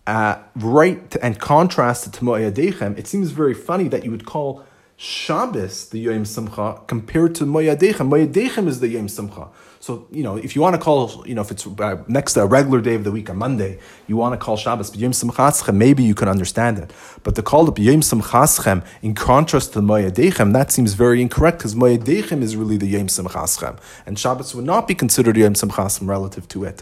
uh, 0.07 0.37
right 0.55 1.15
and 1.21 1.39
contrast 1.39 2.07
it 2.07 2.13
to 2.13 2.21
moyadechem, 2.21 2.97
it 2.97 3.07
seems 3.07 3.31
very 3.31 3.53
funny 3.53 3.87
that 3.87 4.03
you 4.03 4.11
would 4.11 4.25
call 4.25 4.65
Shabbos, 4.97 5.89
the 5.89 5.99
Yom 5.99 6.25
Simcha, 6.25 6.81
compared 6.87 7.35
to 7.35 7.45
Moyadechem. 7.45 8.07
Moyadechem 8.09 8.67
is 8.67 8.79
the 8.79 8.87
Yom 8.87 9.09
Simcha. 9.09 9.49
So, 9.85 10.07
you 10.09 10.23
know, 10.23 10.35
if 10.35 10.55
you 10.55 10.63
want 10.63 10.75
to 10.75 10.81
call, 10.81 11.23
you 11.27 11.35
know, 11.35 11.43
if 11.43 11.51
it's 11.51 11.67
uh, 11.67 12.03
next 12.07 12.33
to 12.33 12.41
a 12.41 12.47
regular 12.47 12.81
day 12.81 12.95
of 12.95 13.03
the 13.03 13.11
week, 13.11 13.29
a 13.29 13.35
Monday, 13.35 13.77
you 14.07 14.17
want 14.17 14.33
to 14.33 14.43
call 14.43 14.57
Shabbos 14.57 14.89
But 14.89 14.97
Yom 14.97 15.11
Simchaschem, 15.11 15.75
maybe 15.75 16.01
you 16.01 16.15
can 16.15 16.27
understand 16.27 16.79
it. 16.79 16.91
But 17.21 17.35
to 17.35 17.43
call 17.43 17.69
it 17.69 17.77
Yom 17.77 18.01
Simchaschem 18.01 18.83
in 19.03 19.13
contrast 19.13 19.73
to 19.73 19.81
Moyadechem, 19.81 20.53
that 20.53 20.71
seems 20.71 20.93
very 20.95 21.21
incorrect 21.21 21.59
because 21.59 21.75
Moyadechem 21.75 22.41
is 22.41 22.55
really 22.55 22.77
the 22.77 22.87
Yom 22.87 23.05
Simchaschem. 23.05 23.77
And 24.07 24.17
Shabbos 24.17 24.55
would 24.55 24.65
not 24.65 24.87
be 24.87 24.95
considered 24.95 25.37
Yom 25.37 25.53
Simchaschem 25.53 26.07
relative 26.07 26.47
to 26.47 26.63
it. 26.63 26.81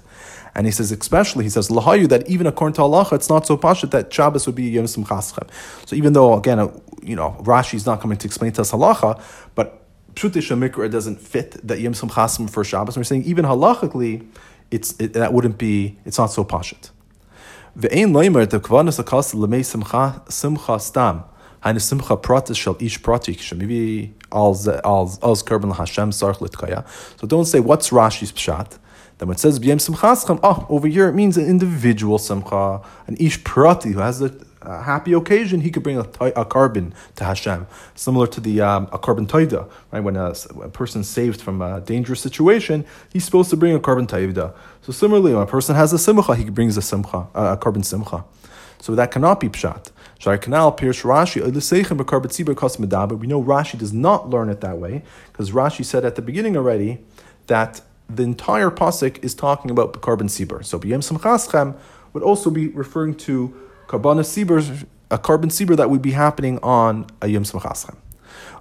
And 0.56 0.66
he 0.66 0.72
says, 0.72 0.90
especially, 0.94 1.44
he 1.44 1.50
says, 1.50 1.68
Lahayu, 1.68 2.08
that 2.08 2.26
even 2.30 2.48
according 2.48 2.76
to 2.76 2.84
Allah, 2.84 3.06
it's 3.12 3.28
not 3.28 3.46
so 3.46 3.58
pashut 3.58 3.92
that 3.92 4.14
Shabbos 4.14 4.46
would 4.46 4.56
be 4.56 4.70
Yom 4.70 4.86
Simchaschem. 4.86 5.50
So 5.86 5.98
even 5.98 6.14
though, 6.14 6.38
again, 6.38 6.58
uh, 6.58 6.72
you 7.02 7.18
know, 7.18 7.36
Rashi 7.42 7.74
is 7.74 7.86
not 7.86 8.00
coming 8.00 8.18
to 8.18 8.26
explain 8.26 8.54
to 8.54 8.62
us 8.62 8.72
halacha, 8.72 9.22
but 9.56 9.83
Pshutish 10.14 10.56
Mikra 10.58 10.92
doesn't 10.92 11.20
fit 11.20 11.52
that 11.68 11.80
Yom 11.80 11.94
Simchasim 11.94 12.50
for 12.50 12.64
Shabbos. 12.64 12.96
And 12.96 13.02
we're 13.02 13.06
saying 13.06 13.24
even 13.24 13.46
halachically, 13.46 14.28
it's, 14.70 15.00
it, 15.00 15.14
that 15.14 15.34
wouldn't 15.34 15.58
be, 15.58 15.98
it's 16.06 16.18
not 16.18 16.28
so 16.28 16.44
pashut. 16.44 16.92
Ve'ein 17.78 18.12
leimer 18.12 18.48
the 18.48 18.60
kvanas 18.60 19.04
akas 19.04 19.34
lemei 19.34 19.66
simcha 19.66 20.22
simcha 20.30 20.80
stam. 20.80 21.24
Eine 21.64 21.80
simcha 21.80 22.16
pratis 22.18 22.56
shall 22.56 22.78
ish 22.80 23.00
pratik 23.02 23.38
shemivi 23.38 24.12
als 24.32 24.68
als 24.68 25.42
karban 25.42 25.76
Hashem 25.76 26.12
sarch 26.12 26.38
litkaya. 26.38 26.86
So 27.20 27.26
don't 27.26 27.46
say 27.46 27.60
what's 27.60 27.90
Rashi's 27.90 28.32
pshat. 28.32 28.78
Then 29.18 29.28
when 29.28 29.36
it 29.36 29.40
says 29.40 29.60
b'yem 29.60 29.78
simchaschem, 29.78 30.40
oh, 30.44 30.68
over 30.70 30.88
here 30.88 31.08
it 31.10 31.14
means 31.14 31.38
an 31.38 31.48
individual 31.48 32.20
simcha, 32.20 32.82
an 33.08 33.18
ish 33.18 33.44
prati 33.44 33.94
who 33.94 34.00
has 34.00 34.22
a, 34.22 34.32
a 34.66 34.84
happy 34.84 35.14
occasion, 35.14 35.62
he 35.62 35.70
could 35.70 35.84
bring 35.84 35.98
a, 35.98 36.02
a 36.02 36.46
korban 36.46 36.94
to 37.16 37.24
Hashem, 37.24 37.68
similar 37.96 38.28
to 38.28 38.42
the 38.42 38.62
um, 38.62 38.88
a 38.92 39.00
korban 39.00 39.28
taida, 39.28 39.70
right? 39.92 40.02
When 40.02 40.16
a, 40.16 40.34
a 40.62 40.70
person 40.70 41.04
saved 41.04 41.42
from 41.42 41.62
a 41.62 41.82
dangerous 41.82 42.22
situation, 42.22 42.86
he's 43.12 43.24
supposed 43.24 43.50
to 43.50 43.58
bring 43.58 43.76
a 43.76 43.80
korban 43.80 44.08
taida. 44.08 44.54
So 44.82 44.92
similarly, 44.92 45.34
when 45.34 45.44
a 45.44 45.48
person 45.48 45.76
has 45.76 45.94
a 45.94 46.00
simcha, 46.00 46.36
he 46.36 46.50
brings 46.50 46.78
a 46.78 46.82
simcha, 46.82 47.28
a 47.34 47.58
korban 47.58 47.84
simcha. 47.84 48.26
So 48.80 48.96
that 48.96 49.12
cannot 49.12 49.40
be 49.40 49.50
pshat. 49.50 49.92
Shar 50.20 50.38
Kanal 50.38 50.70
appears 50.70 51.02
Rashi, 51.02 51.42
we 53.20 53.28
know 53.28 53.44
Rashi 53.44 53.78
does 53.78 53.94
not 53.94 54.30
learn 54.30 54.50
it 54.50 54.62
that 54.62 54.78
way, 54.78 55.04
because 55.32 55.52
Rashi 55.52 55.84
said 55.84 56.06
at 56.06 56.16
the 56.16 56.22
beginning 56.22 56.56
already 56.56 57.00
that 57.48 57.82
the 58.10 58.24
entire 58.24 58.70
pasuk 58.70 59.24
is 59.24 59.34
talking 59.34 59.72
about 59.72 59.94
the 59.94 60.00
korban 60.00 60.30
Sibur. 60.30 60.64
So 60.64 60.80
B'yem 60.80 61.00
Samchaschem 61.00 61.76
would 62.14 62.24
also 62.24 62.50
be 62.50 62.68
referring 62.70 63.16
to 63.16 63.54
a 63.90 65.18
korban 65.18 65.52
seber 65.52 65.76
that 65.76 65.90
would 65.90 66.02
be 66.02 66.12
happening 66.12 66.60
on 66.64 67.08
a 67.22 67.28
Yom 67.28 67.44
Smachaschem. 67.44 67.96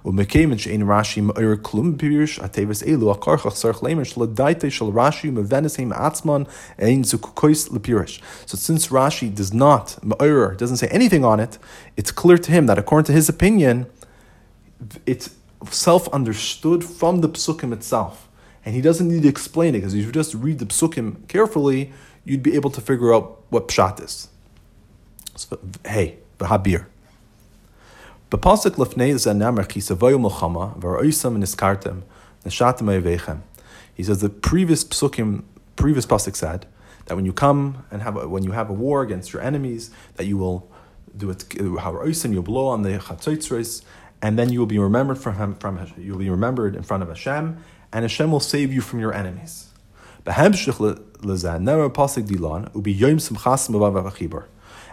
So 0.05 0.11
since 0.11 0.27
Rashi 8.87 9.33
does 9.33 9.53
not, 9.53 9.97
מאיר, 10.03 10.57
doesn't 10.57 10.77
say 10.77 10.87
anything 10.87 11.23
on 11.23 11.39
it, 11.39 11.57
it's 11.95 12.11
clear 12.11 12.37
to 12.37 12.51
him 12.51 12.65
that 12.65 12.77
according 12.77 13.05
to 13.05 13.13
his 13.13 13.29
opinion, 13.29 13.85
it's 15.05 15.29
self-understood 15.69 16.83
from 16.83 17.21
the 17.21 17.29
psukim 17.29 17.71
itself. 17.71 18.27
And 18.65 18.75
he 18.75 18.81
doesn't 18.81 19.07
need 19.07 19.23
to 19.23 19.29
explain 19.29 19.73
it, 19.73 19.79
because 19.79 19.93
if 19.93 20.05
you 20.05 20.11
just 20.11 20.33
read 20.33 20.59
the 20.59 20.65
psukim 20.65 21.25
carefully, 21.29 21.93
you'd 22.25 22.43
be 22.43 22.55
able 22.55 22.71
to 22.71 22.81
figure 22.81 23.13
out 23.13 23.41
what 23.49 23.69
pshat 23.69 24.03
is. 24.03 24.27
Hey, 25.83 26.19
v'habir. 26.37 26.85
B'pasuk 28.29 28.75
lefnei 28.75 29.13
zanamar 29.15 29.67
chisavoyu 29.67 30.19
milchama 30.19 30.77
v'ra'isam 30.79 31.37
niskartem 31.37 32.03
neshatem 32.45 33.01
ayvechem. 33.01 33.39
He 33.95 34.03
says 34.03 34.21
the 34.21 34.29
previous 34.29 34.83
psukim, 34.83 35.43
previous 35.75 36.05
pasuk 36.05 36.35
said 36.35 36.67
that 37.05 37.15
when 37.15 37.25
you 37.25 37.33
come 37.33 37.83
and 37.89 38.03
have 38.03 38.15
a, 38.15 38.27
when 38.29 38.43
you 38.43 38.51
have 38.51 38.69
a 38.69 38.73
war 38.73 39.01
against 39.01 39.33
your 39.33 39.41
enemies, 39.41 39.89
that 40.17 40.25
you 40.25 40.37
will 40.37 40.69
do 41.17 41.31
it 41.31 41.45
ha'ra'isam, 41.51 42.31
you'll 42.31 42.43
blow 42.43 42.67
on 42.67 42.83
the 42.83 42.89
chatzotzres, 42.99 43.81
and 44.21 44.37
then 44.37 44.51
you 44.51 44.59
will 44.59 44.67
be 44.67 44.77
remembered 44.77 45.17
from 45.17 45.35
him, 45.37 45.55
from 45.55 45.91
you'll 45.97 46.19
be 46.19 46.29
remembered 46.29 46.75
in 46.75 46.83
front 46.83 47.01
of 47.01 47.09
Hashem, 47.09 47.57
and 47.91 48.03
Hashem 48.03 48.31
will 48.31 48.39
save 48.39 48.71
you 48.71 48.81
from 48.81 48.99
your 48.99 49.13
enemies. 49.13 49.69
Behemshich 50.25 50.77
lezan 51.21 51.61
never 51.61 51.89
pasuk 51.89 52.27
dilan 52.27 52.73
ubi 52.75 52.93
yom 52.93 53.17
simchas 53.17 53.67
mavav 53.67 54.05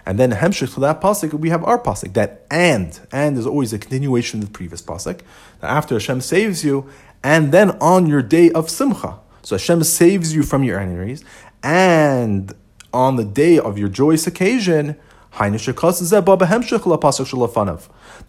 and 0.06 0.18
then 0.18 0.32
hemshich 0.32 0.74
to 0.74 0.80
that 0.80 1.00
pasuk, 1.00 1.32
we 1.34 1.50
have 1.50 1.64
our 1.64 1.78
pasuk 1.78 2.14
that 2.14 2.46
and 2.50 3.00
and 3.12 3.36
is 3.38 3.46
always 3.46 3.72
a 3.72 3.78
continuation 3.78 4.40
of 4.40 4.46
the 4.46 4.52
previous 4.52 4.82
pasuk. 4.82 5.20
That 5.60 5.70
after 5.70 5.94
Hashem 5.94 6.20
saves 6.20 6.64
you, 6.64 6.88
and 7.22 7.52
then 7.52 7.72
on 7.80 8.06
your 8.06 8.22
day 8.22 8.50
of 8.50 8.70
simcha, 8.70 9.18
so 9.42 9.56
Hashem 9.56 9.84
saves 9.84 10.34
you 10.34 10.42
from 10.42 10.64
your 10.64 10.78
enemies, 10.78 11.24
and 11.62 12.52
on 12.92 13.16
the 13.16 13.24
day 13.24 13.58
of 13.58 13.78
your 13.78 13.88
joyous 13.88 14.26
occasion. 14.26 14.96
That 15.38 15.56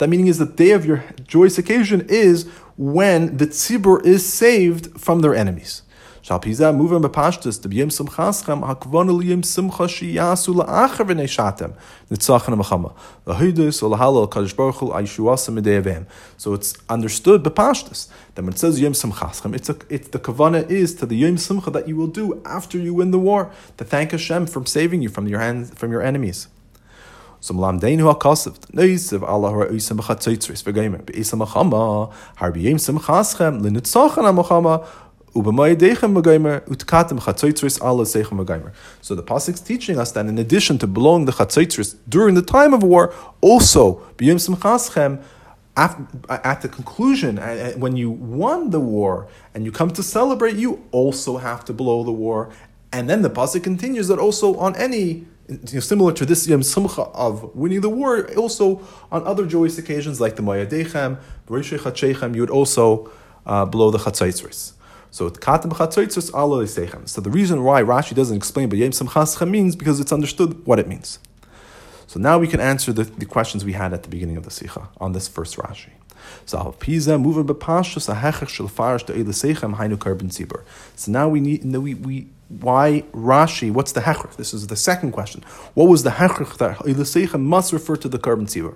meaning 0.08 0.28
is 0.28 0.38
the 0.38 0.46
day 0.46 0.72
of 0.72 0.86
your 0.86 1.04
joyous 1.28 1.58
occasion 1.58 2.06
is 2.08 2.48
when 2.78 3.38
the 3.38 3.48
tzibur 3.48 4.06
is 4.06 4.32
saved 4.32 5.02
from 5.02 5.22
their 5.22 5.34
enemies. 5.34 5.82
Hakvonu 8.62 9.22
liyim 9.22 9.42
kadosh 14.30 14.54
ayishuasa. 14.94 16.06
So 16.38 16.54
it's 16.54 16.74
understood 16.90 17.44
bepashtus 17.44 18.08
that 18.36 18.44
when 18.44 18.54
it 18.54 18.60
says 18.60 18.80
yim 18.80 18.94
simchaschem, 18.94 19.56
it's 19.56 19.70
a, 19.70 19.76
it's 19.90 20.10
the 20.10 20.20
kavana 20.20 20.70
is 20.70 20.96
to 20.96 21.06
the 21.06 21.16
yim 21.16 21.38
simcha 21.38 21.72
that 21.72 21.88
you 21.88 21.96
will 21.96 22.08
do 22.08 22.42
after 22.46 22.78
you 22.78 22.94
win 22.94 23.12
the 23.12 23.20
war 23.20 23.52
to 23.78 23.84
thank 23.84 24.12
Hashem 24.12 24.46
from 24.48 24.66
saving 24.66 25.02
you 25.02 25.10
from 25.10 25.28
your 25.28 25.40
hands 25.40 25.74
from 25.74 25.92
your 25.92 26.02
enemies. 26.02 26.48
So 27.44 27.56
Allah 27.56 27.74
ha'chama 27.74 28.04
har 32.36 32.52
b'yim 32.52 32.76
simchaschem 32.76 33.62
l'nitzachon 33.64 34.24
ha'machama 34.24 34.86
so 35.34 35.40
the 35.40 35.52
pasuk 39.24 39.54
is 39.54 39.62
teaching 39.62 39.98
us 39.98 40.12
that 40.12 40.26
in 40.26 40.38
addition 40.38 40.78
to 40.78 40.88
blowing 40.88 41.24
the 41.26 41.32
chatzotzris 41.32 41.96
during 42.10 42.36
the 42.36 42.42
time 42.42 42.74
of 42.74 42.84
war, 42.84 43.14
also 43.40 44.04
at 45.78 46.62
the 46.62 46.70
conclusion, 46.70 47.38
when 47.80 47.96
you 47.96 48.12
won 48.12 48.72
the 48.72 48.82
war 48.82 49.30
and 49.56 49.64
you 49.64 49.72
come 49.72 49.90
to 49.92 50.04
celebrate, 50.04 50.58
you 50.58 50.84
also 50.92 51.38
have 51.38 51.64
to 51.64 51.72
blow 51.72 52.04
the 52.04 52.12
war. 52.12 52.50
And 52.92 53.10
then 53.10 53.22
the 53.22 53.30
pasuk 53.30 53.64
continues 53.64 54.10
that 54.10 54.20
also 54.20 54.58
on 54.58 54.76
any 54.76 55.28
you 55.48 55.60
know, 55.74 55.80
similar 55.80 56.12
to 56.14 56.26
this 56.26 56.46
Yom 56.48 56.62
Simcha 56.62 57.04
of 57.04 57.56
winning 57.56 57.80
the 57.80 57.90
war, 57.90 58.30
also 58.36 58.82
on 59.12 59.26
other 59.26 59.46
joyous 59.46 59.78
occasions 59.78 60.20
like 60.20 60.36
the 60.36 60.42
Moyadechem, 60.42 61.20
you 62.36 62.42
would 62.42 62.50
also 62.50 63.10
uh, 63.46 63.66
blow 63.66 63.92
the 63.92 63.98
Chatzaitris. 63.98 64.74
So 65.12 65.30
sechem. 65.30 67.08
So 67.08 67.22
the 67.22 67.30
reason 67.30 67.64
why 67.64 67.84
Rashi 67.84 68.16
doesn't 68.16 68.38
explain 68.38 68.70
but 68.70 68.80
yem 68.80 68.92
samchaschem 68.92 69.50
means 69.50 69.76
because 69.76 70.00
it's 70.00 70.14
understood 70.14 70.66
what 70.66 70.80
it 70.80 70.88
means. 70.88 71.20
So 72.08 72.20
now 72.20 72.40
we 72.40 72.48
can 72.48 72.60
answer 72.60 72.92
the, 72.92 73.04
the 73.04 73.26
questions 73.26 73.64
we 73.64 73.74
had 73.74 73.94
at 73.94 74.04
the 74.04 74.10
beginning 74.10 74.38
of 74.38 74.44
the 74.44 74.52
Sikha 74.52 74.90
on 74.98 75.14
this 75.14 75.28
first 75.28 75.58
Rashi. 75.58 75.92
So 76.46 76.58
now 81.12 81.30
we 81.30 81.40
need 81.40 81.64
we 81.64 81.94
we 81.94 82.28
why 82.60 83.04
Rashi? 83.14 83.72
What's 83.72 83.92
the 83.94 84.02
hechrich? 84.02 84.36
This 84.36 84.54
is 84.54 84.68
the 84.68 84.76
second 84.76 85.12
question. 85.14 85.44
What 85.74 85.88
was 85.88 86.04
the 86.04 86.10
hechrich 86.12 86.58
that 86.58 86.80
sechem 86.80 87.42
must 87.42 87.72
refer 87.72 87.96
to 87.96 88.10
the 88.10 88.20
korban 88.20 88.48
zibur? 88.48 88.76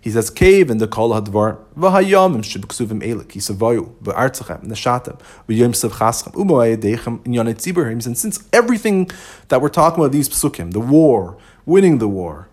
He 0.00 0.10
says, 0.10 0.30
"Cave 0.30 0.70
in 0.70 0.78
the 0.78 0.86
kol 0.86 1.10
hadvar 1.10 1.58
v'hayamim 1.78 2.42
shebeksuvim 2.42 3.02
elik 3.02 3.32
yisavayu 3.32 3.92
v'artzachem 4.02 4.64
neshatem 4.66 5.18
v'yom 5.48 5.74
sav 5.74 5.92
chaschem 5.92 6.32
umoayedechem 6.34 7.24
in 7.26 7.32
yonet 7.32 7.56
tziburim." 7.56 8.04
And 8.06 8.16
since 8.16 8.46
everything 8.52 9.10
that 9.48 9.60
we're 9.60 9.68
talking 9.68 10.00
about 10.00 10.12
these 10.12 10.28
psukim, 10.28 10.72
the 10.72 10.80
war, 10.80 11.36
winning 11.64 11.98
the 11.98 12.08
war, 12.08 12.48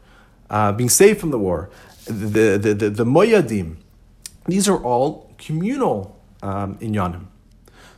uh, 0.50 0.72
being 0.72 0.90
saved 0.90 1.20
from 1.20 1.32
the 1.32 1.40
war, 1.40 1.70
the 2.06 2.58
the 2.58 2.74
the, 2.74 2.90
the 2.90 3.06
moyadim, 3.06 3.78
these 4.46 4.68
are 4.68 4.82
all 4.84 5.34
communal 5.38 6.20
um, 6.42 6.76
inyanim. 6.78 7.26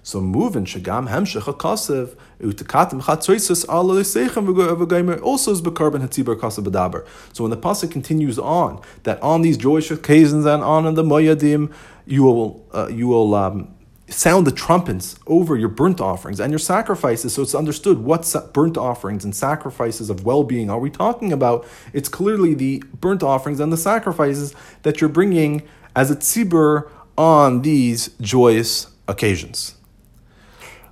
So 0.06 0.22
moving 0.22 0.66
shagam 0.66 1.10
hemshech 1.10 1.52
akasev 1.52 2.16
utakatim 2.40 3.02
chatzoisus 3.02 3.68
ala 3.68 3.96
leseichem 3.96 4.46
v'gaimer 4.54 5.20
also 5.20 5.52
is 5.52 5.64
bekarban 5.64 6.08
hatzibar 6.08 6.36
kasev 6.36 6.64
b'daber. 6.64 7.08
So 7.34 7.44
when 7.44 7.50
the 7.50 7.58
pasuk 7.58 7.90
continues 7.90 8.38
on 8.38 8.82
that 9.02 9.20
on 9.24 9.42
these 9.42 9.58
joyous 9.58 9.90
occasions 9.90 10.46
and 10.46 10.62
on 10.64 10.94
the 10.94 11.02
moyadim 11.02 11.74
you 12.06 12.22
will 12.22 12.64
uh, 12.72 12.88
you 12.88 13.08
will 13.08 13.34
um, 13.34 13.74
sound 14.08 14.46
the 14.46 14.52
trumpets 14.52 15.18
over 15.26 15.58
your 15.58 15.70
burnt 15.70 16.00
offerings 16.00 16.40
and 16.40 16.52
your 16.52 16.60
sacrifices. 16.60 17.34
So 17.34 17.42
it's 17.42 17.56
understood 17.56 17.98
what 17.98 18.32
burnt 18.54 18.78
offerings 18.78 19.26
and 19.26 19.36
sacrifices 19.36 20.12
of 20.12 20.24
well-being 20.24 20.70
are 20.70 20.78
we 20.78 20.92
talking 20.92 21.34
about. 21.34 21.66
It's 21.94 22.10
clearly 22.10 22.54
the 22.54 22.84
burnt 23.02 23.24
offerings 23.24 23.60
and 23.60 23.74
the 23.74 23.78
sacrifices 23.78 24.54
that 24.84 25.02
you're 25.02 25.10
bringing 25.10 25.64
as 25.96 26.12
a 26.12 26.16
tzibur 26.16 26.92
on 27.18 27.64
these 27.64 28.10
joyous 28.22 28.90
occasions. 29.08 29.75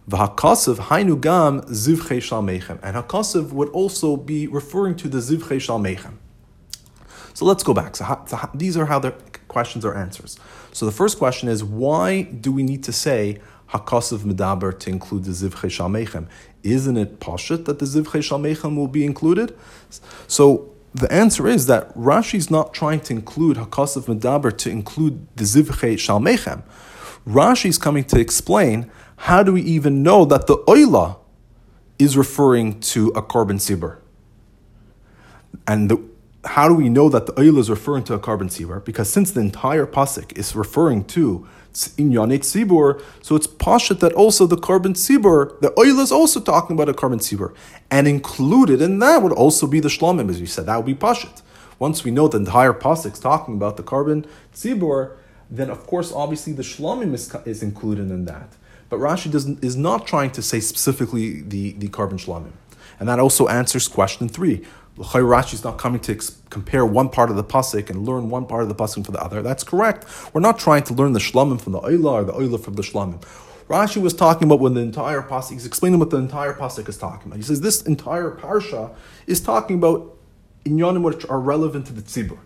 V'hakasav 0.10 0.78
hainu 0.88 1.20
gam 1.20 1.62
zivchei 1.62 2.20
shalmechem. 2.20 2.80
And 2.84 2.98
hakasav 2.98 3.52
would 3.52 3.70
also 3.70 4.18
be 4.18 4.48
referring 4.48 4.96
to 4.98 5.08
the 5.08 5.20
zivchei 5.20 5.60
shalmechem. 5.60 6.16
So 7.34 7.46
let's 7.46 7.63
go 7.63 7.74
back. 7.74 7.96
So, 7.96 8.04
ha, 8.04 8.26
so 8.26 8.36
ha, 8.36 8.50
these 8.54 8.78
are 8.78 8.86
how 8.86 9.00
the 9.00 9.12
questions 9.48 9.86
are 9.86 9.96
answers. 9.96 10.38
So 10.72 10.86
the 10.86 10.92
first 10.92 11.18
question 11.18 11.50
is, 11.50 11.63
why 11.63 12.24
do 12.24 12.52
we 12.52 12.63
need 12.63 12.84
to 12.84 12.92
say 12.92 13.39
hakasav 13.70 14.20
medaber 14.20 14.78
to 14.80 14.89
include 14.89 15.24
the 15.24 15.32
zivchei 15.32 15.70
shalmechem? 15.70 16.28
Isn't 16.63 16.98
it 16.98 17.20
pashut 17.20 17.66
that 17.66 17.80
the 17.80 17.86
zivchei 17.86 18.22
shalmechem 18.22 18.76
will 18.76 18.88
be 18.88 19.06
included? 19.06 19.58
So 20.28 20.70
the 20.94 21.12
answer 21.12 21.48
is 21.48 21.66
that 21.68 21.92
Rashi 21.96 22.36
is 22.36 22.52
not 22.52 22.74
trying 22.74 23.00
to 23.02 23.13
include 23.13 23.58
hakasav 23.58 24.06
medaber 24.06 24.56
to 24.58 24.70
include 24.70 25.28
the 25.38 25.46
zivchei 25.46 25.96
shalmechem. 25.96 26.62
Rashi 27.26 27.68
is 27.68 27.78
coming 27.78 28.04
to 28.06 28.20
explain 28.20 28.92
how 29.24 29.42
do 29.42 29.54
we 29.54 29.62
even 29.62 30.04
know 30.04 30.26
that 30.26 30.48
the 30.48 30.58
oila 30.68 31.16
is 31.98 32.18
referring 32.18 32.78
to 32.82 33.08
a 33.16 33.22
korban 33.22 33.58
sibur? 33.58 34.00
And 35.66 35.90
the, 35.90 36.04
how 36.44 36.68
do 36.68 36.74
we 36.74 36.90
know 36.90 37.08
that 37.08 37.28
the 37.28 37.32
oila 37.32 37.60
is 37.60 37.70
referring 37.70 38.04
to 38.06 38.16
a 38.16 38.20
korban 38.20 38.50
sibur? 38.52 38.84
Because 38.84 39.10
since 39.10 39.32
the 39.32 39.40
entire 39.40 39.88
pasuk 39.88 40.38
is 40.38 40.58
referring 40.58 41.06
to 41.06 41.48
inyanet 41.74 42.40
sibur, 42.40 43.02
so 43.22 43.38
it's 43.38 43.48
pashut 43.48 44.02
that 44.02 44.12
also 44.12 44.46
the 44.46 44.58
korban 44.58 44.94
sibur, 44.94 45.58
the 45.62 45.72
oil 45.80 46.02
is 46.02 46.12
also 46.12 46.42
talking 46.42 46.76
about 46.76 46.90
a 46.90 46.94
korban 46.94 47.22
sibur, 47.22 47.56
and 47.90 48.10
included 48.10 48.82
in 48.82 49.00
that 49.00 49.24
would 49.24 49.32
also 49.32 49.66
be 49.68 49.80
the 49.80 49.88
shlomim, 49.88 50.30
as 50.30 50.42
we 50.42 50.46
said. 50.46 50.66
That 50.66 50.76
would 50.76 50.86
be 50.86 50.96
pashut. 50.96 51.42
Once 51.80 52.04
we 52.04 52.12
know 52.12 52.28
the 52.28 52.40
entire 52.40 52.74
pasuk 52.74 53.14
is 53.14 53.20
talking 53.20 53.54
about 53.54 53.78
the 53.78 53.84
korban 53.84 54.28
sibur, 54.54 55.16
then 55.50 55.70
of 55.70 55.88
course, 55.88 56.12
obviously, 56.12 56.52
the 56.52 56.64
shlomim 56.64 57.14
is, 57.14 57.34
is 57.46 57.64
included 57.64 58.12
in 58.12 58.26
that. 58.26 58.58
But 58.89 59.00
Rashi 59.00 59.32
doesn't, 59.32 59.63
is 59.63 59.76
not 59.76 60.08
trying 60.08 60.32
to 60.32 60.41
say 60.41 60.60
specifically 60.60 61.41
the, 61.41 61.74
the 61.74 61.88
korban 61.88 62.24
shlamim. 62.24 62.52
And 63.00 63.10
that 63.10 63.19
also 63.19 63.48
answers 63.48 63.88
question 63.88 64.30
three. 64.30 64.65
Rashi 64.98 65.56
is 65.56 65.63
not 65.63 65.78
coming 65.78 66.00
to 66.02 66.13
ex- 66.13 66.38
compare 66.50 66.86
one 66.86 67.10
part 67.10 67.30
of 67.30 67.36
the 67.36 67.43
pasuk 67.43 67.89
and 67.89 68.06
learn 68.06 68.30
one 68.30 68.46
part 68.46 68.62
of 68.62 68.69
the 68.69 68.76
pasuk 68.76 69.06
from 69.06 69.13
the 69.13 69.24
other. 69.24 69.41
That's 69.41 69.63
correct. 69.63 70.06
We're 70.34 70.41
not 70.41 70.60
trying 70.60 70.84
to 70.84 70.93
learn 70.93 71.13
the 71.13 71.19
shlamim 71.19 71.60
from 71.60 71.74
the 71.74 71.82
oila 71.82 72.12
or 72.12 72.24
the 72.24 72.34
oila 72.34 72.63
from 72.63 72.76
the 72.76 72.84
shlamim. 72.84 73.22
Rashi 73.67 74.02
was 74.02 74.13
talking 74.13 74.48
about 74.48 74.60
when 74.60 74.74
the 74.74 74.82
entire 74.82 75.22
pasuk. 75.22 75.54
He's 75.54 75.65
explaining 75.65 76.00
what 76.00 76.12
the 76.12 76.17
entire 76.17 76.54
pasuk 76.54 76.88
is 76.88 76.98
talking 76.98 77.28
about. 77.28 77.38
He 77.38 77.43
says 77.43 77.62
this 77.62 77.82
entire 77.82 78.32
parsha 78.32 78.93
is 79.26 79.41
talking 79.41 79.78
about 79.78 80.15
inyanim 80.65 81.02
which 81.02 81.26
are 81.26 81.39
relevant 81.39 81.88
to 81.88 81.93
the 81.93 82.02
tzibur, 82.02 82.38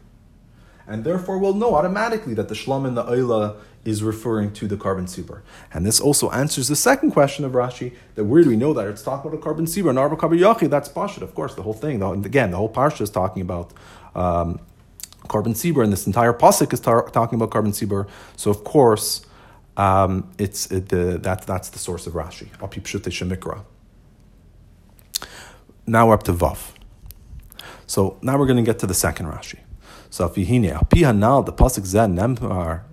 and 0.88 1.04
therefore 1.04 1.38
we'll 1.38 1.54
know 1.54 1.76
automatically 1.76 2.34
that 2.34 2.47
the 2.50 2.56
shlam 2.56 2.88
and 2.88 2.95
the 2.95 3.04
oila 3.04 3.58
is 3.86 4.04
referring 4.04 4.52
to 4.54 4.67
the 4.67 4.76
korban 4.76 5.04
tzibur. 5.04 5.41
And 5.73 5.86
this 5.86 6.00
also 6.00 6.30
answers 6.32 6.67
the 6.67 6.76
second 6.76 7.12
question 7.12 7.45
of 7.45 7.54
Rashi: 7.54 7.93
that 8.15 8.26
where 8.26 8.43
do 8.43 8.50
we 8.50 8.56
know 8.56 8.73
that 8.73 8.88
it's 8.88 9.04
talking 9.04 9.32
about 9.32 9.41
a 9.41 9.45
korban 9.45 9.67
tzibur 9.67 9.89
and 9.89 10.00
arba 10.00 10.15
yachi? 10.15 10.69
That's 10.69 10.89
pashut, 10.89 11.21
of 11.21 11.34
course. 11.36 11.56
The 11.56 11.63
whole 11.63 11.73
thing, 11.73 12.00
the, 12.00 12.12
again, 12.12 12.52
the 12.52 12.58
whole 12.58 12.71
parsha 12.71 13.02
is 13.02 13.10
talking 13.10 13.41
about. 13.41 13.73
Um, 14.15 14.60
korban 15.28 15.54
tzibur, 15.54 15.84
and 15.84 15.91
this 15.91 16.08
entire 16.08 16.34
pasuk 16.34 16.71
is 16.71 16.80
tar- 16.80 17.10
talking 17.10 17.39
about 17.39 17.50
korban 17.50 17.69
tzibur. 17.69 18.08
So, 18.38 18.50
of 18.50 18.63
course, 18.63 19.26
um, 19.78 20.30
it's 20.38 20.71
it, 20.71 20.89
the, 20.89 21.19
that, 21.19 21.45
that's 21.45 21.69
the 21.69 21.80
source 21.80 22.08
of 22.08 22.13
Rashi. 22.13 22.47
Now 25.86 26.08
we're 26.08 26.15
up 26.15 26.23
to 26.23 26.34
Vav. 26.34 26.71
So 27.86 28.17
now 28.21 28.38
we're 28.38 28.47
going 28.47 28.58
to 28.58 28.63
get 28.63 28.80
to 28.80 28.88
the 28.88 28.93
second 28.93 29.28
Rashi. 29.28 29.60
So 30.10 30.28
Fihine, 30.30 30.80
the 31.46 31.54
Pasuk 31.54 31.86
Zen 31.86 32.15
Nemar 32.15 32.84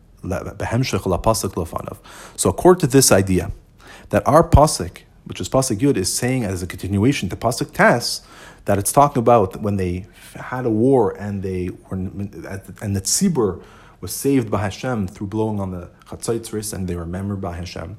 So 2.37 2.50
according 2.50 2.81
to 2.81 2.87
this 2.87 3.12
idea, 3.12 3.50
that 4.11 4.27
our 4.27 4.48
Pasuk, 4.48 5.03
which 5.24 5.40
is 5.40 5.48
Pasuk 5.48 5.79
Yud, 5.79 5.96
is 5.96 6.12
saying 6.12 6.44
as 6.44 6.62
a 6.62 6.66
continuation 6.66 7.29
to 7.29 7.37
Pasuk 7.37 7.72
Tes, 7.72 8.20
that 8.64 8.79
it's 8.79 8.92
talking 8.92 9.20
about 9.20 9.61
when 9.61 9.77
they 9.77 10.07
had 10.35 10.64
a 10.66 10.70
war 10.70 11.11
and 11.12 11.42
they 11.42 11.70
were 11.88 11.96
and 11.96 12.96
the 12.96 13.00
Tzibur 13.00 13.62
was 14.00 14.14
saved 14.14 14.50
by 14.50 14.62
Hashem 14.62 15.09
through 15.09 15.29
blowing 15.29 15.61
on 15.61 15.70
the 15.70 15.90
Chatzaitzris 16.07 16.72
and 16.72 16.88
they 16.88 16.94
were 16.94 17.03
remembered 17.03 17.40
by 17.40 17.57
Hashem. 17.57 17.96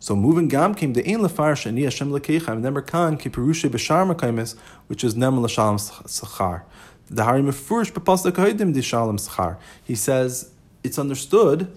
So 0.00 0.14
moving 0.14 0.48
gam 0.48 0.74
came 0.74 0.92
the 0.92 1.06
ein 1.06 1.20
lefar 1.20 1.54
shani 1.54 1.84
Hashem 1.84 2.10
lekechem 2.10 2.60
nemer 2.60 2.86
kan 2.86 3.16
ki 3.16 3.30
perushe 3.30 3.68
b'shar 3.70 4.10
makaimis, 4.10 4.54
which 4.86 5.02
is 5.02 5.16
nem 5.16 5.40
l'shalom 5.40 5.76
sachar. 5.78 6.62
The 7.10 7.24
hari 7.24 7.42
mefurish 7.42 7.92
b'pasuk 7.92 8.32
haidim 8.32 8.72
di 8.72 8.82
shalom 8.82 9.18
sachar. 9.18 9.58
He 9.82 9.94
says 9.94 10.50
it's 10.82 10.98
understood 10.98 11.70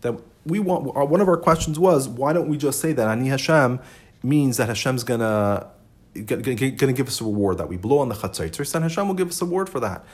that 0.00 0.14
we 0.44 0.58
want. 0.58 0.84
One 0.94 1.20
of 1.20 1.28
our 1.28 1.36
questions 1.36 1.78
was 1.78 2.08
why 2.08 2.32
don't 2.32 2.48
we 2.48 2.56
just 2.56 2.80
say 2.80 2.92
that 2.92 3.08
ani 3.08 3.28
Hashem 3.28 3.80
means 4.22 4.56
that 4.56 4.68
Hashem's 4.68 5.04
gonna 5.04 5.68
to 6.14 6.22
give 6.24 7.06
us 7.06 7.20
a 7.20 7.24
reward 7.24 7.58
that 7.58 7.68
we 7.68 7.76
blow 7.76 7.98
on 7.98 8.08
the 8.08 8.14
chatzaitzris, 8.14 8.74
and 8.74 8.84
Hashem 8.84 9.06
will 9.06 9.14
give 9.14 9.28
us 9.28 9.40
a 9.40 9.44
reward 9.44 9.68
for 9.68 9.80
that 9.80 10.04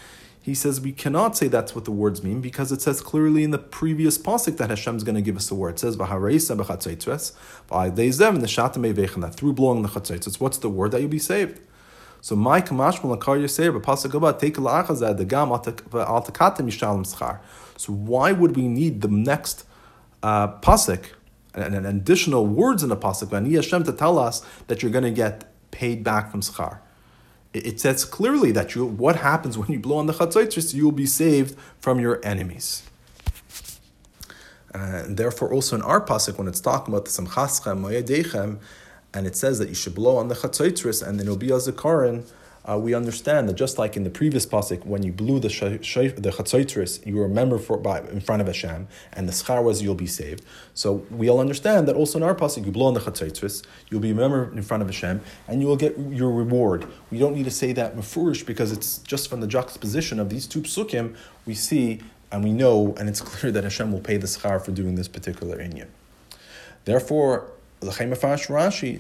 he 0.44 0.54
says 0.54 0.78
we 0.78 0.92
cannot 0.92 1.34
say 1.38 1.48
that's 1.48 1.74
what 1.74 1.86
the 1.86 1.90
words 1.90 2.22
mean 2.22 2.42
because 2.42 2.70
it 2.70 2.82
says 2.82 3.00
clearly 3.00 3.44
in 3.44 3.50
the 3.50 3.58
previous 3.58 4.18
pasuk 4.18 4.58
that 4.58 4.68
Hashem 4.68 4.94
is 4.94 5.02
going 5.02 5.14
to 5.14 5.22
give 5.22 5.38
us 5.38 5.50
a 5.50 5.54
word. 5.54 5.76
It 5.76 5.78
says 5.78 5.96
v'hareisa 5.96 6.54
b'chatzaitzres 6.62 7.32
v'aydeizev 7.70 8.28
and 8.28 8.42
the 8.42 8.46
shatam 8.46 9.22
that 9.22 9.34
through 9.34 9.54
blowing 9.54 9.80
the 9.80 9.88
chatzaitzres, 9.88 10.40
what's 10.40 10.58
the 10.58 10.68
word 10.68 10.90
that 10.90 11.00
you'll 11.00 11.08
be 11.08 11.18
saved? 11.18 11.60
So 12.24 12.34
my 12.34 12.62
kamashmal 12.62 13.18
lakar 13.18 13.38
yasir 13.38 13.78
b'pasuk 13.78 14.14
abba 14.14 14.32
take 14.40 14.54
la'achazad 14.54 15.18
the 15.18 15.26
gam 15.26 15.50
altakatim 15.50 16.66
yishalem 16.70 17.04
schar. 17.04 17.40
So 17.76 17.92
why 17.92 18.32
would 18.32 18.56
we 18.56 18.66
need 18.66 19.02
the 19.02 19.08
next 19.08 19.66
uh, 20.22 20.48
pasuk 20.60 21.04
and, 21.52 21.74
and 21.74 21.86
additional 21.86 22.46
words 22.46 22.82
in 22.82 22.88
the 22.88 22.96
pasuk 22.96 23.28
v'ani 23.28 23.56
Hashem 23.56 23.84
to 23.84 23.92
tell 23.92 24.18
us 24.18 24.42
that 24.68 24.82
you're 24.82 24.90
going 24.90 25.04
to 25.04 25.10
get 25.10 25.44
paid 25.70 26.02
back 26.02 26.30
from 26.30 26.40
schar? 26.40 26.78
it 27.52 27.78
says 27.78 28.06
clearly 28.06 28.52
that 28.52 28.74
you, 28.74 28.86
what 28.86 29.16
happens 29.16 29.58
when 29.58 29.70
you 29.70 29.78
blow 29.78 29.98
on 29.98 30.06
the 30.06 30.14
chatzaitis, 30.14 30.72
you 30.72 30.84
will 30.86 30.92
be 30.92 31.06
saved 31.06 31.54
from 31.78 32.00
your 32.00 32.24
enemies. 32.24 32.84
Uh, 34.74 35.02
and 35.04 35.18
therefore, 35.18 35.52
also 35.52 35.76
in 35.76 35.82
our 35.82 36.00
pasuk, 36.00 36.38
when 36.38 36.48
it's 36.48 36.60
talking 36.60 36.92
about 36.92 37.04
the 37.04 37.10
samchaschem 37.10 37.80
moyedechem, 37.80 38.58
and 39.14 39.26
it 39.26 39.36
says 39.36 39.58
that 39.60 39.68
you 39.68 39.74
should 39.74 39.94
blow 39.94 40.16
on 40.16 40.28
the 40.28 40.34
chatzaitis, 40.34 41.06
and 41.06 41.18
then 41.18 41.26
it'll 41.26 41.38
be 41.38 41.50
a 41.50 41.56
zikaron, 41.56 42.26
uh, 42.66 42.78
we 42.78 42.94
understand 42.94 43.46
that 43.46 43.54
just 43.54 43.76
like 43.76 43.94
in 43.94 44.04
the 44.04 44.10
previous 44.10 44.46
pasuk, 44.46 44.86
when 44.86 45.02
you 45.02 45.12
blew 45.12 45.38
the 45.38 45.50
sh- 45.50 45.60
the 45.60 46.32
chatzotris, 46.34 47.06
you 47.06 47.16
were 47.16 47.26
a 47.26 47.28
member 47.28 47.58
for, 47.58 47.76
by, 47.76 48.00
in 48.00 48.20
front 48.20 48.40
of 48.40 48.46
Hashem, 48.46 48.88
and 49.12 49.28
the 49.28 49.32
schar 49.32 49.62
was 49.62 49.82
you'll 49.82 49.94
be 49.94 50.06
saved. 50.06 50.42
So 50.72 51.06
we 51.10 51.28
all 51.28 51.40
understand 51.40 51.86
that 51.88 51.96
also 51.96 52.18
in 52.18 52.22
our 52.22 52.34
pasuk, 52.34 52.64
you 52.64 52.72
blow 52.72 52.86
on 52.86 52.94
the 52.94 53.00
chatzotris, 53.00 53.64
you'll 53.90 54.00
be 54.00 54.10
a 54.10 54.14
member 54.14 54.50
in 54.50 54.62
front 54.62 54.82
of 54.82 54.88
Hashem, 54.88 55.20
and 55.46 55.60
you 55.60 55.66
will 55.66 55.76
get 55.76 55.98
your 55.98 56.30
reward. 56.30 56.86
We 57.10 57.18
don't 57.18 57.34
need 57.34 57.44
to 57.44 57.50
say 57.50 57.74
that 57.74 57.96
mafurish 57.96 58.46
because 58.46 58.72
it's 58.72 58.98
just 58.98 59.28
from 59.28 59.40
the 59.40 59.46
juxtaposition 59.46 60.18
of 60.18 60.30
these 60.30 60.46
two 60.46 60.62
psukim 60.62 61.16
we 61.44 61.54
see 61.54 62.00
and 62.32 62.42
we 62.42 62.52
know, 62.52 62.94
and 62.98 63.10
it's 63.10 63.20
clear 63.32 63.52
that 63.52 63.64
Hashem 63.64 63.92
will 63.92 64.00
pay 64.00 64.16
the 64.16 64.26
schar 64.26 64.64
for 64.64 64.72
doing 64.72 64.94
this 64.94 65.06
particular 65.06 65.58
inyan. 65.58 65.88
Therefore, 66.86 67.50
Rashi, 67.84 68.98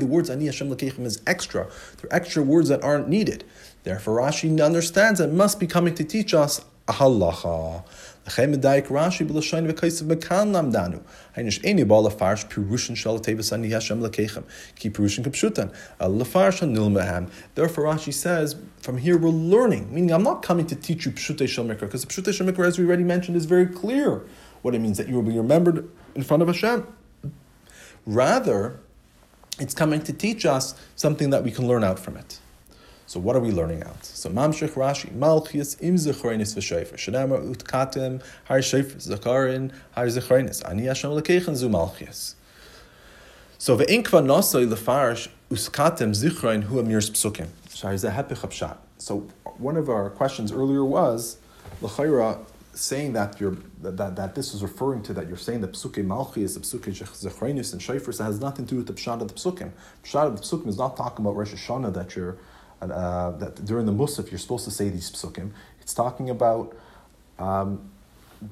The 0.00 0.06
words 0.06 0.30
Ani 0.30 0.46
Hashem 0.46 0.70
Lekechem 0.70 1.04
is 1.04 1.22
extra. 1.26 1.68
They're 1.98 2.14
extra 2.14 2.42
words 2.42 2.68
that 2.68 2.82
aren't 2.82 3.08
needed. 3.08 3.44
Therefore, 3.84 4.20
Rashi 4.20 4.64
understands 4.64 5.18
that 5.18 5.32
must 5.32 5.58
be 5.58 5.66
coming 5.66 5.94
to 5.94 6.04
teach 6.04 6.34
us 6.34 6.60
a 6.88 6.92
halacha. 6.92 7.84
Lechem 8.26 8.54
medayik 8.54 8.86
Rashi 8.86 9.26
b'lashayin 9.26 9.70
v'kaisav 9.70 10.06
mekan 10.14 10.52
lamdanu. 10.52 11.02
Hainish 11.36 11.60
eni 11.62 11.86
ba 11.86 11.94
lafarsh 11.94 12.48
pirushin 12.48 12.96
shal 12.96 13.18
tevis 13.18 13.52
ani 13.52 13.70
Hashem 13.70 14.00
lekechem 14.00 14.44
ki 14.76 14.90
pirushin 14.90 15.24
kapshutan 15.24 15.72
lafarsh 15.98 16.66
nil 16.68 16.90
meham. 16.90 17.30
Therefore, 17.54 17.84
Rashi 17.84 18.12
says 18.12 18.56
from 18.80 18.98
here 18.98 19.18
we're 19.18 19.30
learning. 19.30 19.92
Meaning, 19.92 20.12
I'm 20.12 20.22
not 20.22 20.42
coming 20.42 20.66
to 20.66 20.76
teach 20.76 21.06
you 21.06 21.12
pshutei 21.12 21.48
shal 21.48 21.64
mikra 21.64 21.80
because 21.80 22.04
pshutei 22.04 22.32
shal 22.32 22.46
mikra, 22.46 22.66
as 22.66 22.78
we 22.78 22.86
already 22.86 23.04
mentioned, 23.04 23.36
is 23.36 23.46
very 23.46 23.66
clear 23.66 24.22
what 24.62 24.74
it 24.74 24.80
means 24.80 24.98
that 24.98 25.08
you 25.08 25.14
will 25.14 25.22
be 25.22 25.36
remembered 25.36 25.88
in 26.14 26.22
front 26.22 26.42
of 26.42 26.48
Hashem. 26.48 26.86
Rather, 28.06 28.80
it's 29.58 29.74
coming 29.74 30.02
to 30.02 30.12
teach 30.12 30.46
us 30.46 30.74
something 30.96 31.30
that 31.30 31.44
we 31.44 31.50
can 31.50 31.68
learn 31.68 31.84
out 31.84 31.98
from 31.98 32.16
it. 32.16 32.38
So 33.06 33.20
what 33.20 33.36
are 33.36 33.40
we 33.40 33.50
learning 33.50 33.82
out? 33.82 34.04
So 34.04 34.30
Mamshech 34.30 34.70
Rashi, 34.70 35.10
Malchias 35.10 35.76
im 35.82 35.96
Zechroinis 35.96 36.54
v'Shofer, 36.56 36.94
Shenamar 36.94 37.44
utkatim 37.54 38.22
har 38.44 38.58
Shofer 38.60 38.96
Zakarin 38.96 39.70
har 39.92 40.06
Zechroinis, 40.06 40.66
Ani 40.68 40.84
Hashem 40.84 41.10
lekechen 41.10 41.54
zu 41.54 41.68
Malchias. 41.68 42.34
So 43.58 43.76
ve'inkva 43.76 44.24
nosoi 44.24 44.66
lefarish 44.66 45.28
uskatim 45.50 46.14
zichroin 46.14 46.62
hu 46.64 46.82
amirs 46.82 47.10
psukim. 47.10 47.48
So 48.98 49.28
one 49.58 49.76
of 49.76 49.90
our 49.90 50.08
questions 50.10 50.52
earlier 50.52 50.84
was, 50.84 51.36
l'chayra, 51.80 52.38
saying 52.74 53.12
that 53.12 53.38
you're 53.40 53.56
that, 53.82 54.16
that, 54.16 54.34
this 54.34 54.54
is 54.54 54.62
referring 54.62 55.02
to 55.02 55.12
that 55.12 55.28
you're 55.28 55.36
saying 55.36 55.60
that 55.60 55.72
psukim 55.72 56.06
malchi 56.06 56.38
is 56.38 56.54
the 56.54 56.60
psukim 56.60 56.92
zechrenis 56.92 57.72
and 57.72 57.82
shayfers 57.82 58.18
that 58.18 58.24
has 58.24 58.40
nothing 58.40 58.66
to 58.66 58.74
do 58.74 58.76
with 58.78 58.86
the 58.86 58.92
pshat 58.94 59.20
of 59.20 59.28
the 59.28 59.34
psukim. 59.34 59.72
Pshat 60.04 60.26
of 60.26 60.36
the 60.36 60.42
psukim 60.42 60.68
is 60.68 60.78
not 60.78 60.96
talking 60.96 61.24
about 61.24 61.36
Rosh 61.36 61.52
Hashanah 61.52 61.92
that 61.94 62.16
you're 62.16 62.38
uh, 62.80 63.32
that 63.32 63.64
during 63.64 63.86
the 63.86 63.92
musaf 63.92 64.30
you're 64.30 64.38
supposed 64.38 64.64
to 64.64 64.70
say 64.70 64.88
these 64.88 65.10
psukim. 65.10 65.50
It's 65.80 65.94
talking 65.94 66.30
about 66.30 66.76
um, 67.38 67.90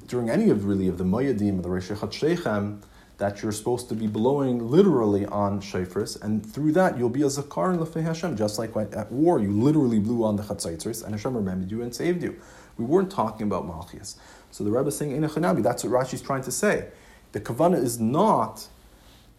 during 0.07 0.29
any 0.29 0.49
of 0.49 0.65
really 0.65 0.87
of 0.87 0.97
the 0.97 1.03
moyadim 1.03 1.57
of 1.57 1.63
the 1.63 1.69
Rosh 1.69 1.89
Hashanah 1.89 2.81
that 3.17 3.43
you're 3.43 3.51
supposed 3.51 3.87
to 3.87 3.93
be 3.93 4.07
blowing 4.07 4.67
literally 4.67 5.27
on 5.27 5.61
shayfers, 5.61 6.19
and 6.23 6.43
through 6.43 6.71
that 6.71 6.97
you'll 6.97 7.09
be 7.09 7.21
a 7.21 7.27
zakar 7.27 7.71
in 7.71 7.79
lefei 7.79 8.01
Hashem, 8.03 8.35
just 8.35 8.57
like 8.57 8.75
at 8.75 9.11
war 9.11 9.39
you 9.39 9.51
literally 9.51 9.99
blew 9.99 10.23
on 10.23 10.35
the 10.37 10.43
chatzaitzers, 10.43 11.03
and 11.03 11.13
Hashem 11.13 11.35
remembered 11.35 11.69
you 11.69 11.83
and 11.83 11.93
saved 11.93 12.23
you. 12.23 12.35
We 12.77 12.85
weren't 12.85 13.11
talking 13.11 13.47
about 13.47 13.67
Malchias. 13.67 14.15
So 14.51 14.63
the 14.63 14.71
Rebbe 14.71 14.87
is 14.87 14.97
saying, 14.97 15.19
that's 15.21 15.35
what 15.35 15.93
Rashi 15.93 16.13
is 16.13 16.21
trying 16.21 16.43
to 16.43 16.51
say. 16.51 16.87
The 17.31 17.39
kavana 17.39 17.81
is 17.81 17.99
not 17.99 18.67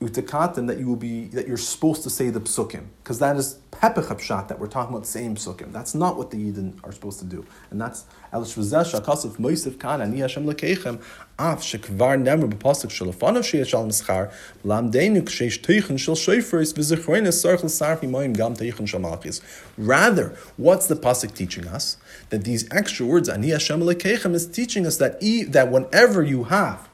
utakatim 0.03 0.67
that 0.67 0.79
you 0.79 0.87
will 0.87 0.97
be 0.97 1.27
that 1.27 1.47
you're 1.47 1.57
supposed 1.57 2.03
to 2.03 2.11
say 2.11 2.29
the 2.31 2.41
psukim 2.41 2.87
because 3.03 3.19
that 3.21 3.37
is 3.37 3.59
pepechapshat 3.71 4.49
that 4.49 4.59
we're 4.59 4.67
talking 4.67 4.93
about 4.93 5.05
the 5.05 5.11
same 5.11 5.37
psukim. 5.37 5.73
That's 5.73 5.95
not 5.95 6.17
what 6.17 6.31
the 6.31 6.39
yidden 6.39 6.75
are 6.85 6.93
supposed 6.93 7.21
to 7.21 7.25
do, 7.25 7.47
and 7.71 7.81
that's 7.81 8.05
el 8.33 8.43
shvazesh 8.43 9.01
akasuf 9.01 9.37
moisif 9.37 9.79
kan 9.79 10.03
ani 10.03 10.19
Hashem 10.19 10.45
lekeichem 10.45 11.01
af 11.39 11.61
shekvar 11.61 12.21
nemer 12.21 12.53
b'pasuk 12.53 12.91
shalafanav 12.91 13.43
sheyashal 13.43 13.87
mischar 13.87 14.33
lamdeinu 14.65 15.23
kshesh 15.23 15.61
teichen 15.61 15.99
shel 15.99 16.17
shofris 16.17 16.75
v'zichroines 16.75 17.39
sarchel 17.45 17.71
sarfi 17.71 18.09
moim 18.11 18.37
gam 18.37 18.55
teichen 18.57 18.87
shamalchis. 18.89 19.41
Rather, 19.79 20.37
what's 20.57 20.87
the 20.89 20.97
pasuk 20.97 21.35
teaching 21.35 21.69
us? 21.69 21.97
That 22.33 22.45
these 22.45 22.67
extra 22.73 23.05
words 23.05 23.29
ani 23.29 23.51
Hashem 23.51 23.83
lekeichem 23.83 24.33
is 24.35 24.47
teaching 24.47 24.87
us 24.87 24.97
that 24.97 25.19
e, 25.21 25.43
that 25.45 25.71
whenever 25.71 26.23
you 26.23 26.45
have 26.45 26.89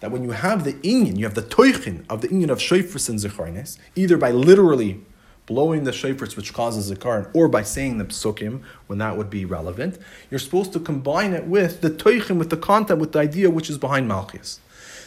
that 0.00 0.10
when 0.10 0.24
you 0.24 0.32
have 0.32 0.64
the 0.64 0.72
inyan, 0.72 1.16
you 1.16 1.24
have 1.24 1.36
the 1.36 1.42
toichin 1.42 2.04
of 2.10 2.20
the 2.20 2.26
inyan 2.26 2.50
of 2.50 2.58
shofars 2.58 3.08
and 3.08 3.20
zecharnes, 3.20 3.78
either 3.94 4.16
by 4.16 4.32
literally 4.32 5.00
blowing 5.46 5.84
the 5.84 5.92
shofars 5.92 6.36
which 6.36 6.52
causes 6.52 6.90
zikaron, 6.90 7.30
or 7.32 7.46
by 7.46 7.62
saying 7.62 7.98
the 7.98 8.04
psukim 8.06 8.60
when 8.88 8.98
that 8.98 9.16
would 9.16 9.30
be 9.30 9.44
relevant, 9.44 9.98
you're 10.32 10.40
supposed 10.40 10.72
to 10.72 10.80
combine 10.80 11.32
it 11.32 11.46
with 11.46 11.80
the 11.80 11.88
toichin, 11.88 12.36
with 12.36 12.50
the 12.50 12.56
content, 12.56 12.98
with 12.98 13.12
the 13.12 13.20
idea 13.20 13.48
which 13.48 13.70
is 13.70 13.78
behind 13.78 14.08
malchus. 14.08 14.58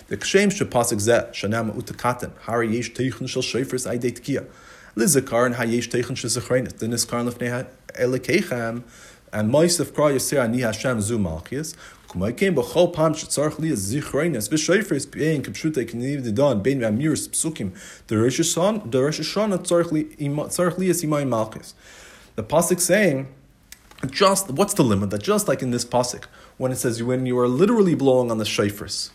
The 0.08 0.16
kshem 0.16 0.48
shepasik 0.48 1.02
zeh 1.02 1.32
shanam 1.32 1.76
utakatem 1.76 2.32
hari 2.44 2.78
yesh 2.78 2.94
toichin 2.94 3.28
shel 3.28 3.44
shofars 3.44 3.86
aidei 3.86 4.18
tkiya. 4.18 4.48
Lizakar 4.96 5.46
and 5.46 5.56
Hayesh 5.56 5.88
Teichen 5.88 6.16
Shizachrenis. 6.16 6.78
Then 6.78 6.92
is 6.94 7.06
Karn 7.06 7.28
Lefnei 7.28 7.68
Elekechem. 7.94 8.84
And 9.32 9.52
Moisef 9.52 9.92
Kra 9.92 10.14
Yasir 10.14 10.44
Ani 10.44 10.62
Hashem 10.62 11.02
Zu 11.02 11.18
Malchias. 11.18 11.76
Kumai 12.08 12.36
came 12.36 12.56
b'chol 12.56 12.92
pam 12.92 13.14
shetzarch 13.14 13.60
li 13.60 13.70
zichreines 13.70 14.50
v'shoifres 14.50 15.10
bein 15.12 15.44
k'pshutei 15.44 15.88
k'niv 15.90 16.24
didan 16.24 16.64
bein 16.64 16.80
v'amiris 16.80 17.30
psukim 17.30 17.72
Hashanah 18.08 18.90
the 18.92 19.04
Rosh 19.04 19.20
Hashanah 19.20 19.60
tzarch 19.60 19.92
li 19.92 20.06
tzarch 20.06 20.78
li 20.78 20.90
is 20.90 21.04
imay 21.04 21.28
malchus. 21.28 21.76
The 22.36 22.44
pasuk 22.44 22.80
saying 22.80 23.28
just 24.10 24.50
what's 24.50 24.74
the 24.74 24.84
limit 24.84 25.12
that 25.12 25.22
just 25.22 25.48
like 25.48 25.62
in 25.62 25.72
this 25.72 25.86
pasuk 25.86 26.24
when 26.58 26.72
it 26.72 26.78
says 26.78 27.04
when 27.04 27.26
you 27.26 27.38
are 27.38 27.48
literally 27.48 27.94
blowing 27.96 28.32
on 28.32 28.38
the 28.38 28.46
shofars 28.46 29.12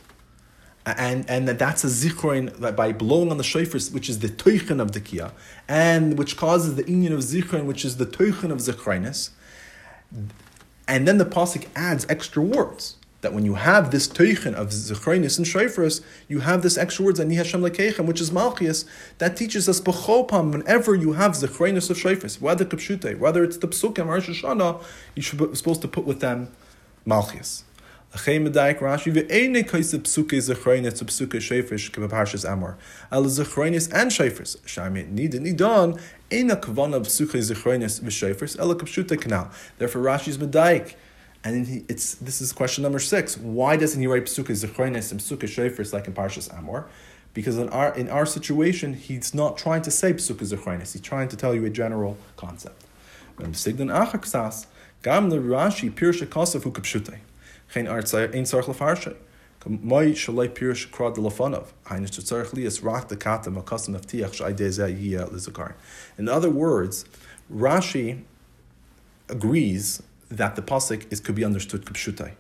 and 0.87 1.29
and 1.29 1.48
that 1.48 1.59
that's 1.59 1.85
a 1.85 1.87
zichron 1.87 2.55
that 2.59 2.77
by 2.77 2.92
blowing 2.92 3.31
on 3.31 3.38
the 3.38 3.44
shofars, 3.44 3.92
which 3.92 4.09
is 4.09 4.18
the 4.18 4.29
toichen 4.29 4.81
of 4.81 4.92
the 4.92 5.00
kia, 5.00 5.33
and 5.66 6.18
which 6.18 6.37
causes 6.37 6.74
the 6.77 6.88
union 6.88 7.12
of 7.12 7.20
zichron, 7.20 7.64
which 7.64 7.85
is 7.85 7.96
the 7.96 8.07
toichen 8.07 8.50
of 8.50 8.59
zichronis. 8.59 9.31
And 10.87 11.09
then 11.09 11.19
the 11.19 11.25
pasuk 11.25 11.67
adds 11.75 12.07
extra 12.09 12.43
words 12.43 12.97
that 13.25 13.33
when 13.33 13.45
you 13.47 13.55
have 13.55 13.90
this 13.90 14.07
toichen 14.07 14.53
of 14.55 14.69
zichronis 14.69 15.38
and 15.38 15.47
shofars, 15.47 16.03
you 16.29 16.40
have 16.40 16.62
this 16.62 16.77
extra 16.77 17.07
words 17.07 17.19
ani 17.19 17.37
Hashem 17.37 17.62
lekechem, 17.62 18.05
which 18.05 18.21
is 18.21 18.31
malchias, 18.31 18.85
that 19.17 19.35
teaches 19.37 19.67
us 19.69 19.81
b'chopam 19.81 20.53
whenever 20.53 20.95
you 20.95 21.14
have 21.14 21.33
zichronis 21.33 21.88
of 21.88 21.97
shofars, 21.97 22.40
whether 22.40 22.67
kapshute, 22.67 23.19
whether 23.19 23.43
it's 23.43 23.57
the 23.57 23.67
psukim 23.67 24.07
or 24.07 24.21
Hashanah, 24.21 24.83
you 25.14 25.23
should 25.23 25.38
be 25.38 25.55
supposed 25.57 25.81
to 25.81 25.88
put 25.88 26.05
with 26.05 26.21
them 26.21 26.53
malchias. 27.07 27.62
Achay 28.14 28.38
medayik 28.38 28.79
Rashi 28.79 29.12
ve'ene 29.12 29.64
kaisa 29.64 29.98
psuke 29.98 30.38
zechroinis 30.38 30.96
to 30.98 31.05
psuke 31.05 31.35
shayfish 31.40 31.90
kebeparshas 31.90 32.48
Amor. 32.48 32.79
El 33.11 33.24
zechroinis 33.24 33.92
and 33.92 34.12
shayfish. 34.12 34.57
Shami 34.61 35.12
nidin 35.12 35.40
nidan 35.40 36.00
ena 36.31 36.55
kavana 36.55 37.00
psuke 37.00 37.33
zechroinis 37.33 38.00
v'shayfish 38.00 38.57
el 38.61 38.72
kapshuta 38.77 39.20
canal. 39.20 39.50
Therefore 39.79 40.03
Rashi's 40.03 40.38
medayik. 40.38 40.94
And 41.42 41.85
it's 41.88 42.14
this 42.14 42.40
is 42.40 42.53
question 42.53 42.83
number 42.83 43.00
six. 43.00 43.37
Why 43.37 43.77
doesn't 43.77 44.00
he 44.00 44.07
write 44.07 44.27
psuke 44.27 44.46
zechroinis 44.46 45.11
and 45.11 45.20
psuke 45.20 45.42
shayfish 45.42 45.92
like 45.92 46.07
in 46.07 46.12
Parshas 46.12 46.57
Amor? 46.57 46.87
Because 47.35 47.59
in 47.59 47.68
our 47.70 47.92
in 47.96 48.09
our 48.09 48.27
situation, 48.27 48.94
he's 48.94 49.35
not 49.35 49.59
trying 49.59 49.83
to 49.83 49.90
say 49.90 50.12
psuke 50.12 50.37
zechroinis. 50.37 50.92
He's 50.92 51.03
trying 51.03 51.27
to 51.29 51.37
tell 51.37 51.53
you 51.53 51.64
a 51.64 51.70
general 51.70 52.16
concept. 52.37 52.85
Rak 62.82 63.08
the 63.08 63.16
of 63.96 64.06
tiach 64.06 64.34
lizakar. 65.30 65.74
In 66.18 66.28
other 66.28 66.50
words, 66.50 67.04
Rashi 67.52 68.22
agrees 69.28 70.02
that 70.30 70.56
the 70.56 70.62
pasuk 70.62 71.10
is 71.12 71.20
could 71.20 71.34
be 71.34 71.44
understood 71.44 71.84
kapshutai, 71.84 72.32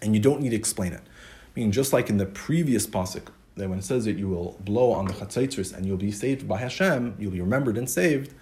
and 0.00 0.14
you 0.14 0.20
don't 0.20 0.40
need 0.40 0.50
to 0.50 0.56
explain 0.56 0.92
it. 0.92 1.02
I 1.02 1.60
mean, 1.60 1.72
just 1.72 1.92
like 1.92 2.08
in 2.08 2.16
the 2.16 2.26
previous 2.26 2.86
pasuk, 2.86 3.28
that 3.56 3.68
when 3.68 3.78
it 3.78 3.84
says 3.84 4.06
that 4.06 4.16
you 4.16 4.28
will 4.28 4.56
blow 4.60 4.92
on 4.92 5.06
the 5.06 5.12
chatzaitzris 5.12 5.74
and 5.76 5.84
you'll 5.84 5.96
be 5.98 6.10
saved 6.10 6.48
by 6.48 6.58
Hashem, 6.58 7.16
you'll 7.18 7.32
be 7.32 7.40
remembered 7.40 7.76
and 7.76 7.90
saved. 7.90 8.32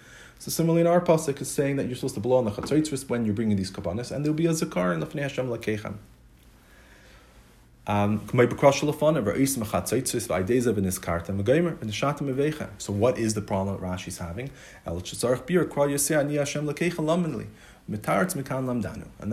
So 0.41 0.49
similarly 0.49 0.81
in 0.81 0.87
our 0.87 0.99
pasuk 0.99 1.39
is 1.39 1.51
saying 1.51 1.75
that 1.75 1.85
you're 1.85 1.95
supposed 1.95 2.15
to 2.15 2.19
blow 2.19 2.37
on 2.37 2.45
the 2.45 2.51
chatzaitzris 2.51 3.07
when 3.07 3.25
you're 3.25 3.35
bringing 3.35 3.57
these 3.57 3.69
kabbanis, 3.69 4.11
and 4.11 4.25
there'll 4.25 4.35
be 4.35 4.47
a 4.47 4.53
zakar 4.53 4.91
in 4.91 4.99
the 4.99 5.05
fnei 5.05 5.21
Hashem 5.21 5.47
lakechem. 5.47 5.97
Um, 7.85 8.25
so 12.79 12.93
what 12.93 13.19
is 13.19 13.33
the 13.35 13.41
problem 13.41 13.75
that 13.75 13.83
Rashi's 13.85 14.17
having? 14.17 14.49
And 14.87 14.99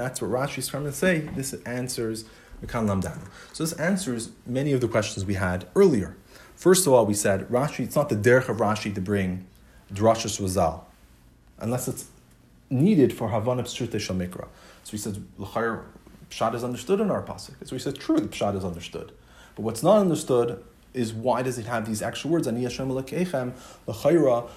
that's 0.00 0.20
what 0.20 0.30
Rashi's 0.30 0.68
trying 0.68 0.84
to 0.84 0.92
say. 0.92 1.20
This 1.20 1.54
answers. 1.64 2.26
So 2.60 3.64
this 3.64 3.72
answers 3.72 4.30
many 4.44 4.72
of 4.72 4.82
the 4.82 4.88
questions 4.88 5.24
we 5.24 5.34
had 5.34 5.66
earlier. 5.74 6.18
First 6.54 6.86
of 6.86 6.92
all, 6.92 7.06
we 7.06 7.14
said 7.14 7.48
Rashi, 7.48 7.80
it's 7.84 7.96
not 7.96 8.10
the 8.10 8.16
derech 8.16 8.50
of 8.50 8.58
Rashi 8.58 8.94
to 8.94 9.00
bring 9.00 9.46
drashas 9.90 10.38
razal 10.38 10.82
unless 11.60 11.88
it's 11.88 12.06
needed 12.70 13.12
for 13.12 13.28
Havana 13.28 13.62
Pshute 13.62 13.90
Shamikra. 13.90 14.48
So 14.84 14.90
he 14.92 14.98
says, 14.98 15.18
L'chayr, 15.38 15.84
Pshat 16.30 16.54
is 16.54 16.64
understood 16.64 17.00
in 17.00 17.10
our 17.10 17.22
Pasuk. 17.22 17.54
So 17.66 17.74
he 17.74 17.78
says, 17.78 17.94
true, 17.94 18.20
the 18.20 18.28
Pshat 18.28 18.56
is 18.56 18.64
understood. 18.64 19.12
But 19.56 19.62
what's 19.62 19.82
not 19.82 19.98
understood 19.98 20.62
is 20.94 21.12
why 21.12 21.42
does 21.42 21.58
it 21.58 21.66
have 21.66 21.86
these 21.86 22.02
extra 22.02 22.30
words, 22.30 22.46
Ani 22.46 22.62
Hashem 22.62 22.92
L'kechem, 22.92 23.52
L'chayra, 23.86 24.48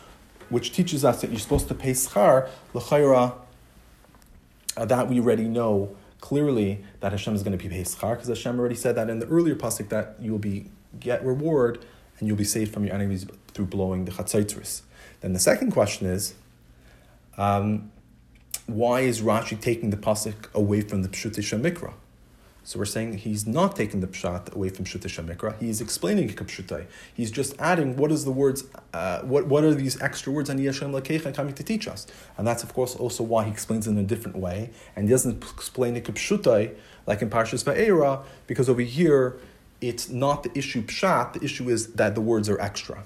which 0.49 0.73
teaches 0.73 1.05
us 1.05 1.21
that 1.21 1.29
you're 1.29 1.39
supposed 1.39 1.67
to 1.69 1.75
pay 1.75 1.91
schar, 1.91 2.49
L'chayra, 2.73 3.33
uh, 4.77 4.85
that 4.85 5.07
we 5.07 5.19
already 5.19 5.47
know 5.47 5.95
clearly 6.19 6.83
that 6.99 7.11
Hashem 7.11 7.35
is 7.35 7.43
going 7.43 7.57
to 7.57 7.63
be 7.63 7.69
paid 7.69 7.85
schar, 7.85 8.15
because 8.15 8.27
Hashem 8.27 8.59
already 8.59 8.75
said 8.75 8.95
that 8.95 9.09
in 9.09 9.19
the 9.19 9.27
earlier 9.27 9.55
Pasuk 9.55 9.89
that 9.89 10.15
you 10.19 10.31
will 10.31 10.39
be 10.39 10.69
get 10.99 11.23
reward 11.23 11.83
and 12.19 12.27
you'll 12.27 12.37
be 12.37 12.43
saved 12.43 12.73
from 12.73 12.85
your 12.85 12.93
enemies 12.93 13.25
through 13.53 13.65
blowing 13.65 14.05
the 14.05 14.11
chatzaitzris. 14.11 14.81
Then 15.21 15.33
the 15.33 15.39
second 15.39 15.71
question 15.71 16.07
is, 16.07 16.35
um, 17.38 17.91
why 18.67 19.02
is 19.02 19.22
Rashi 19.22 19.60
taking 19.60 19.89
the 19.89 19.98
pasuk 19.98 20.54
away 20.54 20.82
from 20.82 21.04
the 21.04 21.10
Pshut 21.10 21.36
Mikra? 21.62 21.94
So 22.63 22.78
we're 22.78 22.86
saying 22.86 23.17
he's 23.17 23.48
not 23.48 23.76
taking 23.76 24.02
the 24.02 24.08
pshat 24.08 24.54
away 24.54 24.70
from 24.70 24.86
Pshut 24.86 25.02
Mikra. 25.26 25.60
He's 25.60 25.82
explaining 25.82 26.30
Pshutai. 26.30 26.86
He's 27.13 27.32
just 27.32 27.56
adding 27.60 27.98
what 27.98 28.12
is 28.12 28.24
the 28.24 28.32
words, 28.32 28.65
uh, 28.94 29.22
what 29.22 29.48
what 29.48 29.63
are 29.63 29.74
these 29.74 30.00
extra 30.00 30.32
words 30.32 30.50
Ani 30.50 30.65
Hashem 30.65 30.91
Lakecha 30.91 31.34
coming 31.34 31.56
to 31.56 31.63
teach 31.63 31.88
us, 31.88 32.06
and 32.38 32.46
that's 32.46 32.63
of 32.63 32.74
course 32.74 32.96
also 32.96 33.24
why 33.24 33.46
he 33.46 33.52
explains 33.52 33.88
it 33.88 33.91
in 33.91 33.98
a 33.98 34.04
different 34.04 34.38
way, 34.38 34.70
and 34.96 35.08
he 35.08 35.12
doesn't 35.12 35.44
explain 35.44 35.98
it 35.98 36.04
Pshutai 36.06 36.76
like 37.08 37.22
in 37.22 37.30
Parshas 37.32 37.63
Va'era, 37.63 38.24
because 38.46 38.70
over 38.70 38.82
here 38.82 39.39
it's 39.82 40.10
not 40.10 40.44
the 40.44 40.56
issue 40.56 40.84
pshat. 40.84 41.34
The 41.34 41.44
issue 41.44 41.67
is 41.67 41.94
that 41.94 42.13
the 42.13 42.22
words 42.22 42.48
are 42.48 42.62
extra. 42.62 43.04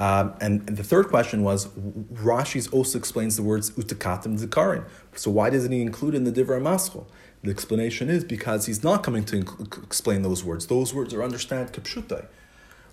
Um, 0.00 0.32
and, 0.40 0.66
and, 0.66 0.78
the 0.78 0.82
third 0.82 1.08
question 1.08 1.42
was 1.42 1.66
Rashi 1.68 2.72
also 2.72 2.98
explains 2.98 3.36
the 3.36 3.42
words 3.42 3.70
utakatim 3.72 4.40
zikarin. 4.40 4.84
So 5.14 5.30
why 5.30 5.50
doesn't 5.50 5.70
he 5.70 5.82
include 5.82 6.14
in 6.14 6.24
the 6.24 6.32
Divra 6.32 6.58
Maschel? 6.58 7.04
The 7.42 7.50
explanation 7.50 8.08
is 8.08 8.24
because 8.24 8.64
he's 8.64 8.82
not 8.82 9.02
coming 9.02 9.24
to 9.24 9.42
inc- 9.42 9.84
explain 9.84 10.22
those 10.22 10.42
words. 10.42 10.68
Those 10.68 10.94
words 10.94 11.12
are 11.12 11.22
understand 11.22 11.74
kapshutai. 11.74 12.24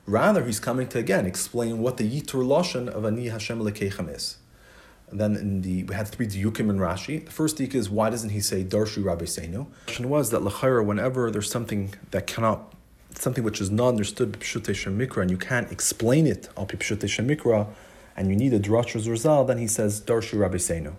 Rather, 0.06 0.46
he's 0.46 0.60
coming 0.60 0.88
to 0.90 1.00
again 1.00 1.26
explain 1.26 1.80
what 1.80 1.96
the 1.96 2.04
yitur 2.04 2.46
lashon 2.46 2.90
of 2.90 3.06
ani 3.06 3.30
Hashem 3.30 3.60
lekechem 3.60 4.14
is. 4.14 4.40
And 5.10 5.18
then 5.18 5.38
in 5.38 5.62
the 5.62 5.84
we 5.84 5.96
had 5.96 6.10
three 6.10 6.28
diyukim 6.28 6.70
in 6.70 6.78
Rashi. 6.78 7.24
The 7.24 7.32
first 7.32 7.58
diyuk 7.58 7.74
is 7.74 7.90
why 7.90 8.10
doesn't 8.10 8.32
he 8.32 8.42
say 8.42 8.66
darshu 8.66 9.06
rabbi 9.06 9.26
seinu? 9.26 9.68
The 9.68 9.86
question 9.86 10.10
was 10.10 10.32
that 10.32 10.42
lachayra 10.42 10.86
whenever 10.86 11.32
there's 11.32 11.50
something 11.50 11.94
that 12.12 12.28
cannot 12.28 12.74
something 13.14 13.44
which 13.44 13.62
is 13.62 13.72
not 13.72 13.90
understood 13.90 14.34
b'pshutei 14.34 14.74
shemikra, 14.74 15.22
and 15.22 15.32
you 15.32 15.38
can't 15.38 15.72
explain 15.72 16.28
it 16.28 16.50
al 16.58 16.66
pshutei 16.66 17.08
shemikra, 17.08 17.68
and 18.16 18.30
you 18.30 18.36
need 18.36 18.54
a 18.54 18.60
drashas 18.60 19.10
rizal, 19.10 19.46
then 19.46 19.58
he 19.58 19.68
says 19.68 20.02
darshu 20.02 20.40
rabbi 20.40 20.58
seinu. 20.58 20.94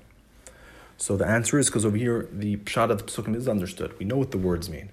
So 0.97 1.17
the 1.17 1.27
answer 1.27 1.59
is 1.59 1.67
because 1.67 1.85
over 1.87 1.97
here 1.97 2.29
the 2.33 2.57
pshat 2.59 2.91
of 2.91 2.99
the 2.99 3.05
psukim 3.05 3.37
is 3.37 3.49
understood. 3.49 3.97
We 3.99 4.05
know 4.05 4.17
what 4.17 4.33
the 4.33 4.39
words 4.39 4.69
mean. 4.69 4.91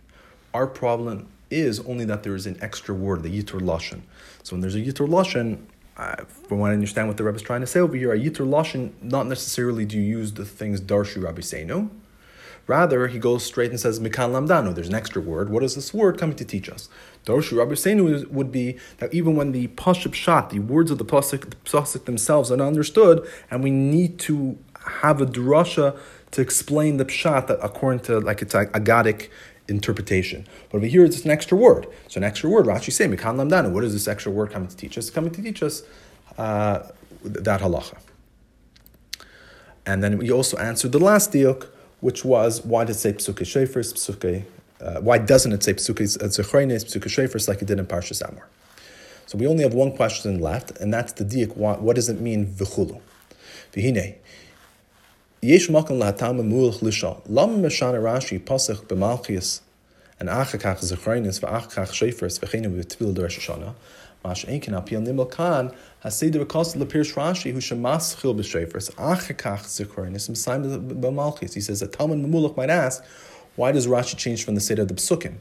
Our 0.53 0.67
problem 0.67 1.27
is 1.49 1.79
only 1.81 2.05
that 2.05 2.23
there 2.23 2.35
is 2.35 2.45
an 2.45 2.57
extra 2.61 2.93
word, 2.93 3.23
the 3.23 3.29
yitur 3.29 3.59
lashon. 3.59 4.01
So 4.43 4.55
when 4.55 4.61
there's 4.61 4.75
a 4.75 4.81
yitur 4.81 5.07
lashon, 5.07 5.59
uh, 5.97 6.25
from 6.47 6.59
what 6.59 6.71
I 6.71 6.73
understand 6.73 7.07
what 7.07 7.17
the 7.17 7.23
Rebbe 7.23 7.37
is 7.37 7.41
trying 7.41 7.61
to 7.61 7.67
say 7.67 7.79
over 7.79 7.95
here, 7.95 8.13
a 8.13 8.19
yitur 8.19 8.47
lashon, 8.47 8.91
not 9.01 9.27
necessarily 9.27 9.85
do 9.85 9.97
you 9.97 10.03
use 10.03 10.33
the 10.33 10.45
things 10.45 10.81
darshu 10.81 11.23
rabbi 11.23 11.41
seinu, 11.41 11.89
Rather, 12.67 13.07
he 13.07 13.19
goes 13.19 13.43
straight 13.43 13.69
and 13.69 13.79
says, 13.79 13.99
Mikan 13.99 14.31
lamdanu. 14.31 14.73
There's 14.73 14.87
an 14.87 14.95
extra 14.95 15.21
word. 15.21 15.49
What 15.49 15.63
is 15.63 15.75
this 15.75 15.93
word 15.93 16.17
coming 16.17 16.35
to 16.37 16.45
teach 16.45 16.67
us? 16.69 16.89
Dorshu 17.25 17.57
Rabbi 17.57 17.73
Seinu 17.73 18.27
would 18.29 18.51
be 18.51 18.77
that 18.97 19.13
even 19.13 19.35
when 19.35 19.51
the 19.51 19.67
Pashup 19.69 20.13
Shat, 20.13 20.49
the 20.49 20.59
words 20.59 20.89
of 20.89 20.97
the 20.97 21.05
Pasuk, 21.05 21.49
the 21.49 21.55
Pasuk 21.57 22.05
themselves 22.05 22.51
are 22.51 22.57
not 22.57 22.67
understood, 22.67 23.27
and 23.51 23.63
we 23.63 23.71
need 23.71 24.17
to 24.19 24.57
have 25.01 25.21
a 25.21 25.25
drasha 25.25 25.97
to 26.31 26.41
explain 26.41 26.97
the 26.97 27.05
Pshat 27.05 27.47
that 27.47 27.59
according 27.61 27.99
to 28.01 28.19
like 28.19 28.41
it's 28.41 28.53
a 28.53 28.65
Agadic 28.67 29.29
interpretation. 29.67 30.47
But 30.69 30.77
over 30.77 30.85
here, 30.87 31.05
it's 31.05 31.23
an 31.23 31.31
extra 31.31 31.57
word. 31.57 31.87
So 32.07 32.17
an 32.17 32.23
extra 32.23 32.49
word, 32.49 32.65
Rashi 32.65 32.91
say, 32.91 33.07
Mikan 33.07 33.37
lamdanu. 33.37 33.71
What 33.71 33.83
is 33.83 33.93
this 33.93 34.07
extra 34.07 34.31
word 34.31 34.51
coming 34.51 34.67
to 34.67 34.75
teach 34.75 34.97
us? 34.97 35.05
It's 35.05 35.15
coming 35.15 35.31
to 35.31 35.41
teach 35.41 35.63
us 35.63 35.83
uh, 36.37 36.87
that 37.23 37.61
halacha. 37.61 37.97
And 39.85 40.03
then 40.03 40.17
we 40.17 40.31
also 40.31 40.57
answered 40.57 40.91
the 40.91 40.99
last 40.99 41.31
diok, 41.31 41.67
which 42.05 42.23
was 42.23 42.63
why 42.63 42.83
did 42.83 42.95
it 42.95 42.99
say 42.99 43.13
psuke 43.13 43.43
shefers, 43.53 43.91
psuke, 43.95 44.45
uh, 44.79 45.01
why 45.01 45.17
doesn't 45.17 45.53
it 45.53 45.63
say 45.63 45.73
psuke 45.73 46.03
zechreines, 46.03 46.85
psuke 46.85 47.09
shefers 47.15 47.47
like 47.47 47.63
it 47.63 47.67
did 47.67 47.79
in 47.79 47.87
Parshas 47.87 48.21
Amor? 48.21 48.47
So 49.25 49.39
we 49.39 49.47
only 49.47 49.63
have 49.63 49.73
one 49.73 49.91
question 49.91 50.39
left, 50.39 50.69
and 50.79 50.93
that's 50.93 51.13
the 51.13 51.25
diak. 51.25 51.57
What, 51.57 51.81
what 51.81 51.95
does 51.95 52.07
it 52.07 52.21
mean 52.21 52.45
v'chulu? 52.45 53.01
V'hine. 53.73 54.17
Yesh 55.41 55.67
makan 55.69 55.97
lahatam 55.99 56.39
emulch 56.39 56.81
lishal. 56.81 57.23
Lam 57.25 57.63
meshana 57.63 57.99
Rashi 57.99 58.39
pasach 58.39 58.85
b'malchias 58.85 59.61
and 60.19 60.29
achakach 60.29 60.83
zechreinis 60.83 61.39
v'achakach 61.39 61.89
shefers 61.89 62.39
v'cheinu 62.39 62.69
v'tvil 62.83 63.15
d'Rosh. 63.15 63.73
Rashi 64.25 64.61
B'Malchis. 71.01 71.53
He 71.53 71.61
says 71.61 71.79
that 71.79 71.93
Talmud 71.93 72.19
Mamulach 72.19 72.57
might 72.57 72.69
ask, 72.69 73.03
why 73.55 73.71
does 73.71 73.87
Rashi 73.87 74.17
change 74.17 74.43
from 74.43 74.55
the 74.55 74.61
Seder 74.61 74.81
of 74.83 74.87
the 74.87 74.95
Psukim? 74.95 75.35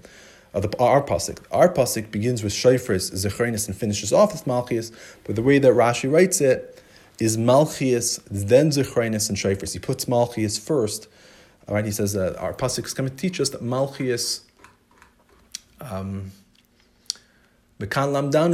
Of 0.53 0.63
the, 0.63 0.79
our 0.79 1.03
pasuk. 1.03 1.39
Our 1.51 1.69
pasuk 1.69 2.13
begins 2.13 2.45
with 2.45 2.53
Shofars, 2.53 3.11
Zechreinis, 3.13 3.67
and 3.67 3.77
finishes 3.77 4.13
off 4.13 4.33
with 4.33 4.45
Malchias. 4.45 4.93
But 5.25 5.35
the 5.35 5.43
way 5.43 5.59
that 5.59 5.73
Rashi 5.73 6.09
writes 6.11 6.41
it 6.41 6.81
is 7.19 7.37
Malchias, 7.37 8.23
then 8.31 8.71
Zechreinis 8.71 9.29
and 9.29 9.37
Shofars. 9.37 9.73
He 9.73 9.81
puts 9.81 10.05
Malchias 10.05 10.61
first. 10.61 11.09
All 11.67 11.75
right, 11.75 11.85
he 11.85 11.91
says 11.91 12.13
that 12.13 12.37
our 12.37 12.53
pasuk 12.53 12.85
is 12.85 12.95
going 12.95 13.11
to 13.11 13.17
teach 13.17 13.41
us 13.41 13.49
that 13.49 13.63
Malchias. 13.63 14.43
Um, 15.81 16.31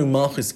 malchus. 0.06 0.52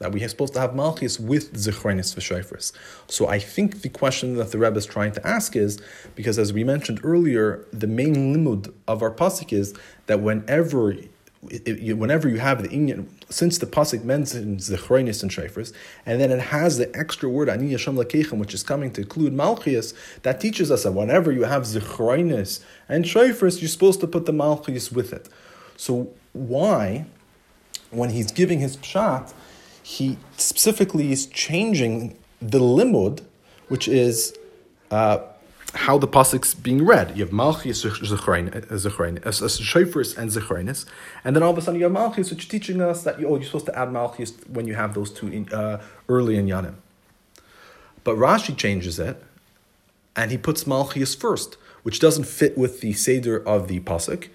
That 0.00 0.12
we 0.12 0.22
are 0.22 0.28
supposed 0.28 0.54
to 0.54 0.60
have 0.60 0.76
malchus 0.76 1.18
with 1.18 1.54
zichrenis 1.54 2.14
v'shayfris. 2.14 2.72
So 3.08 3.26
I 3.26 3.40
think 3.40 3.82
the 3.82 3.88
question 3.88 4.36
that 4.36 4.52
the 4.52 4.58
Rebbe 4.58 4.76
is 4.76 4.86
trying 4.86 5.10
to 5.12 5.26
ask 5.26 5.56
is 5.56 5.80
because, 6.14 6.38
as 6.38 6.52
we 6.52 6.62
mentioned 6.62 7.00
earlier, 7.02 7.66
the 7.72 7.88
main 7.88 8.14
limud 8.14 8.72
of 8.86 9.02
our 9.02 9.10
pasuk 9.10 9.52
is 9.52 9.74
that 10.06 10.20
whenever 10.20 10.94
whenever 11.40 12.28
you 12.28 12.38
have 12.38 12.62
the 12.62 12.70
Indian, 12.70 13.08
since 13.30 13.58
the 13.58 13.66
pasuk 13.66 14.02
mentions 14.02 14.66
the 14.66 14.76
chroinis 14.76 15.22
and 15.22 15.30
shayfris, 15.30 15.72
and 16.04 16.20
then 16.20 16.32
it 16.32 16.40
has 16.40 16.78
the 16.78 16.94
extra 16.96 17.28
word 17.28 17.48
ani 17.48 17.70
yasham 17.72 17.96
lakechem, 17.96 18.38
which 18.38 18.54
is 18.54 18.62
coming 18.62 18.90
to 18.92 19.02
include 19.02 19.32
malchias, 19.32 19.94
that 20.22 20.40
teaches 20.40 20.70
us 20.70 20.82
that 20.82 20.92
whenever 20.92 21.30
you 21.30 21.44
have 21.44 21.62
zechroinis 21.62 22.60
and 22.88 23.04
shayfris, 23.04 23.60
you're 23.60 23.68
supposed 23.68 24.00
to 24.00 24.06
put 24.06 24.26
the 24.26 24.32
malchias 24.32 24.92
with 24.92 25.12
it. 25.12 25.28
So 25.78 26.10
why, 26.32 27.06
when 27.90 28.10
he's 28.10 28.30
giving 28.32 28.58
his 28.58 28.76
pshat, 28.76 29.32
he 29.82 30.18
specifically 30.36 31.12
is 31.12 31.26
changing 31.26 32.18
the 32.42 32.58
limud, 32.58 33.22
which 33.68 33.88
is 33.88 34.36
uh, 34.90 35.20
how 35.74 35.96
the 35.96 36.08
pasuk's 36.08 36.52
being 36.52 36.84
read. 36.84 37.16
You 37.16 37.24
have 37.24 37.32
Malchus, 37.32 37.84
Zechrein, 37.84 38.50
Shofars, 38.50 40.18
and 40.18 40.30
Zechreinis, 40.30 40.84
and 41.24 41.36
then 41.36 41.42
all 41.42 41.52
of 41.52 41.58
a 41.58 41.62
sudden 41.62 41.78
you 41.78 41.84
have 41.84 41.92
Malchus, 41.92 42.30
which 42.30 42.42
is 42.42 42.48
teaching 42.48 42.82
us 42.82 43.04
that 43.04 43.20
you, 43.20 43.28
oh, 43.28 43.36
you're 43.36 43.44
supposed 43.44 43.66
to 43.66 43.78
add 43.78 43.92
Malchus 43.92 44.32
when 44.48 44.66
you 44.66 44.74
have 44.74 44.94
those 44.94 45.10
two 45.10 45.28
in, 45.28 45.48
uh, 45.52 45.80
early 46.08 46.36
in 46.36 46.46
Yanim. 46.46 46.74
But 48.02 48.16
Rashi 48.16 48.56
changes 48.56 48.98
it, 48.98 49.22
and 50.16 50.32
he 50.32 50.38
puts 50.38 50.66
Malchus 50.66 51.14
first, 51.14 51.56
which 51.84 52.00
doesn't 52.00 52.24
fit 52.24 52.58
with 52.58 52.80
the 52.80 52.92
Seder 52.94 53.38
of 53.38 53.68
the 53.68 53.78
pasuk, 53.80 54.28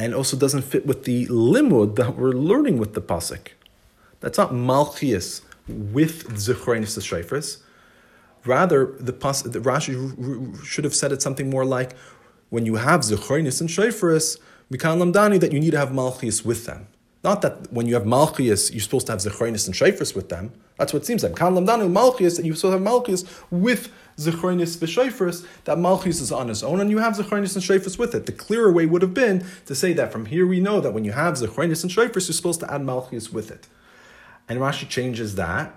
and 0.00 0.14
also 0.14 0.34
doesn't 0.34 0.62
fit 0.62 0.86
with 0.86 1.04
the 1.04 1.26
limud 1.26 1.96
that 1.96 2.16
we're 2.16 2.32
learning 2.32 2.78
with 2.78 2.94
the 2.94 3.02
pasuk. 3.02 3.48
That's 4.20 4.38
not 4.38 4.50
malchias 4.50 5.42
with 5.68 6.26
zechronis 6.30 6.94
the 6.94 7.02
shayfris. 7.02 7.58
Rather, 8.46 8.96
the, 8.98 9.12
pas- 9.12 9.42
the 9.42 9.60
Rashi 9.60 10.64
should 10.64 10.84
have 10.84 10.94
said 10.94 11.12
it 11.12 11.20
something 11.20 11.50
more 11.50 11.66
like, 11.66 11.94
when 12.48 12.64
you 12.64 12.76
have 12.76 13.00
zechronis 13.02 13.60
and 13.60 13.68
shayfris, 13.68 14.38
mikan 14.72 14.96
lamdani 15.02 15.38
that 15.38 15.52
you 15.52 15.60
need 15.60 15.72
to 15.72 15.78
have 15.78 15.90
malchias 15.90 16.46
with 16.46 16.64
them. 16.64 16.86
Not 17.22 17.42
that 17.42 17.70
when 17.70 17.86
you 17.86 17.94
have 17.94 18.04
malchias, 18.04 18.72
you're 18.72 18.80
supposed 18.80 19.06
to 19.06 19.12
have 19.12 19.20
zechronis 19.20 19.66
and 19.66 19.74
shayfris 19.74 20.14
with 20.14 20.30
them. 20.30 20.52
That's 20.78 20.94
what 20.94 21.02
it 21.02 21.06
seems 21.06 21.22
like. 21.22 21.36
Kan 21.36 21.54
lamdani 21.54 21.92
malchias 21.92 22.36
that 22.36 22.46
you're 22.46 22.56
supposed 22.56 22.78
to 22.78 22.78
have 22.78 22.80
malchias 22.80 23.42
with 23.50 23.92
Zechronis 24.20 24.76
v'Shofris, 24.76 25.46
that 25.64 25.78
Malchus 25.78 26.20
is 26.20 26.30
on 26.30 26.48
his 26.48 26.62
own, 26.62 26.80
and 26.80 26.90
you 26.90 26.98
have 26.98 27.14
Zechronis 27.14 27.54
and 27.54 27.64
Shofris 27.64 27.98
with 27.98 28.14
it. 28.14 28.26
The 28.26 28.32
clearer 28.32 28.70
way 28.70 28.84
would 28.86 29.02
have 29.02 29.14
been 29.14 29.44
to 29.66 29.74
say 29.74 29.92
that 29.94 30.12
from 30.12 30.26
here 30.26 30.46
we 30.46 30.60
know 30.60 30.80
that 30.80 30.92
when 30.92 31.04
you 31.04 31.12
have 31.12 31.34
Zechronis 31.34 31.82
and 31.82 31.90
Shofris, 31.90 32.28
you're 32.28 32.34
supposed 32.34 32.60
to 32.60 32.72
add 32.72 32.84
Malchus 32.84 33.32
with 33.32 33.50
it. 33.50 33.66
And 34.48 34.58
Rashi 34.58 34.88
changes 34.88 35.36
that. 35.36 35.74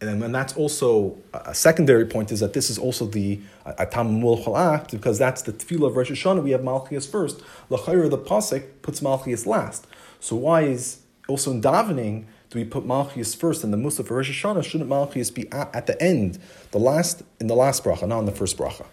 And 0.00 0.20
then 0.20 0.32
that's 0.32 0.54
also 0.56 1.18
a 1.32 1.54
secondary 1.54 2.04
point 2.04 2.30
is 2.32 2.40
that 2.40 2.52
this 2.52 2.68
is 2.68 2.78
also 2.78 3.06
the 3.06 3.40
atam 3.64 4.20
mulchalach 4.20 4.90
because 4.90 5.18
that's 5.18 5.42
the 5.42 5.52
tefillah 5.52 5.88
of 5.88 5.96
Rosh 5.96 6.10
Hashanah. 6.10 6.42
We 6.42 6.50
have 6.50 6.60
Malchias 6.60 7.08
first. 7.08 7.40
Lachayr 7.70 8.10
the 8.10 8.18
pasuk 8.18 8.64
puts 8.82 9.00
Malchias 9.00 9.46
last. 9.46 9.86
So 10.24 10.36
why 10.36 10.62
is 10.62 11.00
also 11.28 11.50
in 11.50 11.60
davening 11.60 12.24
do 12.48 12.58
we 12.58 12.64
put 12.64 12.86
Malchus 12.86 13.34
first 13.34 13.62
and 13.62 13.70
the 13.70 13.76
Musaf 13.76 14.06
for 14.06 14.16
Rosh 14.16 14.42
Hashanah? 14.42 14.64
Shouldn't 14.64 14.88
Malchus 14.88 15.30
be 15.30 15.52
at, 15.52 15.74
at, 15.74 15.86
the 15.86 16.02
end, 16.02 16.38
the 16.70 16.78
last 16.78 17.22
in 17.40 17.46
the 17.46 17.54
last 17.54 17.84
bracha, 17.84 18.08
not 18.08 18.20
in 18.20 18.24
the 18.24 18.32
first 18.32 18.56
bracha? 18.56 18.86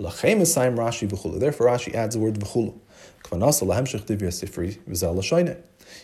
Therefore, 0.00 1.66
Rashi 1.68 1.94
adds 1.94 2.16
the 2.16 2.20
word 2.20 2.40
v'chulu. 2.40 2.74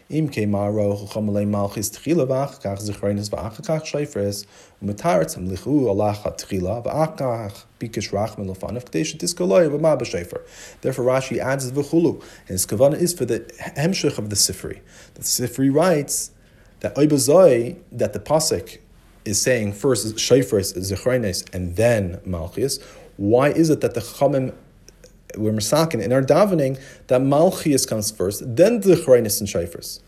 Im 0.09 0.28
keimaro 0.28 0.97
chucham 0.99 1.28
alei 1.28 1.47
malchis 1.47 1.91
tchila 1.97 2.26
v'ach 2.26 2.62
kach 2.62 2.80
zichreinis 2.80 3.30
v'ach 3.30 3.64
kach 3.64 3.85
shayfres 3.85 4.47
u'metaretzem 4.82 5.49
lichu 5.49 5.87
alacha 5.93 6.37
tchila 6.37 6.85
v'ach 6.85 7.16
kach 7.18 7.64
bikish 7.80 8.12
rachman 8.12 8.49
l'fanav 8.49 8.85
k'desh 8.85 9.16
tiskoloi 9.16 9.68
v'ma 9.68 9.99
b'shayfer. 10.01 10.41
Therefore, 10.80 11.05
Rashi 11.05 11.39
adds 11.39 11.70
the 11.70 11.82
v'chulu. 11.82 12.22
And 12.41 12.49
his 12.49 12.66
kavana 12.66 12.95
is 12.95 13.12
for 13.12 13.24
the 13.24 13.41
hemshech 13.76 14.18
of 14.18 14.30
the 14.30 14.37
sifri. 14.37 14.80
The 15.14 15.22
sifri 15.22 15.74
writes 15.74 16.30
that 16.80 16.95
Oibazoi, 16.97 17.78
that 17.93 18.12
the 18.12 18.20
Pasuk 18.20 18.78
is 19.24 19.41
saying 19.41 19.72
first 19.72 20.16
Shofars, 20.16 20.76
Zechreines, 20.76 21.53
and 21.55 21.76
then 21.76 22.18
Malchias, 22.26 22.82
why 23.16 23.49
is 23.49 23.70
it 23.70 23.80
that 23.80 23.95
the 23.95 24.01
Chamim 24.01 24.55
we're 25.37 25.53
masakin 25.53 26.03
in 26.03 26.12
our 26.12 26.22
davening 26.22 26.80
that 27.09 27.20
Malchias 27.20 27.89
comes 27.89 28.11
first, 28.11 28.43
then 28.57 28.80
the 28.80 28.95
Zechreines 28.95 29.41
and 29.41 29.49
Shofars? 29.49 30.01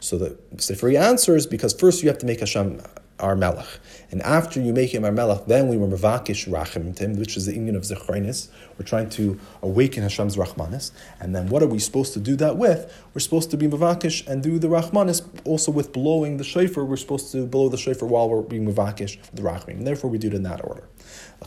So 0.00 0.16
the 0.16 0.30
Sifri 0.56 0.98
answers 0.98 1.46
because 1.46 1.74
first 1.74 2.02
you 2.02 2.08
have 2.08 2.18
to 2.18 2.26
make 2.26 2.40
Hashem 2.40 2.80
our 3.20 3.36
Melech. 3.36 3.66
And 4.10 4.22
after 4.22 4.60
you 4.60 4.72
make 4.72 4.92
him 4.92 5.04
our 5.04 5.12
Melech, 5.12 5.46
then 5.46 5.68
we 5.68 5.76
were 5.76 5.86
Mavakish 5.86 6.48
Rachim 6.48 6.94
Tim, 6.96 7.16
which 7.16 7.36
is 7.36 7.46
the 7.46 7.54
union 7.54 7.76
of 7.76 7.82
Zechrenis. 7.82 8.48
We're 8.78 8.86
trying 8.86 9.10
to 9.10 9.38
awaken 9.62 10.02
Hashem's 10.02 10.36
Rachmanis. 10.36 10.90
And 11.20 11.34
then 11.34 11.48
what 11.48 11.62
are 11.62 11.66
we 11.66 11.78
supposed 11.78 12.12
to 12.14 12.20
do 12.20 12.34
that 12.36 12.56
with? 12.56 12.92
We're 13.14 13.20
supposed 13.20 13.50
to 13.52 13.56
be 13.56 13.68
Mavakish 13.68 14.26
and 14.26 14.42
do 14.42 14.58
the 14.58 14.68
Rachmanis 14.68 15.22
also 15.44 15.70
with 15.70 15.92
blowing 15.92 16.38
the 16.38 16.44
shofar. 16.44 16.84
We're 16.84 16.96
supposed 16.96 17.30
to 17.32 17.46
blow 17.46 17.68
the 17.68 17.78
shofar 17.78 18.08
while 18.08 18.28
we're 18.28 18.42
being 18.42 18.66
Mavakish 18.66 19.18
the 19.32 19.42
Rachmim. 19.42 19.78
And 19.78 19.86
therefore 19.86 20.10
we 20.10 20.18
do 20.18 20.28
it 20.28 20.34
in 20.34 20.42
that 20.42 20.64
order. 20.64 20.84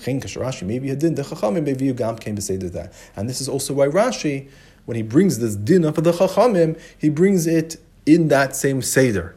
Maybe 0.06 0.20
the 0.20 1.24
Chachamim, 1.24 1.98
Gam 1.98 2.18
came 2.18 2.36
to 2.36 2.42
say 2.42 2.56
that. 2.56 2.94
And 3.16 3.30
this 3.30 3.42
is 3.42 3.50
also 3.50 3.74
why 3.74 3.88
Rashi, 3.88 4.50
when 4.86 4.96
he 4.96 5.04
brings 5.04 5.40
this 5.40 5.56
din 5.56 5.84
of 5.84 5.96
the 5.96 6.12
Chachamim, 6.12 6.80
he 6.98 7.10
brings 7.10 7.48
it 7.48 7.78
in 8.06 8.28
that 8.30 8.56
same 8.56 8.82
Seder 8.82 9.36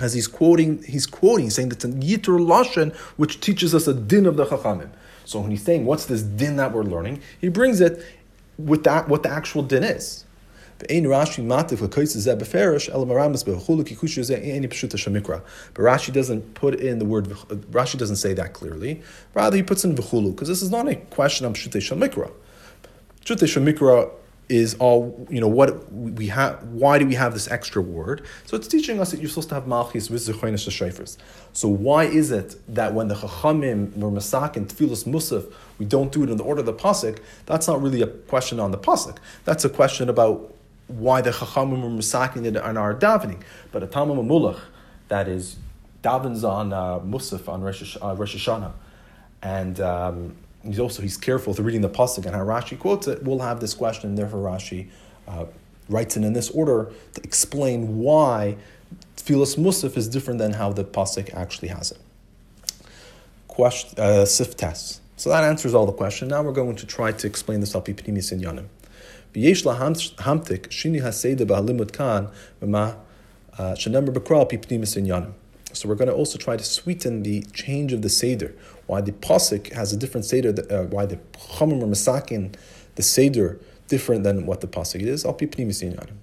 as 0.00 0.14
he's 0.14 0.26
quoting, 0.26 0.82
he's 0.82 1.06
quoting, 1.06 1.50
saying 1.50 1.68
that 1.70 1.84
it's 1.84 1.84
a 1.84 1.88
Yitr 1.88 2.38
Lashon, 2.38 2.94
which 3.16 3.40
teaches 3.40 3.74
us 3.74 3.86
a 3.86 3.94
din 3.94 4.26
of 4.26 4.36
the 4.36 4.46
Chachamim. 4.46 4.90
So 5.24 5.40
when 5.40 5.50
he's 5.50 5.62
saying, 5.62 5.84
what's 5.84 6.06
this 6.06 6.22
din 6.22 6.56
that 6.56 6.72
we're 6.72 6.82
learning? 6.82 7.20
He 7.40 7.48
brings 7.48 7.80
it 7.80 8.04
with 8.58 8.84
that, 8.84 9.08
what 9.08 9.22
the 9.22 9.30
actual 9.30 9.62
din 9.62 9.84
is. 9.84 10.24
But 10.78 10.88
Rashi 10.88 11.46
doesn't 16.12 16.54
put 16.54 16.74
in 16.80 16.98
the 16.98 17.04
word, 17.04 17.28
Rashi 17.28 17.98
doesn't 17.98 18.16
say 18.16 18.32
that 18.32 18.52
clearly. 18.54 19.02
Rather, 19.34 19.56
he 19.56 19.62
puts 19.62 19.84
in 19.84 19.94
v'chulu, 19.94 20.32
because 20.32 20.48
this 20.48 20.62
is 20.62 20.70
not 20.70 20.88
a 20.88 20.96
question 20.96 21.44
of 21.44 21.52
pshutei 21.52 21.82
shamikra. 21.82 22.32
Pshutei 23.24 23.46
shamikra 23.46 24.10
is 24.50 24.74
all 24.74 25.26
you 25.30 25.40
know 25.40 25.48
what 25.48 25.90
we 25.92 26.26
have 26.26 26.62
why 26.64 26.98
do 26.98 27.06
we 27.06 27.14
have 27.14 27.32
this 27.32 27.50
extra 27.50 27.80
word? 27.80 28.26
So 28.46 28.56
it's 28.56 28.68
teaching 28.68 29.00
us 29.00 29.12
that 29.12 29.20
you're 29.20 29.28
supposed 29.28 29.48
to 29.50 29.54
have 29.54 29.64
malchis 29.64 30.10
with 30.10 30.26
zechonis 30.26 30.68
shayfers 30.68 31.16
so 31.52 31.68
why 31.68 32.04
is 32.04 32.30
it 32.30 32.56
that 32.74 32.94
when 32.94 33.08
the 33.08 33.14
chachamim 33.14 33.96
were 33.96 34.10
masak 34.10 34.56
and 34.56 34.68
tefilus 34.68 35.04
musaf 35.04 35.52
we 35.78 35.86
don't 35.86 36.12
do 36.12 36.22
it 36.22 36.30
in 36.30 36.36
the 36.36 36.44
order 36.44 36.60
of 36.60 36.66
the 36.66 36.72
pasuk? 36.72 37.18
That's 37.46 37.66
not 37.66 37.82
really 37.82 38.02
a 38.02 38.06
question 38.06 38.60
on 38.60 38.70
the 38.70 38.78
pasuk. 38.78 39.18
That's 39.44 39.64
a 39.64 39.68
question 39.68 40.08
about 40.08 40.54
why 40.86 41.20
the 41.20 41.30
chachamim 41.30 41.82
were 41.82 41.88
masaking 41.88 42.44
it 42.44 42.56
on 42.56 42.76
our 42.76 42.94
davening. 42.94 43.42
But 43.72 43.82
a 43.82 43.86
tamam 43.86 44.24
mulach 44.26 44.60
that 45.08 45.26
is 45.26 45.56
davens 46.04 46.48
on 46.48 46.72
uh, 46.72 47.00
musaf 47.00 47.48
on 47.48 47.62
Rosh, 47.62 47.96
uh, 48.00 48.14
Rosh 48.16 48.36
Hashanah. 48.36 48.72
And 49.42 49.80
um, 49.80 50.36
he's 50.64 50.78
also 50.78 51.02
he's 51.02 51.16
careful 51.16 51.54
to 51.54 51.62
reading 51.62 51.80
the 51.80 51.88
pasuk 51.88 52.26
and 52.26 52.34
how 52.34 52.44
Rashi 52.44 52.78
quotes 52.78 53.06
it. 53.06 53.22
We'll 53.22 53.40
have 53.40 53.60
this 53.60 53.74
question, 53.74 54.10
and 54.10 54.18
therefore 54.18 54.40
Rashi 54.40 54.88
uh, 55.26 55.46
writes 55.88 56.16
it 56.16 56.24
in 56.24 56.32
this 56.32 56.50
order 56.50 56.92
to 57.14 57.22
explain 57.22 57.98
why 57.98 58.56
Tfilas 59.16 59.56
Musaf 59.56 59.96
is 59.96 60.08
different 60.08 60.38
than 60.38 60.54
how 60.54 60.72
the 60.72 60.84
pasuk 60.84 61.32
actually 61.34 61.68
has 61.68 61.92
it. 61.92 61.98
Question 63.48 63.98
uh, 63.98 64.24
sif 64.24 64.56
test. 64.56 65.00
So 65.16 65.28
that 65.30 65.44
answers 65.44 65.74
all 65.74 65.86
the 65.86 65.92
question. 65.92 66.28
Now 66.28 66.42
we're 66.42 66.52
going 66.52 66.76
to 66.76 66.86
try 66.86 67.12
to 67.12 67.26
explain 67.26 67.60
this 67.60 67.74
al 67.74 67.82
pipnimis 67.82 68.32
in 68.32 68.40
yanim. 68.40 68.66
B'yesh 69.34 69.64
hamtik 69.64 70.68
shini 70.68 71.02
haseda 71.02 71.46
b'halimud 71.46 71.92
kan 71.92 72.30
v'ma 72.62 72.96
uh, 73.58 73.74
shenemar 73.74 74.14
b'kral 74.14 74.50
in 74.96 75.06
yanim. 75.06 75.32
So 75.72 75.88
we're 75.88 75.94
going 75.94 76.08
to 76.08 76.14
also 76.14 76.38
try 76.38 76.56
to 76.56 76.64
sweeten 76.64 77.22
the 77.22 77.42
change 77.52 77.92
of 77.92 78.02
the 78.02 78.08
Seder. 78.08 78.54
Why 78.90 79.00
the 79.00 79.12
Pasuk 79.12 79.72
has 79.72 79.92
a 79.92 79.96
different 79.96 80.24
Seder, 80.24 80.52
uh, 80.68 80.84
why 80.94 81.06
the 81.06 81.16
Chomim 81.56 81.80
are 81.82 81.86
Masakin, 81.86 82.54
the 82.96 83.04
Seder 83.04 83.60
different 83.90 84.24
than 84.24 84.46
what 84.46 84.62
the 84.62 84.66
pasuk 84.66 85.02
is. 85.02 85.26
Al 85.26 85.34
pi 85.34 85.46
pnimis 85.46 85.80
inyanim. 85.86 86.16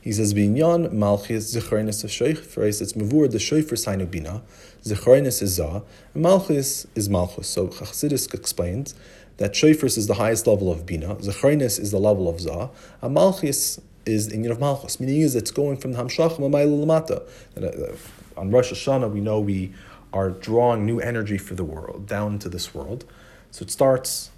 He 0.00 0.12
says, 0.12 0.32
"Binyan 0.32 0.92
malchus 0.92 1.54
zecharinis 1.54 2.02
of 2.04 2.10
shofar." 2.10 2.64
It's 2.64 2.94
mavur 2.94 3.30
the 3.30 3.38
shofar 3.38 3.76
sign 3.76 4.00
of 4.00 4.10
bina. 4.10 4.42
Zecharinis 4.82 5.42
is 5.42 5.50
za, 5.54 5.82
and 6.14 6.22
malchus 6.22 6.86
is 6.94 7.08
malchus. 7.08 7.48
So 7.48 7.68
Chassidus 7.68 8.32
explains 8.32 8.94
that 9.36 9.54
shofar 9.54 9.86
is 9.86 10.06
the 10.06 10.14
highest 10.14 10.46
level 10.46 10.72
of 10.72 10.86
bina. 10.86 11.16
Zecharinis 11.16 11.78
is 11.78 11.90
the 11.90 12.00
level 12.00 12.28
of 12.28 12.40
za, 12.40 12.70
and 13.02 13.14
malchus 13.14 13.80
is 14.06 14.28
the 14.28 14.36
inyan 14.36 14.52
of 14.52 14.60
malchus. 14.60 14.98
Meaning 15.00 15.20
is 15.20 15.36
it's 15.36 15.50
going 15.50 15.76
from 15.76 15.92
the 15.92 15.98
hamshach 15.98 16.38
mamayla 16.38 16.76
lamata. 16.82 17.18
Uh, 17.56 17.96
on 18.40 18.50
Rosh 18.50 18.72
Hashanah, 18.72 19.12
we 19.12 19.20
know 19.20 19.38
we 19.38 19.72
are 20.12 20.30
drawing 20.30 20.86
new 20.86 21.00
energy 21.00 21.38
for 21.38 21.54
the 21.54 21.64
world 21.64 22.06
down 22.06 22.34
into 22.34 22.48
this 22.48 22.74
world. 22.74 23.04
So 23.50 23.62
it 23.62 23.70
starts. 23.70 24.30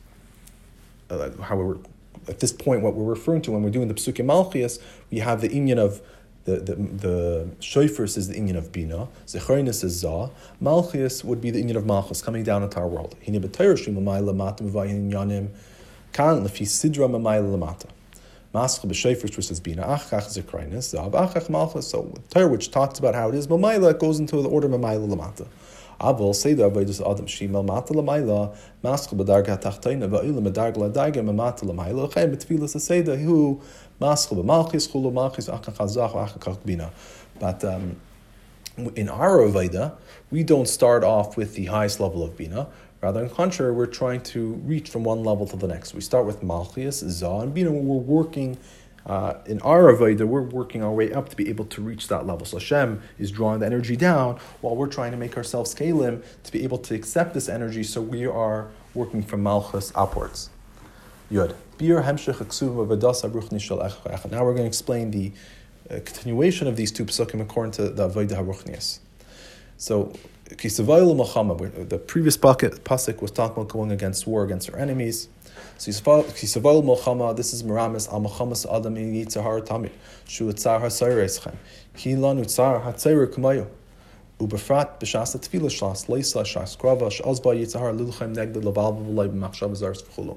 Uh, 1.10 1.30
how 1.42 1.56
we're 1.56 1.76
at 2.28 2.40
this 2.40 2.52
point, 2.52 2.82
what 2.82 2.94
we're 2.94 3.10
referring 3.10 3.42
to 3.42 3.52
when 3.52 3.62
we're 3.62 3.70
doing 3.70 3.88
the 3.88 3.94
Psukim 3.94 4.26
Malchias, 4.26 4.80
we 5.10 5.18
have 5.18 5.40
the 5.40 5.48
inyan 5.48 5.78
of 5.78 6.00
the 6.44 6.56
the, 6.56 6.74
the 6.74 7.48
shofars 7.60 8.16
is 8.16 8.28
the 8.28 8.34
inyan 8.34 8.56
of 8.56 8.72
bina, 8.72 9.08
zecharinus 9.26 9.84
is 9.84 10.00
za, 10.00 10.30
malchias 10.60 11.24
would 11.24 11.40
be 11.40 11.50
the 11.50 11.62
inyan 11.62 11.76
of 11.76 11.86
malchus 11.86 12.22
coming 12.22 12.42
down 12.42 12.62
into 12.62 12.78
our 12.78 12.88
world. 12.88 13.14
Kan 13.24 13.34
sidra. 16.44 17.86
Maschel 18.54 18.86
b'shofars 18.90 19.36
which 19.36 19.46
says 19.46 19.60
bina 19.60 19.82
achach 19.82 20.26
zecharinus 20.28 20.94
zav 20.94 21.12
achach 21.12 21.48
malchus. 21.48 21.88
So 21.88 22.14
Torah 22.30 22.48
which 22.48 22.70
talks 22.70 22.98
about 22.98 23.14
how 23.14 23.28
it 23.28 23.34
is 23.34 23.46
mamayla 23.46 23.98
goes 23.98 24.18
into 24.18 24.40
the 24.42 24.48
order 24.48 24.68
mamayla 24.68 25.08
lamata. 25.08 25.46
Aval 26.02 26.34
Seder 26.34 26.68
Avodas 26.68 27.00
Adam 27.08 27.26
Shima 27.26 27.62
Mata 27.62 27.92
Lamayla 27.92 28.56
Maschel 28.82 29.16
B'Darga 29.16 29.60
Tachtayna 29.60 30.08
Va'ila 30.08 30.42
Medarga 30.42 30.76
Ladarga 30.76 31.22
Mamata 31.22 31.62
Lamayla 31.62 32.12
Chem 32.12 32.34
Betfilas 32.34 32.78
Seder 32.80 33.16
Hu 33.16 33.60
Maschel 34.00 34.42
B'Malchis 34.42 34.90
Chulu 34.90 35.12
Malchis 35.12 35.48
Achachazach 35.48 36.12
Achachach 36.12 36.64
Bina. 36.66 36.90
But 37.38 37.62
um, 37.64 37.96
in 38.96 39.08
our 39.08 39.38
Aveda, 39.38 39.94
we 40.30 40.42
don't 40.42 40.68
start 40.68 41.04
off 41.04 41.36
with 41.36 41.54
the 41.54 41.66
highest 41.66 42.00
level 42.00 42.24
of 42.24 42.36
Bina. 42.36 42.66
Rather, 43.02 43.20
on 43.20 43.28
the 43.28 43.34
contrary, 43.34 43.72
we're 43.72 43.86
trying 43.86 44.20
to 44.20 44.54
reach 44.64 44.88
from 44.88 45.02
one 45.02 45.24
level 45.24 45.44
to 45.48 45.56
the 45.56 45.66
next. 45.66 45.92
We 45.92 46.00
start 46.00 46.24
with 46.24 46.40
Malchias, 46.40 47.06
Zah, 47.08 47.40
and 47.40 47.52
Bina. 47.52 47.72
We're 47.72 47.96
working 47.96 48.56
uh, 49.04 49.34
in 49.46 49.60
our 49.62 49.92
Avodah, 49.92 50.24
we're 50.24 50.42
working 50.42 50.84
our 50.84 50.92
way 50.92 51.12
up 51.12 51.28
to 51.28 51.34
be 51.34 51.48
able 51.48 51.64
to 51.64 51.82
reach 51.82 52.06
that 52.06 52.24
level. 52.26 52.46
So 52.46 52.58
Hashem 52.58 53.02
is 53.18 53.32
drawing 53.32 53.58
the 53.58 53.66
energy 53.66 53.96
down 53.96 54.38
while 54.60 54.76
we're 54.76 54.86
trying 54.86 55.10
to 55.10 55.16
make 55.16 55.36
ourselves 55.36 55.74
kalim 55.74 56.22
to 56.44 56.52
be 56.52 56.62
able 56.62 56.78
to 56.78 56.94
accept 56.94 57.34
this 57.34 57.48
energy. 57.48 57.82
So 57.82 58.00
we 58.00 58.26
are 58.26 58.68
working 58.94 59.22
from 59.22 59.42
Malchus 59.42 59.90
upwards. 59.96 60.50
Yud. 61.32 61.54
Now 64.30 64.44
we're 64.44 64.52
going 64.52 64.56
to 64.56 64.64
explain 64.64 65.10
the 65.10 65.32
uh, 65.90 65.94
continuation 66.04 66.68
of 66.68 66.76
these 66.76 66.92
two 66.92 67.06
psukim 67.06 67.40
according 67.40 67.72
to 67.72 67.88
the 67.88 68.08
Avodah 68.08 68.36
HaRuchnias. 68.36 69.00
So, 69.78 70.12
the 70.56 72.02
previous 72.06 72.36
pasuk 72.36 73.22
was 73.22 73.30
talking 73.30 73.62
about 73.62 73.72
going 73.72 73.92
against 73.92 74.26
war 74.26 74.44
against 74.44 74.70
our 74.70 74.78
enemies. 74.78 75.28
So 75.78 75.90
Yisrael 75.90 76.84
Mochama, 76.84 77.34
this 77.34 77.52
is 77.52 77.62
Miramis 77.62 78.12
al 78.12 78.20
Mochamas 78.20 78.66
Adam 78.72 78.96
in 78.96 79.12
Yitzhar 79.14 79.66
Tamid, 79.66 79.90
Shu 80.28 80.52
Tzar 80.52 80.80
HaSayreschem, 80.80 81.54
Ki 81.96 82.12
Lanu 82.12 82.44
Tzar 82.44 82.84
HaTzayre 82.84 83.26
Kumayo, 83.26 83.66
Ubefrat 84.38 85.00
B'Shas 85.00 85.36
Tefila 85.36 85.70
Shas, 85.70 86.06
Leisa 86.06 86.42
Shas 86.42 86.76
Krava, 86.76 87.10
Shazba 87.10 87.56
Yitzhar 87.58 87.98
Lulchem 87.98 88.34
Negde 88.34 88.62
Laval 88.62 88.94
V'Lay 88.94 89.28
B'Machshav 89.28 89.70
Zars 89.72 90.04
V'Chulu. 90.04 90.36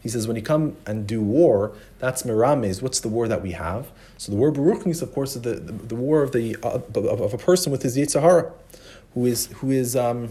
He 0.00 0.08
says, 0.08 0.28
when 0.28 0.36
you 0.36 0.42
come 0.42 0.76
and 0.86 1.06
do 1.06 1.22
war, 1.22 1.72
that's 1.98 2.24
Miramis, 2.24 2.82
What's 2.82 3.00
the 3.00 3.08
war 3.08 3.26
that 3.26 3.42
we 3.42 3.52
have? 3.52 3.90
So 4.18 4.30
the 4.30 4.38
war 4.38 4.52
Baruchnis, 4.52 5.02
of 5.02 5.12
course, 5.14 5.34
is 5.34 5.42
the, 5.42 5.54
the, 5.54 5.72
the 5.72 5.96
war 5.96 6.22
of, 6.22 6.32
the, 6.32 6.56
of, 6.62 6.94
of, 6.96 7.34
a 7.34 7.38
person 7.38 7.72
with 7.72 7.82
his 7.82 7.96
Yitzhahara, 7.96 8.52
who 9.14 9.26
is, 9.26 9.46
who 9.46 9.70
is, 9.70 9.96
um, 9.96 10.28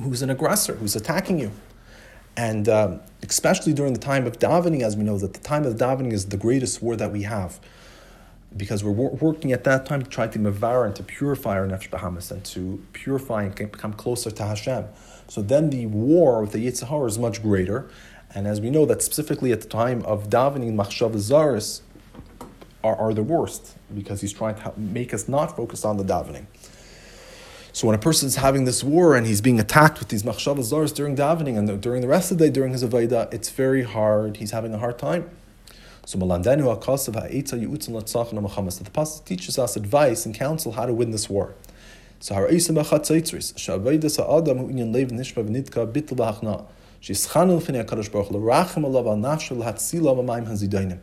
who's 0.00 0.22
an 0.22 0.30
aggressor, 0.30 0.74
who's 0.74 0.94
attacking 0.94 1.38
you. 1.40 1.50
And 2.36 2.68
um, 2.68 3.00
especially 3.22 3.74
during 3.74 3.92
the 3.92 4.00
time 4.00 4.26
of 4.26 4.38
davening, 4.38 4.82
as 4.82 4.96
we 4.96 5.04
know 5.04 5.18
that 5.18 5.34
the 5.34 5.40
time 5.40 5.64
of 5.64 5.74
davening 5.76 6.12
is 6.12 6.26
the 6.26 6.36
greatest 6.36 6.82
war 6.82 6.96
that 6.96 7.12
we 7.12 7.22
have, 7.22 7.60
because 8.56 8.82
we're 8.82 8.92
wor- 8.92 9.10
working 9.10 9.52
at 9.52 9.64
that 9.64 9.84
time 9.86 10.02
to 10.02 10.08
try 10.08 10.26
to 10.26 10.38
mavar 10.38 10.86
and 10.86 10.96
to 10.96 11.02
purify 11.02 11.58
our 11.58 11.66
nefesh 11.66 11.90
bahamas 11.90 12.30
and 12.30 12.44
to 12.44 12.82
purify 12.92 13.42
and 13.44 13.54
become 13.54 13.92
closer 13.92 14.30
to 14.30 14.42
Hashem. 14.44 14.86
So 15.28 15.42
then 15.42 15.70
the 15.70 15.86
war 15.86 16.42
with 16.42 16.52
the 16.52 16.66
Yitzhahar 16.66 17.06
is 17.06 17.18
much 17.18 17.42
greater, 17.42 17.90
and 18.34 18.46
as 18.46 18.60
we 18.60 18.70
know 18.70 18.86
that 18.86 19.02
specifically 19.02 19.52
at 19.52 19.60
the 19.60 19.68
time 19.68 20.02
of 20.04 20.30
davening, 20.30 20.74
machshav 20.74 21.12
zaris 21.12 21.82
are, 22.82 22.96
are 22.96 23.12
the 23.12 23.22
worst 23.22 23.76
because 23.94 24.22
he's 24.22 24.32
trying 24.32 24.54
to 24.56 24.72
make 24.78 25.12
us 25.12 25.28
not 25.28 25.54
focus 25.54 25.84
on 25.84 25.98
the 25.98 26.04
davening. 26.04 26.46
So 27.74 27.86
when 27.86 27.96
a 27.96 27.98
person 27.98 28.26
is 28.26 28.36
having 28.36 28.66
this 28.66 28.84
war 28.84 29.16
and 29.16 29.26
he's 29.26 29.40
being 29.40 29.58
attacked 29.58 29.98
with 29.98 30.08
these 30.08 30.24
machshavas 30.24 30.70
zars 30.70 30.94
during 30.94 31.16
davening 31.16 31.56
and 31.56 31.80
during 31.80 32.02
the 32.02 32.08
rest 32.08 32.30
of 32.30 32.36
the 32.36 32.44
day 32.44 32.50
during 32.50 32.72
his 32.72 32.84
avodah, 32.84 33.32
it's 33.32 33.48
very 33.48 33.82
hard. 33.82 34.36
He's 34.36 34.50
having 34.50 34.74
a 34.74 34.78
hard 34.78 34.98
time. 34.98 35.30
So 36.04 36.18
malandenu 36.18 36.78
akasav 36.78 37.14
ha'etza 37.14 37.58
yu'utzim 37.58 37.90
latzachon 37.90 38.34
ha'machamas. 38.34 38.78
The 38.78 38.90
pasuk 38.90 39.24
teaches 39.24 39.58
us 39.58 39.74
advice 39.76 40.26
and 40.26 40.34
counsel 40.34 40.72
how 40.72 40.84
to 40.84 40.92
win 40.92 41.12
this 41.12 41.30
war. 41.30 41.54
So 42.20 42.34
haraisim 42.34 42.76
b'chatzitzris 42.76 43.54
sha'avodah 43.54 44.10
sa'adam 44.10 44.58
hu'inyan 44.58 44.92
lev 44.92 45.08
nishma 45.08 45.42
v'nitka 45.42 45.90
bitl 45.90 46.14
b'hachna. 46.14 46.66
She'eschanu 47.00 47.56
l'finei 47.56 47.86
HaKadosh 47.86 48.12
Baruch 48.12 48.30
l'rachem 48.32 48.84
alav 48.84 49.06
al 49.06 49.16
nafshu 49.16 49.56
l'hatzila 49.56 50.14
b'mayim 50.14 50.46
hazidainim. 50.46 50.98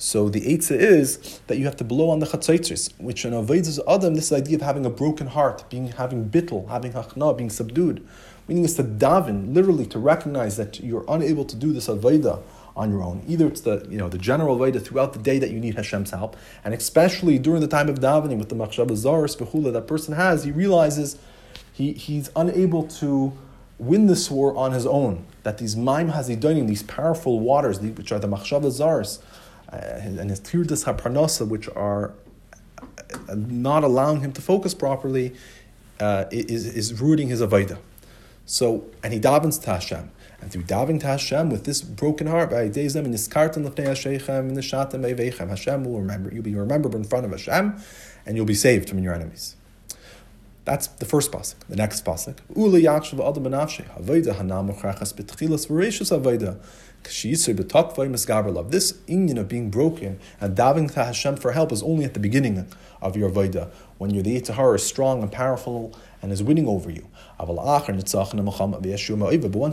So 0.00 0.30
the 0.30 0.40
Eitzah 0.40 0.78
is 0.78 1.40
that 1.46 1.58
you 1.58 1.66
have 1.66 1.76
to 1.76 1.84
blow 1.84 2.08
on 2.08 2.20
the 2.20 2.26
chatzaitzris, 2.26 2.98
which 2.98 3.26
in 3.26 3.34
Avedis 3.34 3.78
Adam, 3.86 4.14
this 4.14 4.32
idea 4.32 4.56
of 4.56 4.62
having 4.62 4.86
a 4.86 4.90
broken 4.90 5.26
heart, 5.26 5.68
being 5.68 5.88
having 5.88 6.30
bittel, 6.30 6.70
having 6.70 6.94
hachna, 6.94 7.36
being 7.36 7.50
subdued. 7.50 8.02
Meaning 8.48 8.64
is 8.64 8.76
to 8.76 8.82
daven, 8.82 9.54
literally 9.54 9.84
to 9.84 9.98
recognize 9.98 10.56
that 10.56 10.80
you're 10.80 11.04
unable 11.06 11.44
to 11.44 11.54
do 11.54 11.74
this 11.74 11.86
Aveda 11.86 12.40
on 12.74 12.90
your 12.90 13.02
own. 13.02 13.22
Either 13.28 13.46
it's 13.46 13.60
the 13.60 13.86
you 13.90 13.98
know 13.98 14.08
the 14.08 14.16
general 14.16 14.56
Aveda 14.56 14.82
throughout 14.82 15.12
the 15.12 15.18
day 15.18 15.38
that 15.38 15.50
you 15.50 15.60
need 15.60 15.74
Hashem's 15.74 16.12
help, 16.12 16.34
and 16.64 16.72
especially 16.72 17.38
during 17.38 17.60
the 17.60 17.68
time 17.68 17.90
of 17.90 17.98
davening 17.98 18.38
with 18.38 18.48
the 18.48 18.54
machshava 18.54 18.92
zaris 18.92 19.36
v'chula 19.36 19.70
that 19.70 19.86
person 19.86 20.14
has, 20.14 20.44
he 20.44 20.50
realizes 20.50 21.18
he, 21.74 21.92
he's 21.92 22.30
unable 22.34 22.84
to 22.84 23.34
win 23.78 24.06
this 24.06 24.30
war 24.30 24.56
on 24.56 24.72
his 24.72 24.86
own. 24.86 25.26
That 25.42 25.58
these 25.58 25.76
maim 25.76 26.10
hazidonim, 26.10 26.68
these 26.68 26.82
powerful 26.84 27.38
waters, 27.40 27.80
which 27.80 28.12
are 28.12 28.18
the 28.18 28.28
machshava 28.28 28.66
zaris, 28.66 29.18
and 29.72 30.30
his 30.30 30.40
tirdas 30.40 30.84
haparnasa, 30.84 31.46
which 31.46 31.68
are 31.70 32.12
uh, 33.28 33.34
not 33.34 33.84
allowing 33.84 34.20
him 34.20 34.32
to 34.32 34.42
focus 34.42 34.74
properly, 34.74 35.34
uh, 36.00 36.24
is, 36.30 36.66
is 36.66 37.00
rooting 37.00 37.28
his 37.28 37.40
avodah. 37.40 37.78
So, 38.46 38.84
and 39.02 39.12
he 39.12 39.20
davens 39.20 39.62
to 39.62 39.70
Hashem. 39.70 40.10
And 40.40 40.50
through 40.50 40.62
davening 40.62 41.00
to 41.00 41.06
Hashem 41.06 41.50
with 41.50 41.64
this 41.64 41.82
broken 41.82 42.26
heart, 42.26 42.50
by 42.50 42.68
days 42.68 42.94
them 42.94 43.04
in 43.04 43.12
Yiskartan 43.12 43.68
Lefnei 43.68 45.48
Hashem 45.48 45.84
will 45.84 46.00
remember. 46.00 46.32
You'll 46.32 46.42
be 46.42 46.54
remembered 46.54 46.94
in 46.94 47.04
front 47.04 47.26
of 47.26 47.30
Hashem, 47.30 47.76
and 48.24 48.36
you'll 48.36 48.46
be 48.46 48.54
saved 48.54 48.88
from 48.88 49.00
your 49.00 49.14
enemies. 49.14 49.56
That's 50.64 50.86
the 50.86 51.04
first 51.04 51.30
pasuk. 51.30 51.56
The 51.68 51.76
next 51.76 52.04
pasuk. 52.04 52.38
Ula 52.54 52.78
yakshav 52.78 53.20
adam 53.28 53.44
benafshe. 53.44 53.84
Avodah 54.00 54.36
hanam 54.36 54.74
uchrachas 54.74 55.12
betchilas. 55.14 55.68
This 57.02 57.24
inyan 59.08 59.38
of 59.38 59.48
being 59.48 59.70
broken 59.70 60.20
and 60.40 60.56
davening 60.56 60.92
to 60.92 61.04
Hashem 61.04 61.36
for 61.36 61.52
help 61.52 61.72
is 61.72 61.82
only 61.82 62.04
at 62.04 62.14
the 62.14 62.20
beginning 62.20 62.66
of 63.02 63.16
your 63.16 63.30
Vaida, 63.30 63.70
when 63.98 64.10
your 64.10 64.22
Yitzhahar 64.22 64.74
is 64.74 64.86
strong 64.86 65.22
and 65.22 65.32
powerful 65.32 65.94
and 66.22 66.30
is 66.30 66.42
winning 66.42 66.68
over 66.68 66.90
you. 66.90 67.06
But 67.38 67.48
once 67.48 68.12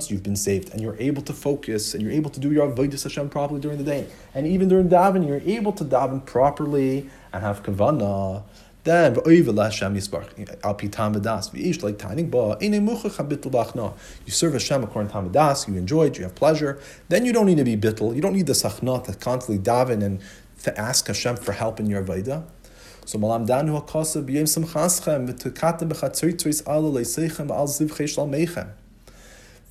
you've 0.09 0.23
been 0.23 0.37
saved 0.37 0.71
and 0.71 0.81
you're 0.81 0.95
able 0.99 1.21
to 1.23 1.33
focus 1.33 1.93
and 1.93 2.01
you're 2.01 2.11
able 2.11 2.29
to 2.29 2.39
do 2.39 2.51
your 2.51 2.71
Avodah 2.71 3.03
Hashem 3.03 3.29
properly 3.29 3.59
during 3.59 3.77
the 3.77 3.83
day, 3.83 4.07
and 4.33 4.47
even 4.47 4.69
during 4.69 4.87
davening, 4.89 5.27
you're 5.27 5.41
able 5.45 5.73
to 5.73 5.83
daven 5.83 6.25
properly 6.25 7.09
and 7.33 7.43
have 7.43 7.63
kavanah 7.63 8.43
then 8.87 9.15
v'oivel 9.15 9.61
Hashem 9.61 9.95
yisbarach 9.95 10.63
al 10.63 10.75
pitam 10.75 11.13
v'das 11.15 11.51
v'ish 11.51 11.83
like 11.83 11.97
taning 11.97 12.29
ba 12.31 12.57
ene 12.61 12.79
muchach 12.79 13.17
habitl 13.17 13.51
bachna. 13.51 13.93
You 14.25 14.31
serve 14.31 14.53
Hashem 14.53 14.83
according 14.83 15.11
to 15.11 15.17
Hamadas. 15.17 15.67
You 15.67 15.75
enjoy 15.75 16.07
it. 16.07 16.17
You 16.17 16.23
have 16.23 16.35
pleasure. 16.35 16.79
Then 17.09 17.25
you 17.25 17.33
don't 17.33 17.45
need 17.45 17.57
to 17.57 17.63
be 17.63 17.75
bitl. 17.75 18.15
You 18.15 18.21
don't 18.21 18.33
need 18.33 18.47
the 18.47 18.53
sachna 18.53 19.03
to 19.03 19.13
constantly 19.13 19.63
daven 19.63 20.01
and 20.03 20.21
to 20.63 20.79
ask 20.79 21.07
Hashem 21.07 21.35
for 21.35 21.51
help 21.51 21.79
in 21.79 21.87
your 21.87 22.03
vayda. 22.03 22.45
So 23.05 23.17
malam 23.17 23.45
danu 23.45 23.81
hakasa 23.81 24.23
b'yem 24.25 24.43
simchaschem 24.43 25.29
v'tukatem 25.29 25.89
b'chatzoytzoyis 25.89 26.67
al 26.67 26.83
leisechem 26.83 27.51
al 27.51 27.67
zivchei 27.67 28.07
shal 28.07 28.27
meichem 28.27 28.69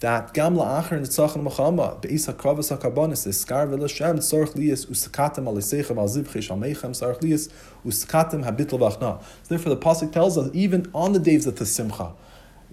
that 0.00 0.34
gam 0.34 0.56
la'achar 0.56 1.00
nitzachon 1.00 1.42
machama 1.42 2.00
be'is 2.02 2.26
hakravas 2.32 2.76
hakabanis 2.76 3.26
is 3.26 3.42
skar 3.42 3.66
v'lashem 3.66 4.18
tzorch 4.18 4.52
liyas 4.54 4.86
usakatem 4.86 5.44
alisechem 5.44 5.96
al 5.96 6.06
zivche 6.06 6.40
shalmeichem 6.46 6.90
tzorch 6.90 7.20
liyas 7.20 7.48
usakatem 7.84 8.44
habitl 8.44 8.78
v'achna. 8.78 9.22
Therefore, 9.48 9.70
the 9.74 9.80
pasuk 9.80 10.12
tells 10.12 10.36
us 10.36 10.50
even 10.52 10.90
on 10.94 11.12
the 11.12 11.18
days 11.18 11.46
of 11.46 11.56
the 11.56 11.64
simcha 11.64 12.12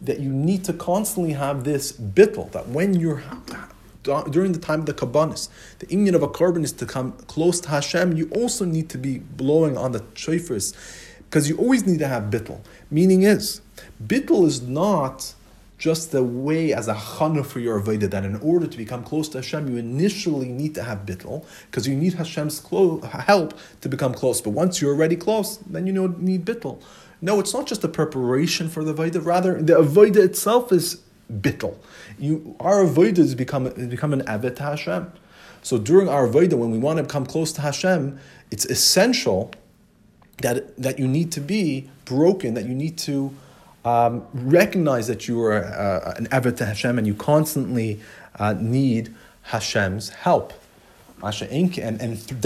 that 0.01 0.19
you 0.19 0.29
need 0.29 0.65
to 0.65 0.73
constantly 0.73 1.33
have 1.33 1.63
this 1.63 1.93
bitl 1.93 2.51
that 2.51 2.67
when 2.67 2.93
you're 2.93 3.23
during 4.03 4.51
the 4.51 4.59
time 4.59 4.81
of 4.81 4.85
the 4.85 4.93
kabbanis, 4.93 5.47
the 5.79 5.85
inyan 5.85 6.13
of 6.13 6.21
a 6.21 6.27
korban 6.27 6.63
is 6.65 6.73
to 6.73 6.85
come 6.85 7.13
close 7.27 7.61
to 7.61 7.69
Hashem. 7.69 8.17
You 8.17 8.29
also 8.35 8.65
need 8.65 8.89
to 8.89 8.97
be 8.97 9.19
blowing 9.19 9.77
on 9.77 9.93
the 9.93 10.01
shofars, 10.13 10.73
because 11.19 11.47
you 11.47 11.57
always 11.57 11.85
need 11.85 11.99
to 11.99 12.07
have 12.07 12.23
bittel. 12.23 12.59
Meaning 12.91 13.23
is, 13.23 13.61
bittel 14.05 14.45
is 14.45 14.61
not 14.61 15.33
just 15.83 16.13
the 16.13 16.23
way 16.23 16.71
as 16.71 16.87
a 16.87 16.93
chana 16.93 17.45
for 17.45 17.59
your 17.59 17.77
avodah 17.77 18.09
that 18.09 18.23
in 18.23 18.37
order 18.37 18.65
to 18.65 18.77
become 18.77 19.03
close 19.03 19.27
to 19.27 19.39
Hashem, 19.39 19.67
you 19.67 19.75
initially 19.75 20.47
need 20.47 20.75
to 20.75 20.83
have 20.83 20.99
bittel 20.99 21.45
because 21.65 21.85
you 21.85 21.93
need 21.93 22.13
Hashem's 22.13 22.61
clo- 22.61 23.01
help 23.01 23.53
to 23.81 23.89
become 23.89 24.13
close. 24.13 24.39
But 24.39 24.51
once 24.51 24.79
you're 24.79 24.93
already 24.93 25.17
close, 25.17 25.57
then 25.57 25.85
you 25.85 25.91
don't 25.91 26.21
need 26.21 26.45
bittel. 26.45 26.81
No, 27.21 27.37
it's 27.41 27.53
not 27.53 27.67
just 27.67 27.83
a 27.83 27.89
preparation 27.89 28.69
for 28.69 28.85
the 28.85 28.93
avodah. 28.93 29.25
Rather, 29.25 29.61
the 29.61 29.73
avodah 29.73 30.23
itself 30.23 30.71
is 30.71 31.01
bittel. 31.29 31.75
You, 32.17 32.55
our 32.61 32.85
avodah 32.85 33.17
has 33.17 33.35
become, 33.35 33.65
become 33.89 34.13
an 34.13 34.21
avet 34.21 34.55
to 34.55 34.63
Hashem. 34.63 35.11
So 35.63 35.77
during 35.77 36.07
our 36.07 36.25
avodah, 36.25 36.53
when 36.53 36.71
we 36.71 36.77
want 36.77 36.99
to 36.99 37.05
come 37.05 37.25
close 37.25 37.51
to 37.53 37.61
Hashem, 37.61 38.17
it's 38.51 38.63
essential 38.63 39.51
that, 40.37 40.77
that 40.77 40.97
you 40.97 41.09
need 41.09 41.33
to 41.33 41.41
be 41.41 41.89
broken, 42.05 42.53
that 42.53 42.63
you 42.63 42.73
need 42.73 42.97
to 42.99 43.35
um, 43.85 44.25
recognize 44.33 45.07
that 45.07 45.27
you 45.27 45.41
are 45.41 45.63
uh, 45.63 46.13
an 46.17 46.27
avet 46.27 46.57
to 46.57 46.65
Hashem 46.65 46.97
and 46.97 47.05
you 47.05 47.13
constantly 47.13 47.99
uh, 48.39 48.53
need 48.53 49.13
Hashem's 49.43 50.09
help. 50.09 50.53
And, 51.21 52.01
and 52.01 52.19
through 52.19 52.39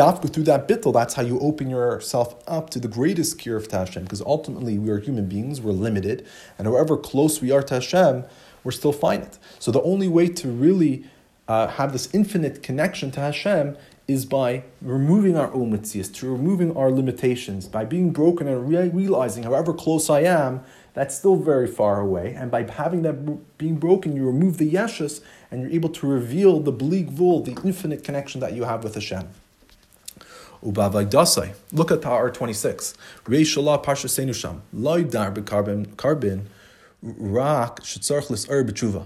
that 0.43 0.67
bittel, 0.67 0.93
that's 0.93 1.15
how 1.15 1.23
you 1.23 1.39
open 1.39 1.67
yourself 1.67 2.35
up 2.47 2.69
to 2.69 2.79
the 2.79 2.87
greatest 2.87 3.39
cure 3.39 3.57
of 3.57 3.71
Hashem, 3.71 4.03
because 4.03 4.21
ultimately 4.21 4.77
we 4.77 4.91
are 4.91 4.99
human 4.99 5.27
beings, 5.27 5.59
we're 5.59 5.71
limited, 5.71 6.27
and 6.59 6.67
however 6.67 6.95
close 6.95 7.41
we 7.41 7.49
are 7.49 7.63
to 7.63 7.73
Hashem, 7.75 8.23
we're 8.63 8.71
still 8.71 8.93
finite. 8.93 9.39
So 9.57 9.71
the 9.71 9.81
only 9.81 10.07
way 10.07 10.27
to 10.27 10.47
really 10.49 11.05
uh, 11.47 11.69
have 11.69 11.91
this 11.91 12.13
infinite 12.13 12.61
connection 12.61 13.09
to 13.11 13.19
Hashem 13.19 13.77
is 14.07 14.25
by 14.27 14.63
removing 14.79 15.37
our 15.37 15.51
own 15.53 15.71
mitzias, 15.71 16.13
to 16.13 16.31
removing 16.31 16.77
our 16.77 16.91
limitations, 16.91 17.67
by 17.67 17.83
being 17.83 18.11
broken 18.11 18.47
and 18.47 18.69
re- 18.69 18.89
realizing, 18.89 19.41
however 19.41 19.73
close 19.73 20.07
I 20.07 20.21
am, 20.21 20.61
that's 20.97 21.15
still 21.15 21.35
very 21.35 21.67
far 21.67 22.01
away. 22.01 22.33
And 22.33 22.49
by 22.49 22.63
having 22.63 23.03
that 23.03 23.57
being 23.59 23.75
broken, 23.75 24.15
you 24.15 24.25
remove 24.25 24.57
the 24.57 24.67
yeshus 24.67 25.21
and 25.51 25.61
you're 25.61 25.69
able 25.69 25.89
to 25.89 26.07
reveal 26.07 26.59
the 26.59 26.71
bleak 26.71 27.09
vul, 27.09 27.43
the 27.43 27.55
infinite 27.63 28.03
connection 28.03 28.41
that 28.41 28.53
you 28.53 28.63
have 28.63 28.83
with 28.83 28.95
Hashem. 28.95 29.29
Ubavaydasai. 30.63 31.53
Look 31.71 31.91
at 31.91 32.01
Ta'ar 32.01 32.31
26. 32.31 32.95
Reishalah 33.25 33.83
Parsha 33.83 34.07
Senusham. 34.07 34.61
Loidar 34.75 35.31
bekarbin 35.35 35.95
carbon 35.97 36.49
rak 37.03 37.81
shetzarch 37.81 38.29
lis'er 38.31 38.67
b'tshuva. 38.67 39.05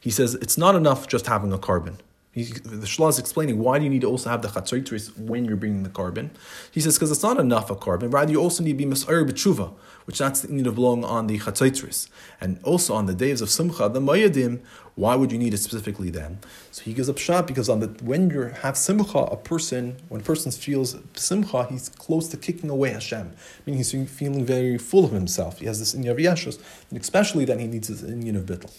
He 0.00 0.10
says 0.10 0.34
it's 0.34 0.58
not 0.58 0.76
enough 0.76 1.08
just 1.08 1.26
having 1.26 1.52
a 1.52 1.58
korban. 1.58 1.96
He, 2.38 2.52
the 2.52 2.86
Shlah 2.86 3.10
is 3.10 3.18
explaining 3.18 3.58
why 3.58 3.78
do 3.78 3.84
you 3.84 3.90
need 3.90 4.02
to 4.02 4.06
also 4.06 4.30
have 4.30 4.42
the 4.42 4.48
chatzotris 4.48 5.16
when 5.18 5.44
you're 5.44 5.56
bringing 5.56 5.82
the 5.82 5.90
korban. 5.90 6.30
He 6.70 6.80
says 6.80 6.96
because 6.96 7.10
it's 7.10 7.22
not 7.22 7.38
enough 7.38 7.70
a 7.70 7.76
korban. 7.76 8.12
Rather, 8.12 8.32
you 8.32 8.40
also 8.40 8.62
need 8.62 8.78
to 8.78 8.78
be 8.78 8.86
misayr 8.86 9.28
b'tshuva, 9.28 9.72
which 10.04 10.18
that's 10.18 10.40
the 10.40 10.52
need 10.52 10.66
of 10.66 10.74
belong 10.74 11.04
on 11.04 11.26
the 11.26 11.38
chatzotris, 11.38 12.08
and 12.40 12.58
also 12.62 12.94
on 12.94 13.06
the 13.06 13.14
days 13.14 13.40
of 13.40 13.50
simcha, 13.50 13.88
the 13.88 14.00
mayadim. 14.00 14.60
Why 14.94 15.14
would 15.14 15.30
you 15.30 15.38
need 15.38 15.54
it 15.54 15.58
specifically 15.58 16.10
then? 16.10 16.40
So 16.72 16.82
he 16.82 16.92
gives 16.92 17.08
up 17.08 17.18
shot 17.18 17.46
because 17.46 17.68
on 17.68 17.78
the 17.78 17.86
when 18.02 18.30
you 18.30 18.40
have 18.62 18.76
simcha, 18.76 19.18
a 19.18 19.36
person 19.36 19.96
when 20.08 20.20
a 20.20 20.24
person 20.24 20.50
feels 20.50 20.96
simcha, 21.14 21.66
he's 21.66 21.88
close 21.88 22.26
to 22.28 22.36
kicking 22.36 22.68
away 22.68 22.90
Hashem, 22.90 23.32
meaning 23.64 23.78
he's 23.78 23.92
feeling 24.10 24.44
very 24.44 24.76
full 24.76 25.04
of 25.04 25.12
himself. 25.12 25.60
He 25.60 25.66
has 25.66 25.78
this 25.78 25.94
of 25.94 26.16
yashus, 26.16 26.58
and 26.90 27.00
especially 27.00 27.44
then 27.44 27.60
he 27.60 27.68
needs 27.68 27.88
his 27.88 28.02
inyan 28.02 28.36
of 28.36 28.46
bittul. 28.46 28.72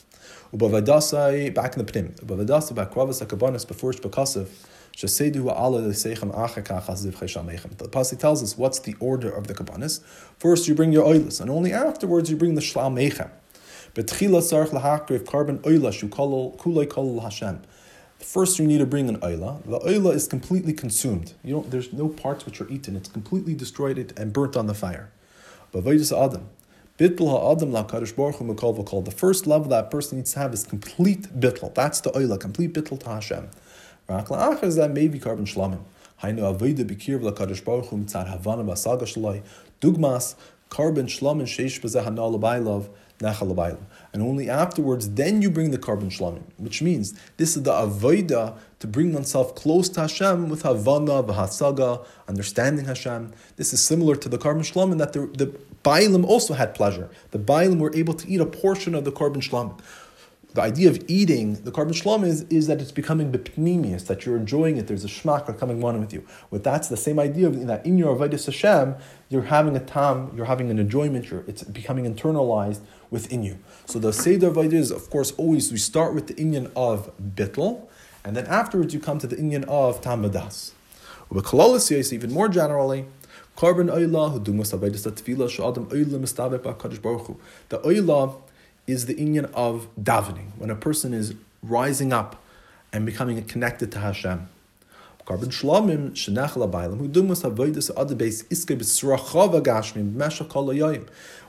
Back 0.52 1.78
in 1.78 1.86
the 1.86 1.92
pnim. 1.92 2.20
Ubavadasai 2.22 2.76
back 2.76 2.92
kravas 2.92 3.26
akabanis 3.26 3.68
before 3.68 3.92
shbakasav. 3.94 4.48
The 5.02 5.08
pasuk 7.88 8.20
tells 8.20 8.44
us 8.44 8.58
what's 8.58 8.80
the 8.80 8.96
order 9.00 9.30
of 9.30 9.48
the 9.48 9.54
kabbanis. 9.54 10.02
First, 10.40 10.68
you 10.68 10.76
bring 10.76 10.92
your 10.92 11.06
oilus, 11.06 11.40
and 11.40 11.50
only 11.50 11.72
afterwards 11.72 12.30
you 12.30 12.36
bring 12.36 12.56
the 12.56 12.62
shlam 12.62 12.96
mechem. 12.96 13.30
Betchila. 13.94 14.42
First, 18.18 18.60
you 18.60 18.68
need 18.68 18.80
to 18.80 18.86
bring 18.86 19.08
an 19.08 19.18
oila. 19.20 19.64
The 19.64 19.80
oila 19.80 20.14
is 20.14 20.28
completely 20.28 20.74
consumed. 20.74 21.34
You 21.46 21.54
don't. 21.54 21.72
There's 21.72 21.94
no 21.94 22.10
parts 22.10 22.46
which 22.46 22.60
are 22.60 22.68
eaten. 22.68 22.98
It's 22.98 23.08
completely 23.08 23.54
destroyed 23.54 24.14
and 24.18 24.34
burnt 24.34 24.58
on 24.58 24.68
the 24.68 24.74
fire. 24.74 25.12
Bittul 27.00 27.30
ha'adam 27.30 27.72
la'kadosh 27.72 28.14
baruch 28.14 28.36
hu 28.36 28.44
v'kol. 28.44 29.06
The 29.06 29.12
first 29.12 29.48
level 29.48 29.70
that 29.70 29.90
person 29.90 30.18
needs 30.18 30.34
to 30.34 30.40
have 30.40 30.54
is 30.54 30.66
complete 30.66 31.40
bittul. 31.40 31.74
That's 31.74 32.02
the 32.02 32.12
oila, 32.12 32.38
complete 32.40 32.74
bittul 32.74 33.00
to 33.00 33.10
Hashem. 33.10 33.50
Rak 34.10 34.28
la'achar 34.28 34.64
is 34.64 34.76
that 34.76 34.92
maybe 34.92 35.18
korban 35.18 35.48
shlamim. 35.48 35.80
Hainu 36.22 36.42
avoida 36.54 36.84
b'kir 36.84 37.18
v'la'kadosh 37.22 37.64
baruch 37.64 37.86
hu 37.86 37.98
mitzad 38.00 38.28
havana 38.28 38.66
b'asaga 38.66 39.04
shalai. 39.04 39.42
Dugmas, 39.80 40.36
korban 40.70 41.06
shlamim 41.06 41.44
sheish 41.44 41.80
b'zeh 41.80 42.04
hanal 42.04 42.34
l'bailov. 42.34 42.90
And 43.22 44.24
only 44.24 44.50
afterwards, 44.50 45.10
then 45.10 45.42
you 45.42 45.52
bring 45.52 45.72
the 45.72 45.78
korban 45.78 46.06
shlamim, 46.06 46.44
which 46.56 46.82
means 46.82 47.20
this 47.36 47.58
is 47.58 47.64
the 47.64 47.72
avoida 47.74 48.58
to 48.80 48.88
bring 48.88 49.12
oneself 49.12 49.56
close 49.56 49.90
to 49.90 50.00
Hashem 50.00 50.48
with 50.48 50.62
havana, 50.62 51.22
v'hasaga, 51.24 52.06
understanding 52.30 52.86
Hashem. 52.86 53.34
This 53.58 53.74
is 53.74 53.82
similar 53.82 54.16
to 54.16 54.30
the 54.30 54.38
korban 54.38 54.60
shlamim 54.60 55.00
that 55.00 55.12
the, 55.12 55.28
the 55.28 55.54
Bailim 55.84 56.26
also 56.26 56.54
had 56.54 56.76
pleasure. 56.76 57.10
The 57.32 57.40
Bailim 57.40 57.80
were 57.80 57.96
able 57.96 58.14
to 58.14 58.28
eat 58.30 58.40
a 58.40 58.46
portion 58.46 58.96
of 58.96 59.06
the 59.06 59.12
korban 59.12 59.38
shlamim 59.38 59.80
the 60.54 60.62
idea 60.62 60.90
of 60.90 61.04
eating 61.08 61.54
the 61.64 61.72
korban 61.72 61.94
shalom 61.94 62.24
is, 62.24 62.42
is 62.44 62.66
that 62.68 62.82
it's 62.82 62.92
becoming 62.92 63.32
bipnimius, 63.32 64.08
that 64.08 64.26
you're 64.26 64.36
enjoying 64.36 64.78
it. 64.78 64.88
There's 64.88 65.06
a 65.06 65.08
shmak 65.08 65.58
coming 65.60 65.80
one 65.80 66.00
with 66.00 66.12
you. 66.12 66.26
With 66.50 66.64
that's 66.64 66.88
the 66.88 66.98
same 66.98 67.20
idea 67.20 67.48
of 67.48 67.68
that 67.68 67.86
in 67.86 68.00
your 68.00 68.16
avodas 68.16 68.46
Hashem, 68.48 68.96
you're 69.30 69.44
having 69.44 69.76
a 69.76 69.80
tam, 69.80 70.32
you're 70.36 70.48
having 70.48 70.72
an 70.72 70.80
enjoyment. 70.80 71.30
You're, 71.30 71.44
it's 71.48 71.64
becoming 71.64 72.12
internalized 72.12 72.82
within 73.12 73.44
you. 73.44 73.60
So 73.86 74.00
the 74.00 74.12
seder 74.12 74.50
avodah 74.50 74.74
is, 74.74 74.90
of 74.90 75.10
course, 75.12 75.32
always 75.34 75.72
we 75.72 75.78
start 75.78 76.16
with 76.16 76.28
the 76.28 76.34
inyan 76.34 76.72
of 76.76 77.12
bittel, 77.22 77.88
and 78.26 78.36
then 78.36 78.48
afterwards 78.48 78.92
you 78.92 79.00
come 79.00 79.20
to 79.20 79.28
the 79.28 79.36
inyan 79.36 79.66
of 79.66 80.02
tam 80.02 80.24
badas. 80.24 80.72
With 81.30 82.12
even 82.12 82.34
more 82.34 82.50
generally, 82.50 83.06
Korban 83.60 83.94
Oilah, 83.94 84.32
who 84.32 84.40
do 84.40 84.54
most 84.54 84.72
avodas 84.72 85.06
tefillah, 85.06 85.50
shadam 85.50 85.88
Oilah 85.88 86.18
mistabek 86.18 86.60
ba'kadosh 86.60 87.02
baruch 87.02 87.28
hu. 87.28 87.38
The 87.68 87.80
Oilah 87.80 88.38
is 88.88 89.06
the 89.06 89.16
inyan 89.16 89.52
of 89.52 89.90
davening, 90.02 90.52
when 90.58 90.70
a 90.70 90.78
person 90.78 91.14
is 91.14 91.36
rising 91.62 92.14
up 92.14 92.42
and 92.94 93.06
becoming 93.06 93.44
connected 93.44 93.92
to 93.92 94.00
Hashem. 94.00 94.48
Korban 95.26 95.48
shlamim 95.48 96.12
shenach 96.12 96.54
labaylam 96.54 97.00
who 97.00 97.10
dumas 97.10 97.44
avodas 97.44 97.94
adabes 97.96 98.46
iske 98.46 98.78
b'srachava 98.78 99.62
gashmim 99.62 100.14
b'meshach 100.14 100.48
kol 100.48 100.68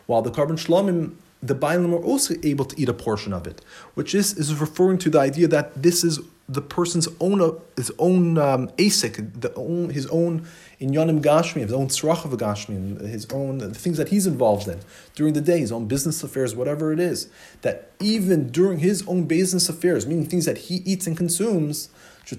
While 0.07 0.23
the 0.23 0.33
korban 0.33 0.59
shlamim 0.59 1.15
the 1.43 1.55
Bailam 1.55 1.93
are 1.93 2.05
also 2.05 2.35
able 2.43 2.65
to 2.67 2.79
eat 2.79 2.89
a 2.89 2.93
portion 2.93 3.33
of 3.33 3.47
it, 3.47 3.65
which 3.95 4.15
is, 4.15 4.37
is 4.37 4.55
referring 4.55 4.99
to 4.99 5.09
the 5.09 5.19
idea 5.19 5.49
that 5.49 5.81
this 5.83 6.05
is 6.05 6.21
the 6.51 6.61
person's 6.61 7.09
own 7.21 7.59
his 7.77 7.93
own 7.99 8.37
um, 8.37 8.69
asik, 8.71 9.41
the 9.41 9.55
own 9.55 9.91
his 9.91 10.07
own 10.09 10.47
inyanim 10.81 11.21
gashmi, 11.21 11.61
his 11.63 11.73
own 11.73 11.89
tzrachav 11.89 12.33
gashmi, 12.37 13.01
his 13.03 13.27
own 13.33 13.59
the 13.59 13.75
things 13.75 13.97
that 13.99 14.09
he's 14.09 14.27
involved 14.27 14.67
in 14.69 14.81
during 15.15 15.35
the 15.35 15.41
day, 15.41 15.61
his 15.61 15.71
own 15.73 15.87
business 15.87 16.23
affairs, 16.23 16.55
whatever 16.55 16.93
it 16.93 17.01
is. 17.01 17.29
That 17.63 17.93
even 18.01 18.49
during 18.51 18.79
his 18.79 19.07
own 19.07 19.25
business 19.25 19.69
affairs, 19.69 20.07
meaning 20.07 20.27
things 20.27 20.47
that 20.47 20.59
he 20.59 20.77
eats 20.77 21.07
and 21.07 21.17
consumes, 21.17 21.91
even 22.31 22.39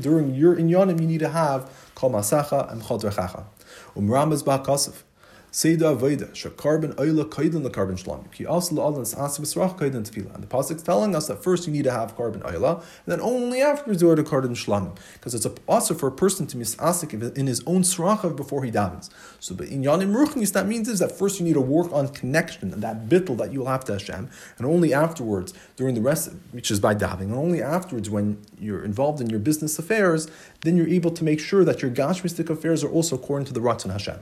during 0.00 0.34
your 0.34 0.56
inyanim, 0.56 1.00
you 1.00 1.06
need 1.06 1.20
to 1.20 1.28
have 1.28 1.70
kol 1.94 2.10
masacha 2.10 2.72
and 2.72 2.82
chol 2.82 3.00
drechacha. 3.00 3.44
Umrambas 3.94 4.42
ba'kasif. 4.42 5.02
Seder 5.56 5.86
Avodah, 5.86 6.32
Shakarbon 6.32 6.94
Oila 6.96 7.24
Kaidan 7.24 7.62
the 7.62 7.70
korban 7.70 7.98
Shlam. 7.98 8.30
Ki 8.30 8.44
also 8.44 8.74
La'alan 8.74 9.06
Sasa 9.06 9.40
B'Srach 9.40 9.78
Kaidan 9.78 10.06
Tefillah. 10.06 10.34
And 10.34 10.42
the 10.42 10.46
Pasuk's 10.46 10.82
telling 10.82 11.16
us 11.16 11.28
that 11.28 11.42
first 11.42 11.66
you 11.66 11.72
need 11.72 11.84
to 11.84 11.90
have 11.90 12.14
korban 12.14 12.42
Oila, 12.42 12.74
and 12.74 12.84
then 13.06 13.22
only 13.22 13.62
afterwards 13.62 14.02
you 14.02 14.08
order 14.10 14.22
korban 14.22 14.50
Shlam. 14.50 14.94
Because 15.14 15.34
it's 15.34 15.46
also 15.66 15.94
for 15.94 16.08
a 16.08 16.12
person 16.12 16.46
to 16.48 16.58
misasik 16.58 17.38
in 17.38 17.46
his 17.46 17.62
own 17.66 17.84
Srachav 17.84 18.36
before 18.36 18.64
he 18.64 18.70
davens. 18.70 19.08
So 19.40 19.54
but 19.54 19.68
in 19.68 19.82
Yanim 19.82 20.14
Ruchnis, 20.14 20.52
that 20.52 20.66
means 20.66 20.90
is 20.90 20.98
that 20.98 21.12
first 21.12 21.40
you 21.40 21.46
need 21.46 21.54
to 21.54 21.62
work 21.62 21.90
on 21.90 22.08
connection 22.08 22.74
and 22.74 22.82
that 22.82 23.08
bittel 23.08 23.38
that 23.38 23.50
you 23.50 23.60
will 23.60 23.68
have 23.68 23.86
to 23.86 23.92
Hashem, 23.92 24.28
and 24.58 24.66
only 24.66 24.92
afterwards, 24.92 25.54
during 25.76 25.94
the 25.94 26.02
rest, 26.02 26.34
which 26.52 26.70
is 26.70 26.80
by 26.80 26.92
daving, 26.92 27.30
and 27.30 27.38
only 27.38 27.62
afterwards 27.62 28.10
when 28.10 28.44
you're 28.60 28.84
involved 28.84 29.22
in 29.22 29.30
your 29.30 29.40
business 29.40 29.78
affairs, 29.78 30.28
then 30.64 30.76
you're 30.76 30.86
able 30.86 31.12
to 31.12 31.24
make 31.24 31.40
sure 31.40 31.64
that 31.64 31.80
your 31.80 31.90
Gashmistic 31.90 32.50
affairs 32.50 32.84
are 32.84 32.90
also 32.90 33.16
according 33.16 33.46
to 33.46 33.54
the 33.54 33.60
Ratzon 33.60 33.90
Hashem. 33.90 34.18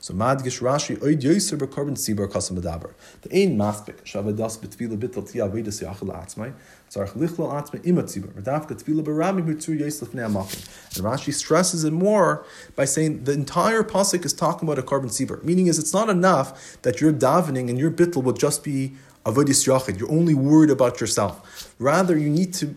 So 0.00 0.14
Madgish 0.14 0.60
Rashi 0.60 0.96
oid 0.98 1.22
yoser 1.22 1.58
b'korban 1.58 1.94
tzibur 1.94 2.28
kasam 2.30 2.58
medaber. 2.58 2.92
The 3.22 3.42
ein 3.42 3.56
maspik 3.56 4.02
shavadas 4.04 4.58
b'tvila 4.58 4.96
bittel 4.96 5.30
tia 5.30 5.48
avedus 5.48 5.82
yachal 5.82 6.14
atzmai. 6.14 6.52
Tzarech 6.90 7.12
lichlo 7.12 7.52
atzmai 7.52 7.84
ima 7.84 8.02
tzibur. 8.02 8.32
V'davka 8.32 8.80
tvila 8.82 9.02
b'rami 9.02 9.42
b'tzu 9.42 9.78
yois 9.78 10.02
lefnei 10.02 10.26
amakim. 10.28 10.96
And 10.96 11.04
Rashi 11.04 11.32
stresses 11.32 11.84
it 11.84 11.92
more 11.92 12.44
by 12.76 12.84
saying 12.84 13.24
the 13.24 13.32
entire 13.32 13.82
pasuk 13.82 14.24
is 14.24 14.32
talking 14.32 14.68
about 14.68 14.78
a 14.78 14.82
korban 14.82 15.06
tzibur. 15.06 15.42
Meaning 15.42 15.66
is 15.66 15.78
it's 15.78 15.92
not 15.92 16.08
enough 16.08 16.78
that 16.82 17.00
your 17.00 17.12
davening 17.12 17.68
and 17.68 17.78
your 17.78 17.90
bittel 17.90 18.22
will 18.22 18.32
just 18.32 18.62
be 18.62 18.94
avodis 19.24 19.66
yachid. 19.66 19.98
You're 19.98 20.10
only 20.10 20.34
worried 20.34 20.70
about 20.70 21.00
yourself. 21.00 21.74
Rather, 21.78 22.16
you 22.16 22.30
need 22.30 22.54
to 22.54 22.74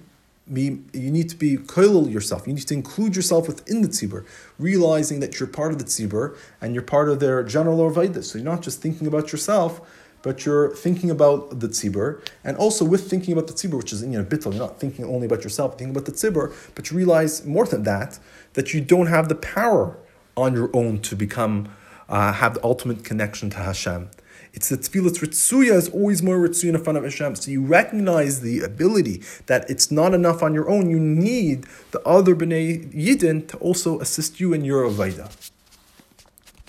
be, 0.51 0.79
you 0.93 1.11
need 1.11 1.29
to 1.29 1.35
be 1.35 1.57
koilel 1.57 2.11
yourself. 2.11 2.47
You 2.47 2.53
need 2.53 2.67
to 2.67 2.73
include 2.73 3.15
yourself 3.15 3.47
within 3.47 3.81
the 3.81 3.87
tzibur, 3.87 4.25
realizing 4.59 5.19
that 5.19 5.39
you're 5.39 5.47
part 5.47 5.71
of 5.71 5.77
the 5.79 5.85
tzibur 5.85 6.35
and 6.59 6.73
you're 6.73 6.83
part 6.83 7.09
of 7.09 7.19
their 7.19 7.43
general 7.43 7.79
orvaidah. 7.79 8.23
So 8.23 8.37
you're 8.37 8.45
not 8.45 8.61
just 8.61 8.81
thinking 8.81 9.07
about 9.07 9.31
yourself, 9.31 9.81
but 10.21 10.45
you're 10.45 10.75
thinking 10.75 11.09
about 11.09 11.59
the 11.59 11.67
tzibur, 11.67 12.21
and 12.43 12.55
also 12.57 12.85
with 12.85 13.09
thinking 13.09 13.33
about 13.33 13.47
the 13.47 13.53
tzibur, 13.53 13.77
which 13.77 13.91
is 13.91 14.01
in 14.01 14.11
your 14.11 14.23
bittul, 14.23 14.53
you're 14.53 14.61
not 14.61 14.79
thinking 14.79 15.05
only 15.05 15.25
about 15.25 15.43
yourself, 15.43 15.77
thinking 15.77 15.95
about 15.95 16.05
the 16.05 16.11
tzibur, 16.11 16.53
but 16.75 16.91
you 16.91 16.97
realize 16.97 17.45
more 17.45 17.65
than 17.65 17.83
that 17.83 18.19
that 18.53 18.73
you 18.73 18.81
don't 18.81 19.07
have 19.07 19.29
the 19.29 19.35
power 19.35 19.97
on 20.37 20.53
your 20.53 20.69
own 20.73 20.99
to 20.99 21.15
become 21.15 21.69
uh, 22.09 22.33
have 22.33 22.55
the 22.55 22.63
ultimate 22.63 23.03
connection 23.03 23.49
to 23.49 23.57
Hashem. 23.57 24.09
It's 24.53 24.69
the 24.69 24.77
tefillah 24.77 25.11
ritzuya 25.11 25.73
is 25.73 25.89
always 25.89 26.21
more 26.21 26.37
ritzuya 26.37 26.75
in 26.75 26.83
front 26.83 26.97
of 26.97 27.03
Hashem. 27.03 27.35
So 27.35 27.51
you 27.51 27.61
recognize 27.63 28.41
the 28.41 28.61
ability 28.61 29.23
that 29.45 29.69
it's 29.69 29.91
not 29.91 30.13
enough 30.13 30.43
on 30.43 30.53
your 30.53 30.69
own. 30.69 30.89
You 30.89 30.99
need 30.99 31.65
the 31.91 32.01
other 32.05 32.35
bnei 32.35 32.93
yidden 32.93 33.47
to 33.47 33.57
also 33.57 33.99
assist 33.99 34.39
you 34.39 34.53
in 34.53 34.65
your 34.65 34.83
avodah. 34.83 35.50